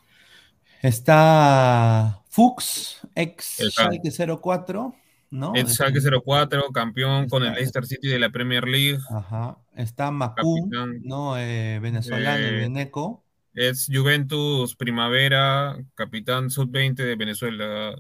[0.81, 4.95] Está Fuchs, ex Schalke 04.
[5.29, 5.53] ¿no?
[5.55, 8.99] El Schalke 04, campeón con el Leicester City de la Premier League.
[9.09, 9.57] Ajá.
[9.75, 10.69] Está Macú,
[11.03, 11.37] ¿no?
[11.37, 13.23] Eh, venezolano, el Beneco.
[13.53, 17.95] Es Juventus Primavera, capitán sub-20 de Venezuela.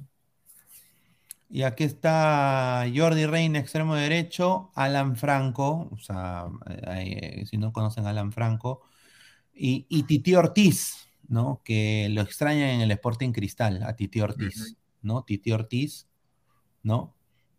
[1.49, 6.45] Y aquí está Jordi Reina, extremo derecho, Alan Franco, o sea,
[6.89, 8.83] eh, si no conocen a Alan Franco,
[9.53, 11.61] Y, y Titi Ortiz, ¿no?
[11.63, 15.23] Que lo extraña en el Sporting Cristal, a Titi Ortiz, ¿no?
[15.23, 16.07] Titi Ortiz,
[16.83, 17.15] ¿no?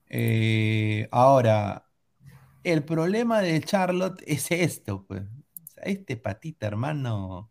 [0.09, 1.87] Eh, ahora,
[2.65, 5.23] el problema de Charlotte es esto, pues.
[5.83, 7.51] este patita, hermano,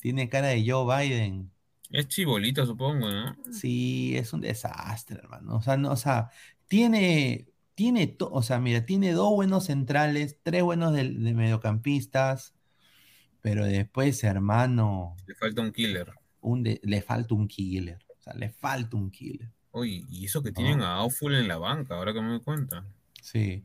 [0.00, 1.50] tiene cara de Joe Biden.
[1.90, 3.36] Es chibolito, supongo, ¿no?
[3.50, 5.56] Sí, es un desastre, hermano.
[5.56, 6.30] O sea, no, o sea,
[6.66, 12.54] tiene, tiene, o sea, mira, tiene dos buenos centrales, tres buenos de, mediocampistas,
[13.48, 15.16] pero después, hermano.
[15.26, 16.12] Le falta un killer.
[16.42, 17.98] Un le falta un killer.
[18.18, 19.48] O sea, le falta un killer.
[19.70, 22.84] Oye, y eso que tienen a Auful en la banca, ahora que me doy cuenta.
[23.22, 23.64] Sí.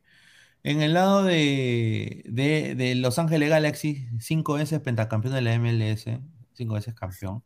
[0.64, 6.06] En el lado de, de, Los Ángeles Galaxy, cinco veces pentacampeón de la MLS,
[6.54, 7.44] cinco veces campeón.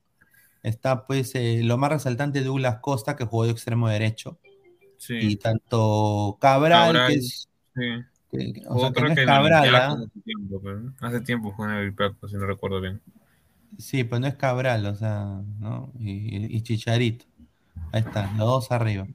[0.61, 4.39] Está pues eh, lo más resaltante de Douglas Costa, que jugó de extremo derecho.
[4.97, 5.15] Sí.
[5.15, 7.49] Y tanto Cabral, que es...
[7.73, 7.81] Sí.
[8.67, 9.91] O sea, que no es Cabral, ¿ah?
[9.93, 10.61] hace, tiempo,
[10.99, 13.01] hace tiempo jugó en el Paco, si no recuerdo bien.
[13.77, 15.91] Sí, pues no es Cabral, o sea, ¿no?
[15.99, 17.25] Y, y Chicharito.
[17.91, 19.07] Ahí está, los dos arriba.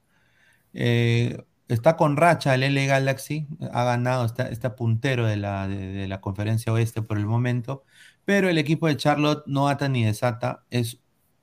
[0.73, 6.07] Eh, está con racha el L Galaxy, ha ganado, está, está puntero de la, de,
[6.07, 7.83] la conferencia oeste por el momento,
[8.25, 10.99] pero el equipo de Charlotte no ata ni desata, es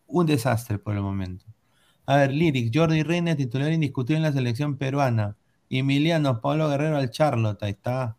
[0.07, 1.47] un desastre por el momento.
[2.07, 5.37] A ver, Lyric, Jordi Reina, titular indiscutible en la selección peruana.
[5.79, 8.17] Emiliano, Pablo Guerrero al Charlotte, ahí está.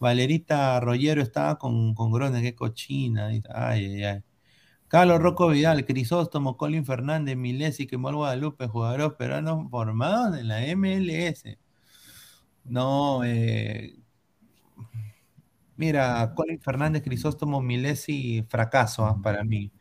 [0.00, 3.28] Valerita Rollero estaba con, con Grone, qué cochina.
[3.28, 4.22] Ay, ay, ay.
[4.88, 11.58] Carlos Rocco Vidal, Crisóstomo, Colin Fernández, Milesi, Kemal Guadalupe, jugadores peruanos formados en la MLS.
[12.64, 13.96] No, eh,
[15.76, 19.72] mira, Colin Fernández, Crisóstomo, Milesi, fracaso ah, para mí.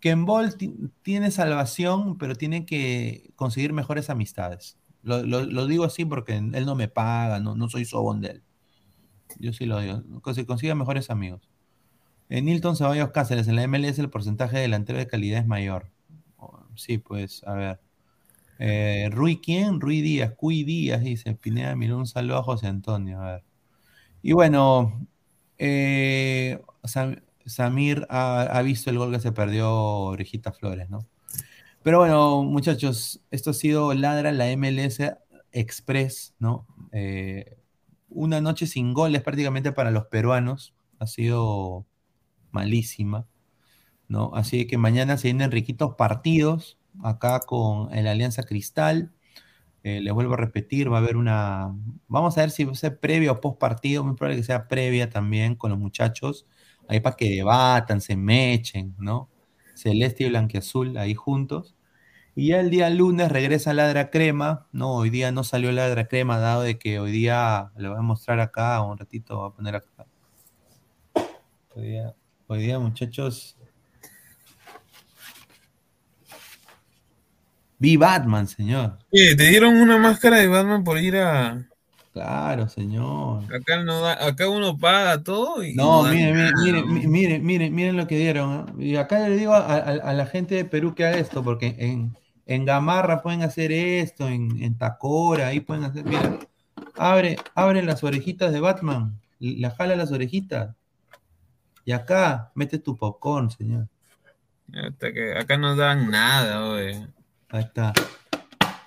[0.00, 0.54] Ken Ball
[1.02, 4.78] tiene salvación, pero tiene que conseguir mejores amistades.
[5.06, 8.42] Lo, digo así porque él no me paga, no, no soy sobón de él.
[9.38, 10.02] Yo sí lo digo.
[10.20, 11.48] Consigue mejores amigos.
[12.28, 15.92] En Nilton Ceballos Cáceres, en la MLS el porcentaje de delantero de calidad es mayor.
[16.74, 17.80] Sí, pues, a ver.
[18.58, 19.80] Eh, Rui, ¿quién?
[19.80, 23.44] Rui Díaz, Cui Díaz, dice Pineda, mira un saludo a José Antonio, a ver.
[24.22, 25.06] Y bueno,
[25.58, 26.60] eh,
[27.46, 31.06] Samir ha, visto el gol que se perdió Orejita Flores, ¿no?
[31.86, 34.98] Pero bueno, muchachos, esto ha sido Ladra, la MLS
[35.52, 36.66] Express, ¿no?
[36.90, 37.58] Eh,
[38.08, 40.74] una noche sin goles prácticamente para los peruanos.
[40.98, 41.86] Ha sido
[42.50, 43.28] malísima,
[44.08, 44.32] ¿no?
[44.34, 49.12] Así que mañana se vienen riquitos partidos acá con el Alianza Cristal.
[49.84, 51.72] Eh, les vuelvo a repetir, va a haber una.
[52.08, 54.66] Vamos a ver si va a ser previa o post partido, muy probable que sea
[54.66, 56.46] previa también con los muchachos,
[56.88, 59.30] ahí para que debatan, se mechen, ¿no?
[59.76, 61.75] Celeste y Blanquiazul ahí juntos.
[62.36, 64.92] Y ya el día lunes regresa Ladra Crema, ¿no?
[64.92, 68.38] Hoy día no salió Ladra Crema, dado de que hoy día, le voy a mostrar
[68.38, 70.06] acá, un ratito, voy a poner acá.
[71.74, 72.14] Hoy día
[72.48, 73.56] Hoy día, muchachos.
[77.78, 78.98] Vi Batman, señor.
[79.10, 81.66] ¿Te dieron una máscara de Batman por ir a.
[82.12, 83.42] Claro, señor.
[83.52, 85.74] Acá, no acá uno paga todo y.
[85.74, 88.68] No, miren, miren, miren, miren, miren, lo que dieron.
[88.78, 88.84] ¿eh?
[88.84, 92.16] Y acá le digo a, la gente de Perú que haga esto, porque en,
[92.46, 96.04] en Gamarra pueden hacer esto, en, en Tacora, ahí pueden hacer.
[96.04, 96.38] Mira,
[96.96, 100.74] abre, abre las orejitas de Batman, la jala las orejitas.
[101.84, 103.88] Y acá, mete tu popcorn, señor.
[105.38, 107.06] acá no dan nada, güey.
[107.48, 107.92] Ahí está.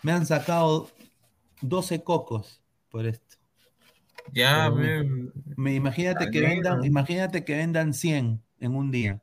[0.03, 0.89] Me han sacado
[1.61, 3.37] 12 cocos por esto.
[4.31, 9.21] Ya, me, imagínate que vendan, imagínate que vendan 100 en un día.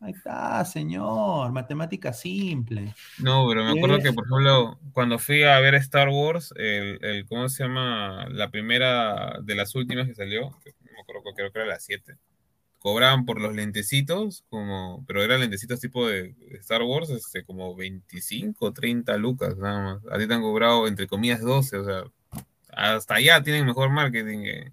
[0.00, 2.94] Ahí está, señor, matemática simple.
[3.18, 7.26] No, pero me acuerdo que, por ejemplo, cuando fui a ver Star Wars, el, el,
[7.26, 8.28] ¿cómo se llama?
[8.30, 12.16] La primera de las últimas que salió, no me acuerdo, creo que era la 7
[12.78, 18.72] cobraban por los lentecitos, como, pero eran lentecitos tipo de Star Wars, este, como 25,
[18.72, 20.02] 30 lucas nada más.
[20.10, 22.04] A ti te han cobrado entre comillas 12, o sea,
[22.70, 24.70] hasta allá tienen mejor marketing.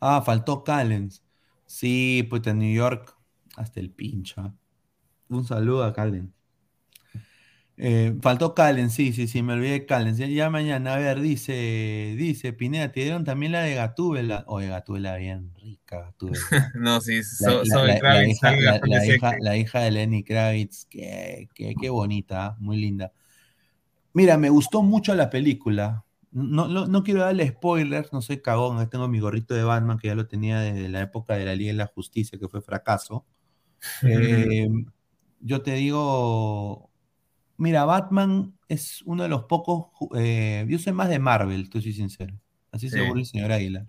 [0.00, 1.22] Ah, faltó Callens.
[1.70, 3.16] Sí, pues en New York,
[3.56, 4.52] hasta el pincho.
[5.28, 6.32] Un saludo a Callens.
[7.76, 10.16] Eh, faltó Calen, sí, sí, sí, me olvidé de Calen.
[10.16, 14.42] Ya, mañana, a ver, dice, dice, Pineda, te dieron también la de Gatúbela.
[14.48, 16.40] Oye, Gatúbela bien rica, Gatúbela.
[16.74, 22.56] no, sí, la, hija, la, hija, de Lenny Kravitz, qué, qué, bonita, ¿ah?
[22.58, 23.12] muy linda.
[24.12, 26.04] Mira, me gustó mucho la película.
[26.32, 30.14] No, no, quiero darle spoilers, no soy cagón, tengo mi gorrito de Batman que ya
[30.14, 33.26] lo tenía desde la época de la Liga de la Justicia, que fue fracaso.
[34.02, 34.68] Eh,
[35.40, 36.90] yo te digo,
[37.60, 39.88] Mira, Batman es uno de los pocos.
[40.16, 42.40] Eh, yo soy más de Marvel, tú soy sincero.
[42.72, 43.86] Así se seguro el señor Aguilar.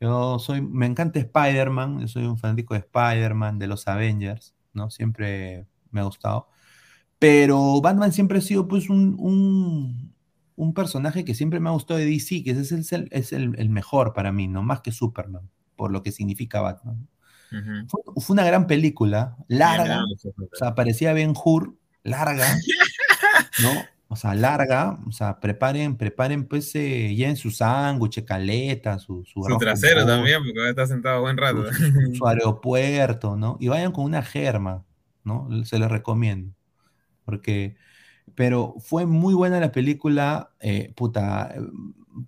[0.00, 4.90] Yo soy, me encanta Spider-Man, yo soy un fanático de Spider-Man, de los Avengers, ¿no?
[4.90, 6.48] Siempre me ha gustado.
[7.20, 10.09] Pero Batman siempre ha sido pues un, un,
[10.60, 13.54] un personaje que siempre me ha gustado de DC, que ese es, el, es el,
[13.58, 14.62] el mejor para mí, ¿no?
[14.62, 17.08] Más que Superman, por lo que significa Batman.
[17.50, 17.88] Ujú.
[17.88, 22.46] Fue, fue una gran película, larga, o sea, parecía Ben Hur, larga,
[23.62, 23.70] ¿no?
[24.08, 29.24] O sea, larga, o sea, preparen, preparen pues eh, ya en su sándwich, caleta, su,
[29.24, 31.72] su, Su trasero también, porque estar sentado buen rato.
[31.72, 33.56] su, su aeropuerto, ¿no?
[33.60, 34.84] Y vayan con una germa,
[35.24, 35.48] ¿no?
[35.64, 36.52] Se los recomiendo.
[37.24, 37.76] Porque,
[38.34, 41.60] pero fue muy buena la película, eh, puta, eh,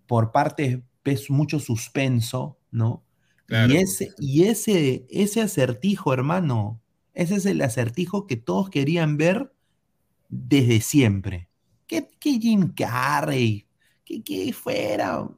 [0.06, 3.02] por parte es mucho suspenso, ¿no?
[3.46, 3.72] Claro.
[3.72, 6.80] Y ese, y ese, ese acertijo, hermano,
[7.14, 9.52] ese es el acertijo que todos querían ver
[10.28, 11.48] desde siempre.
[11.86, 13.66] Que, que Jim Carrey,
[14.04, 15.28] que, que fuera,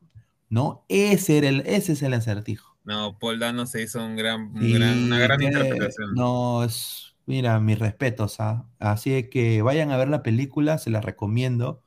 [0.49, 0.85] ¿no?
[0.89, 2.77] Ese, era el, ese es el acertijo.
[2.85, 6.15] No, Paul Dano se hizo un gran, un gran- una gran interpretación.
[6.15, 8.67] No, es, mira, mis respetos, ¿ah?
[8.79, 11.83] Así que vayan a ver la película, se la recomiendo.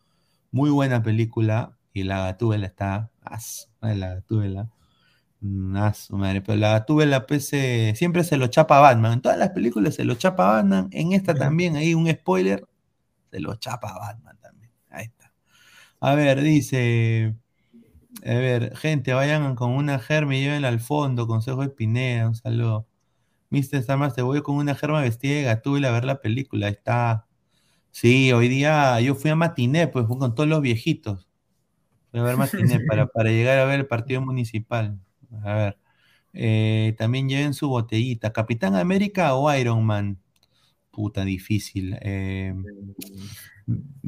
[0.52, 1.78] Muy buena película.
[1.94, 3.12] Y la Gatúbela está.
[3.24, 4.70] as, la Gatúbela.
[5.42, 6.42] Mm, su madre.
[6.42, 9.14] Pero la Gatúbela, pues, eh, siempre se lo chapa a Batman.
[9.14, 10.90] En todas las películas se lo chapa a Batman.
[10.92, 12.66] En esta también, ahí un spoiler.
[13.32, 14.72] Se lo chapa a Batman también.
[14.90, 15.34] Ahí está.
[16.02, 17.36] A ver, dice.
[18.26, 21.28] A ver, gente, vayan con una germa y llévenla al fondo.
[21.28, 22.88] Consejo de Pineda, un saludo.
[23.50, 23.82] Mr.
[23.82, 26.68] Stamars, te voy con una germa vestida de gatúbela a ver la película.
[26.68, 27.26] Ahí está.
[27.92, 31.28] Sí, hoy día yo fui a matiné, pues fui con todos los viejitos.
[32.12, 35.00] Fui a ver matiné para, para llegar a ver el partido municipal.
[35.44, 35.78] A ver.
[36.34, 38.32] Eh, también lleven su botellita.
[38.34, 40.20] ¿Capitán América o Iron Man?
[40.92, 41.98] Puta, difícil.
[42.02, 42.54] Eh,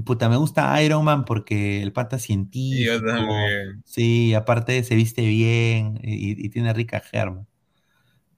[0.05, 2.93] puta, me gusta Iron Man porque el pata es científico.
[2.93, 3.81] Yo también.
[3.85, 7.45] Sí, aparte se viste bien y, y tiene rica germa.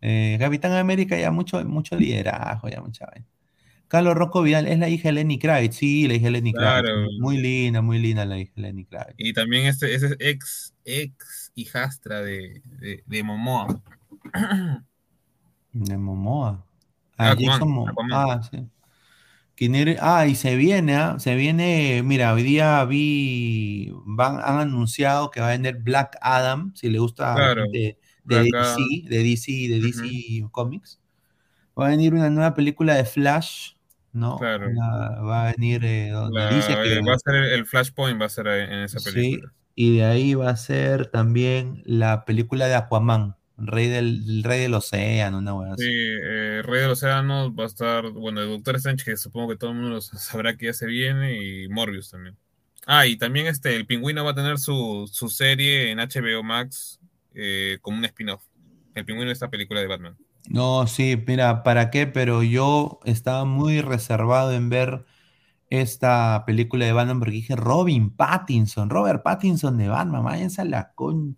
[0.02, 3.26] Eh, Capitán América ya mucho, mucho liderazgo, ya mucha vaina.
[3.88, 6.88] Carlos Rocco Vidal es la hija de Lenny Kravitz, sí, la hija de Lenny Claro.
[6.88, 7.20] Kravitz.
[7.20, 9.16] Muy linda, muy linda la hija de Lenny Kravitz.
[9.18, 13.82] Y también este, ese ex, ex hijastra de, de, de Momoa.
[15.74, 16.66] De Momoa.
[17.18, 17.36] Ah.
[18.12, 18.68] Ah, sí.
[19.56, 19.96] ¿Quién era?
[20.02, 21.20] Ah, y se viene, ¿ah?
[21.20, 26.74] Se viene, mira, hoy día vi, van, han anunciado que va a vender Black Adam,
[26.76, 28.00] si le gusta Claro, gente
[28.36, 31.00] de, DC, de DC, de DC Comics.
[31.80, 33.74] Va a venir una nueva película de Flash,
[34.14, 34.38] ¿no?
[34.38, 34.68] Claro.
[34.70, 38.22] Una- va a venir eh, donde La- dice que va a ser el, el Flashpoint,
[38.22, 39.54] va a ser en esa sí, película.
[39.76, 44.62] y de ahí va a ser también la película de Aquaman, Rey del, el Rey
[44.62, 48.76] del Océano, una hueá Sí, eh, Rey del Océano va a estar, bueno, el Doctor
[48.78, 52.36] Strange, que supongo que todo el mundo sabrá que ya se viene, y Morbius también.
[52.88, 57.00] Ah, y también este, el Pingüino va a tener su, su serie en HBO Max
[57.34, 58.44] eh, como un spin-off.
[58.96, 60.18] El Pingüino de esta película de Batman.
[60.50, 62.08] No, sí, mira, ¿para qué?
[62.08, 65.06] Pero yo estaba muy reservado en ver
[65.70, 70.94] esta película de Batman porque dije Robin Pattinson, Robert Pattinson de Batman, váyanse a la
[70.94, 71.38] con.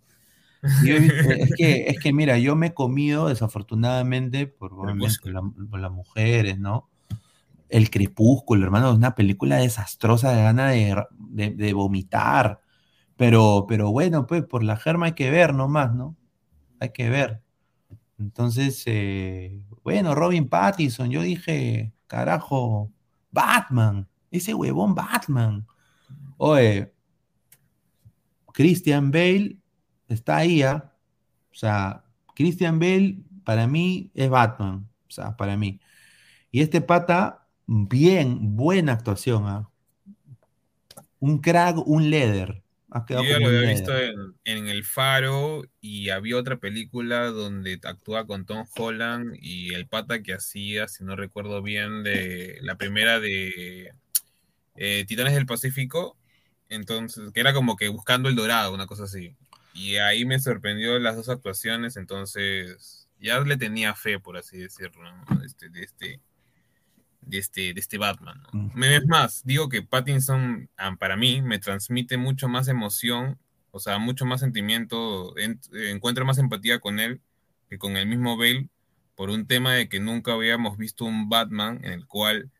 [0.78, 5.42] Yo es que, es que mira, yo me he comido desafortunadamente por, la-
[5.80, 6.90] las mujeres, ¿no?
[7.68, 12.60] El Crepúsculo, hermano, es una película desastrosa de gana de, de- de vomitar.
[13.16, 16.16] Pero, pero bueno, pues por la germa hay que ver nomás, ¿no?
[16.80, 17.42] Hay que ver.
[18.18, 22.92] Entonces, eh, bueno, Robin Pattinson, yo dije, carajo,
[23.30, 25.66] Batman, ese huevón Batman.
[26.36, 26.92] Oye,
[28.52, 29.58] Christian Bale
[30.08, 30.92] está ahí, ¿ah?
[31.52, 32.04] O sea,
[32.34, 35.80] Christian Bale para mí es Batman, o sea, para mí.
[36.50, 39.70] Y este pata, bien, buena actuación, ¿ah?
[41.18, 42.63] Un crack, un leather.
[43.06, 47.80] Quedado Yo ya lo había visto en, en El Faro y había otra película donde
[47.82, 52.76] actúa con Tom Holland y el pata que hacía, si no recuerdo bien, de la
[52.76, 53.90] primera de
[54.76, 56.16] eh, Titanes del Pacífico,
[56.68, 59.36] entonces, que era como que buscando el dorado, una cosa así.
[59.74, 65.02] Y ahí me sorprendió las dos actuaciones, entonces ya le tenía fe, por así decirlo,
[65.02, 65.42] ¿no?
[65.42, 66.20] este, de este
[67.26, 68.42] de este, de este Batman.
[68.52, 68.70] ¿no?
[68.74, 73.38] Me- Es más, digo que Pattinson, ah, para mí, me transmite mucho más emoción,
[73.70, 77.20] o sea, mucho más sentimiento, en- encuentro más empatía con él
[77.68, 78.68] que con el mismo Bale,
[79.14, 82.50] por un tema de que nunca habíamos visto un Batman en el cual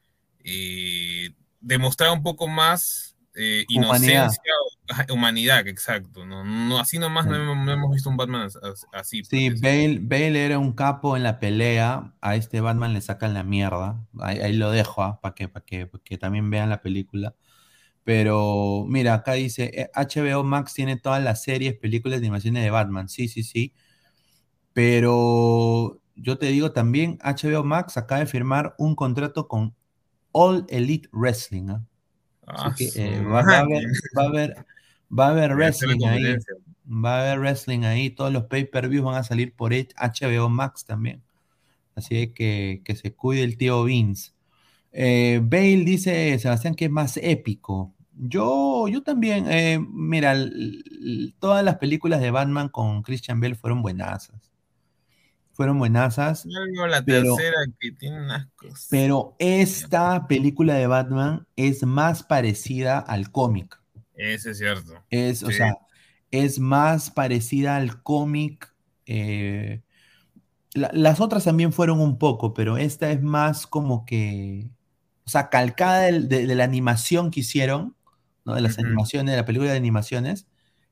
[0.44, 1.30] eh,
[1.60, 4.52] demostraba un poco más eh, inocencia,
[5.12, 6.26] humanidad, exacto.
[6.26, 9.24] No, no, así nomás no, hemos- no hemos visto un Batman as- as- así.
[9.24, 9.50] Sí.
[9.50, 12.12] Bale, Bale era un capo en la pelea.
[12.20, 14.04] A este Batman le sacan la mierda.
[14.20, 17.34] Ahí, ahí lo dejo, para que, para que, pa' que también vean la película.
[18.04, 22.70] Pero mira, acá dice, eh, HBO Max tiene todas las series, películas de animaciones de
[22.70, 23.08] Batman.
[23.08, 23.72] Sí, sí, sí.
[24.72, 29.74] Pero yo te digo también, HBO Max acaba de firmar un contrato con
[30.32, 31.68] All Elite Wrestling.
[31.70, 31.84] ¿ah?
[32.46, 33.84] Así que eh, va, a haber,
[34.18, 34.66] va, a haber,
[35.16, 36.36] va a haber wrestling ahí.
[36.86, 38.10] Va a haber wrestling ahí.
[38.10, 41.22] Todos los pay-per-views van a salir por HBO Max también.
[41.94, 44.32] Así que que se cuide el tío Vince.
[44.96, 47.94] Eh, Bale dice, Sebastián, que es más épico.
[48.16, 50.36] Yo, yo también, eh, mira,
[51.40, 54.52] todas las películas de Batman con Christian Bale fueron buenazas.
[55.52, 56.46] Fueron buenazas.
[56.46, 58.86] la pero, tercera que tiene unas cosas.
[58.88, 63.80] Pero esta película de Batman es más parecida al cómic.
[64.14, 65.02] Eso es cierto.
[65.10, 65.76] Es, o sea,
[66.30, 68.72] es más parecida al cómic.
[69.06, 69.82] Eh,
[70.74, 74.68] las otras también fueron un poco, pero esta es más como que,
[75.24, 77.96] o sea, calcada de, la animación que hicieron,
[78.44, 78.54] ¿no?
[78.54, 80.48] De las animaciones, de la película de animaciones,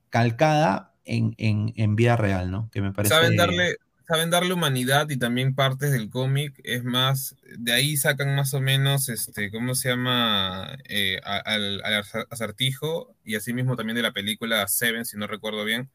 [0.08, 2.70] calcada en, en, vida real, ¿no?
[2.70, 3.14] Que me parece...
[3.14, 3.76] Saben darle,
[4.06, 8.60] saben darle humanidad y también partes del cómic, es más, de ahí sacan más o
[8.60, 10.76] menos, este, ¿cómo se llama?
[10.88, 15.90] Eh, al, al acertijo y asimismo también de la película Seven, si no recuerdo bien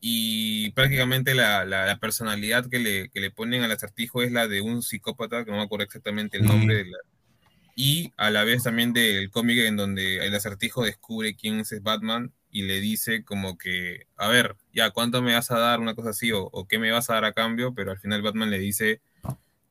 [0.00, 4.82] y prácticamente la, personalidad que le, que le, ponen al acertijo es la de un
[4.82, 6.98] psicópata, que no me acuerdo exactamente el nombre, de la,
[7.74, 12.32] y a la vez también del cómic en donde el acertijo descubre quién es Batman
[12.54, 15.80] y le dice como que, a ver, ya, ¿cuánto me vas a dar?
[15.80, 18.22] Una cosa así, o, o qué me vas a dar a cambio, pero al final
[18.22, 19.00] Batman le dice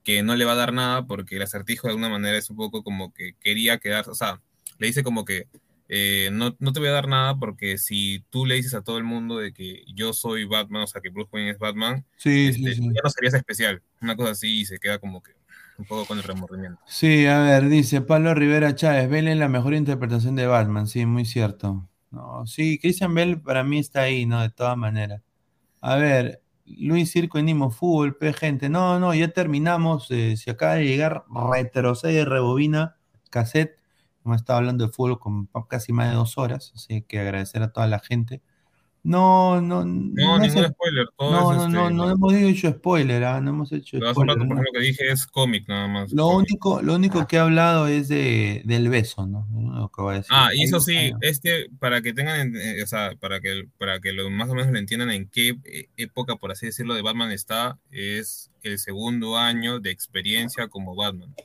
[0.04, 2.58] que no le va a dar nada porque el acertijo de alguna manera es un
[2.58, 4.42] poco como que quería quedar, o sea,
[4.80, 5.48] le dice como que
[5.88, 9.06] eh, no, te voy a dar nada porque si tú le dices a todo el
[9.06, 13.02] mundo de que yo soy Batman, o sea, que Bruce Wayne es Batman, este, ya
[13.02, 13.82] no serías especial.
[14.02, 15.32] Una cosa así y se queda como que
[15.78, 16.82] un poco con el remordimiento.
[16.86, 21.06] Sí, a ver, dice Pablo Rivera Chávez, Bell es la mejor interpretación de Batman, sí,
[21.06, 21.88] muy cierto.
[22.14, 24.40] No, sí, Christian Bell para mí está ahí, ¿no?
[24.42, 25.24] De todas maneras.
[25.82, 28.70] A ver, Luis Circo en Nimo Fútbol, P, gente.
[28.70, 30.12] No, no, ya terminamos.
[30.12, 32.98] Eh, se acaba de llegar, retrocede, rebobina,
[33.32, 33.80] cassette
[34.24, 37.74] Hemos estado hablando de fútbol con casi más de dos horas, así que agradecer a
[37.74, 38.42] toda la gente.
[39.06, 41.08] No, no, no, ningún spoiler.
[41.20, 43.42] no, no, no, este, no, hemos hecho spoiler, ¿ah?
[43.42, 44.38] no hemos hecho spoiler.
[44.38, 46.14] Rato, por lo que dije es cómic nada más.
[46.14, 49.46] Lo único, lo único que he hablado es de, del beso, ¿no?
[49.52, 50.32] Lo que voy a decir.
[50.34, 54.14] Ah, y eso sí, este, para que tengan, eh, o sea, para que, para que
[54.14, 57.32] lo, más o menos lo entiendan en qué eh, época, por así decirlo, de Batman
[57.32, 61.36] está, es el segundo año de experiencia como Batman,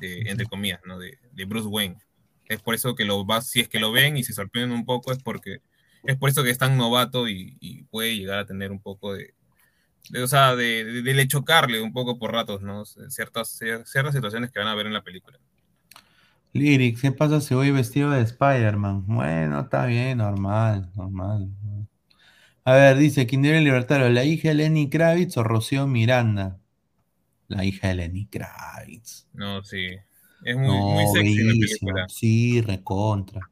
[0.00, 0.98] de, entre comillas, ¿no?
[0.98, 1.98] De, de Bruce Wayne.
[2.46, 4.86] Es por eso que lo va, si es que lo ven y se sorprenden un
[4.86, 5.60] poco, es porque
[6.06, 9.34] es por eso que es tan novato y, puede llegar a tener un poco de,
[10.22, 12.84] o sea, de, de, chocarle un poco por ratos, ¿no?
[12.84, 15.38] Ciertas, ciertas situaciones que van a ver en la película.
[16.52, 19.04] Lyric, ¿qué pasa si voy vestido de Spider-Man?
[19.06, 21.50] Bueno, está bien, normal, normal.
[22.64, 26.58] A ver, dice Kinder Libertario, ¿la hija de Lenny Kravitz o Rocío Miranda?
[27.48, 29.28] La hija de Lenny Kravitz.
[29.34, 29.86] No, sí.
[30.42, 32.06] Es muy, sexy la película.
[32.08, 33.50] Sí, recontra.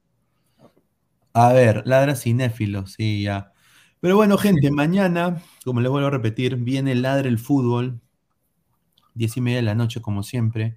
[1.34, 3.52] A ver, ladra cinéfilo, sí, ya.
[4.00, 8.00] Pero bueno, gente, mañana, como les vuelvo a repetir, viene Ladra el Fútbol,
[9.14, 10.76] diez y media de la noche, como siempre,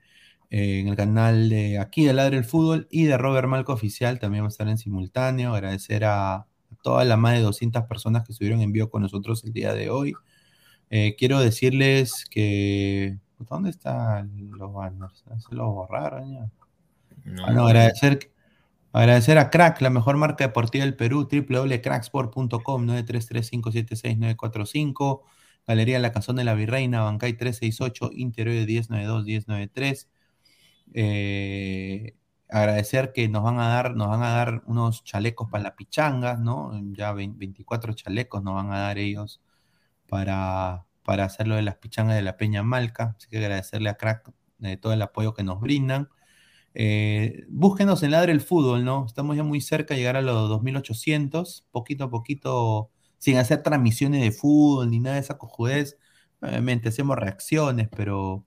[0.49, 4.19] eh, en el canal de aquí de Ladra el Fútbol y de Robert Malco Oficial,
[4.19, 5.53] también va a estar en simultáneo.
[5.53, 6.47] Agradecer a,
[6.83, 9.89] todas las más de 200 personas que estuvieron en vivo con nosotros el día de
[9.89, 10.15] hoy.
[10.89, 15.23] Eh, quiero decirles que ¿Dónde están los banners?
[15.37, 16.49] Se los borraron ya.
[17.25, 18.31] No, agradecer,
[18.93, 25.21] agradecer a Crack, la mejor marca deportiva del Perú, www.cracksport.com, 933576945,
[25.67, 30.07] Galería La Cazón de la Virreina, Bancay 368, Interior de 1092-1093.
[30.93, 32.15] Eh,
[32.49, 36.37] agradecer que nos van a dar, nos van a dar unos chalecos para la pichanga,
[36.37, 36.71] ¿no?
[36.93, 39.41] Ya 24 chalecos nos van a dar ellos
[40.07, 43.15] para, para hacerlo de las pichangas de la Peña Malca.
[43.17, 46.09] Así que agradecerle a Crack de todo el apoyo que nos brindan.
[46.79, 49.07] Eh, búsquenos en Ladre el Fútbol, ¿no?
[49.07, 54.21] Estamos ya muy cerca de llegar a los 2800, poquito a poquito, sin hacer transmisiones
[54.21, 55.97] de fútbol ni nada de esa cojudez.
[56.39, 58.45] Obviamente hacemos reacciones, pero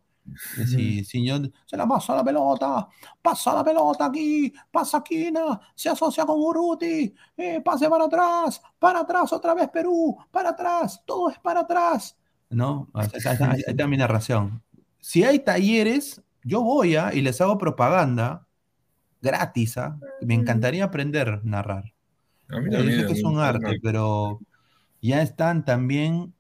[0.59, 2.89] eh, si, si yo, se la pasa la pelota,
[3.21, 5.33] pasa la pelota aquí, pasa aquí,
[5.75, 11.03] se asocia con Uruti, eh, pase para atrás, para atrás otra vez Perú, para atrás,
[11.05, 12.17] todo es para atrás.
[12.49, 12.89] ¿no?
[12.95, 14.63] Ahí está mi narración.
[15.01, 18.47] Si hay talleres, yo voy a y les hago propaganda
[19.23, 19.79] gratis.
[19.79, 19.99] ¿ah?
[20.21, 21.93] Me encantaría aprender a narrar.
[22.49, 24.41] A mí también, que es un arte, pero
[25.01, 26.35] ya están también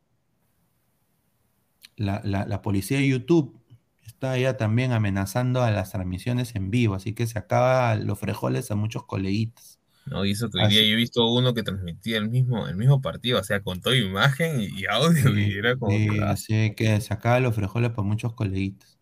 [2.00, 3.58] la, policía de YouTube
[4.06, 8.70] está ya también amenazando a las transmisiones en vivo, así que se acaba los frejoles
[8.70, 9.78] a muchos coleguitas.
[10.06, 13.00] No, hizo que hoy día yo he visto uno que transmitía el mismo, el mismo
[13.00, 15.92] partido, o sea, con toda imagen y, audio, y era como.
[15.92, 18.98] Sí, así que sacaba los frijoles para muchos coleguitas.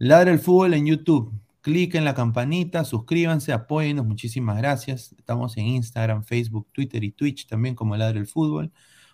[0.00, 1.32] Ladra el fútbol en YouTube.
[1.60, 5.14] Clic en la campanita, suscríbanse, apóyennos, muchísimas gracias.
[5.16, 8.72] Estamos en Instagram, Facebook, Twitter y Twitch también como Ladra el Fútbol.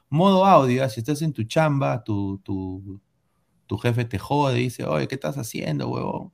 [0.08, 0.88] Modo audio, ¿ah?
[0.88, 3.02] si estás en tu chamba, tu, tu,
[3.66, 6.32] tu jefe te jode, dice, oye, ¿qué estás haciendo, huevón?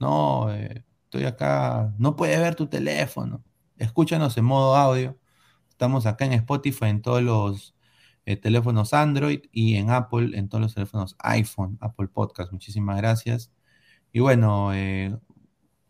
[0.00, 3.44] No, eh, estoy acá, no puedes ver tu teléfono
[3.78, 5.18] escúchanos en modo audio.
[5.70, 7.74] Estamos acá en Spotify en todos los
[8.24, 12.52] eh, teléfonos Android y en Apple en todos los teléfonos iPhone, Apple Podcast.
[12.52, 13.52] Muchísimas gracias.
[14.12, 15.16] Y bueno, eh,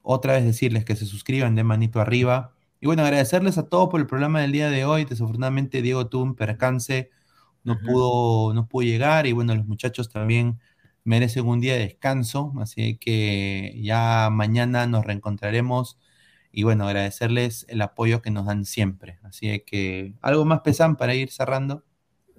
[0.02, 2.55] otra vez decirles que se suscriban de manito arriba.
[2.80, 5.05] Y bueno, agradecerles a todos por el programa del día de hoy.
[5.05, 7.10] Desafortunadamente Diego tuvo un percance,
[7.64, 10.60] no, pudo, no pudo llegar y bueno, los muchachos también
[11.05, 12.52] merecen un día de descanso.
[12.60, 15.98] Así que ya mañana nos reencontraremos
[16.52, 19.18] y bueno, agradecerles el apoyo que nos dan siempre.
[19.24, 21.84] Así que, ¿algo más pesan para ir cerrando?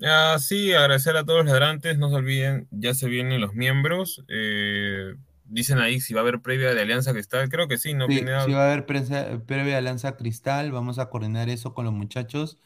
[0.01, 4.23] Ah, sí, agradecer a todos los ladrantes, no se olviden, ya se vienen los miembros.
[4.27, 5.15] Eh,
[5.49, 8.07] dicen ahí si va a haber previa de Alianza Cristal, creo que sí, ¿no?
[8.07, 9.34] Sí, sí va a haber previa
[9.64, 12.57] de Alianza Cristal, vamos a coordinar eso con los muchachos.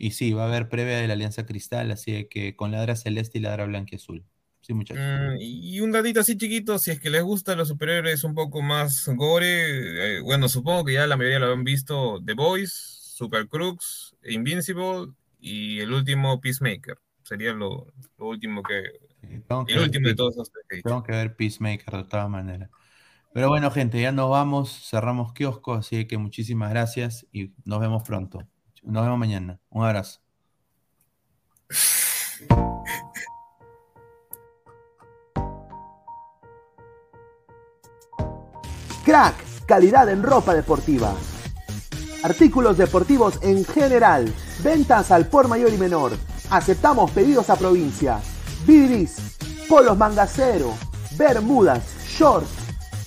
[0.00, 3.38] Y sí, va a haber previa de la Alianza Cristal, así que con ladra celeste
[3.38, 4.24] y ladra blanca y azul.
[4.68, 8.60] Mm, y un datito así chiquito, si es que les gustan los superhéroes un poco
[8.60, 13.48] más gore, eh, bueno, supongo que ya la mayoría lo han visto, The Boys, Super
[13.48, 16.98] Crux, Invincible y el último Peacemaker.
[17.22, 17.86] Sería lo,
[18.18, 18.82] último que...
[19.22, 22.70] el último de todos esos Tengo que ver Peacemaker de todas maneras.
[23.32, 28.02] Pero bueno, gente, ya nos vamos, cerramos kiosco, así que muchísimas gracias y nos vemos
[28.02, 28.40] pronto.
[28.82, 29.60] Nos vemos mañana.
[29.70, 30.20] Un abrazo.
[39.04, 39.34] Crack,
[39.66, 41.14] calidad en ropa deportiva.
[42.22, 44.32] Artículos deportivos en general.
[44.62, 46.12] Ventas al por mayor y menor.
[46.50, 48.20] Aceptamos pedidos a provincia.
[48.66, 49.36] Bidris,
[49.68, 50.74] polos mangacero,
[51.16, 52.48] bermudas, shorts,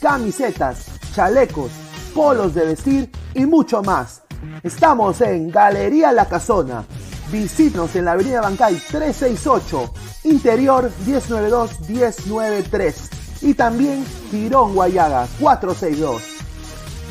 [0.02, 1.72] camisetas, chalecos,
[2.16, 4.22] polos de vestir y mucho más.
[4.64, 6.84] Estamos en Galería La Casona.
[7.32, 9.94] Visítanos en la Avenida Bancay 368,
[10.26, 12.96] Interior 192-193
[13.42, 16.22] y también Tirón Guayaga 462.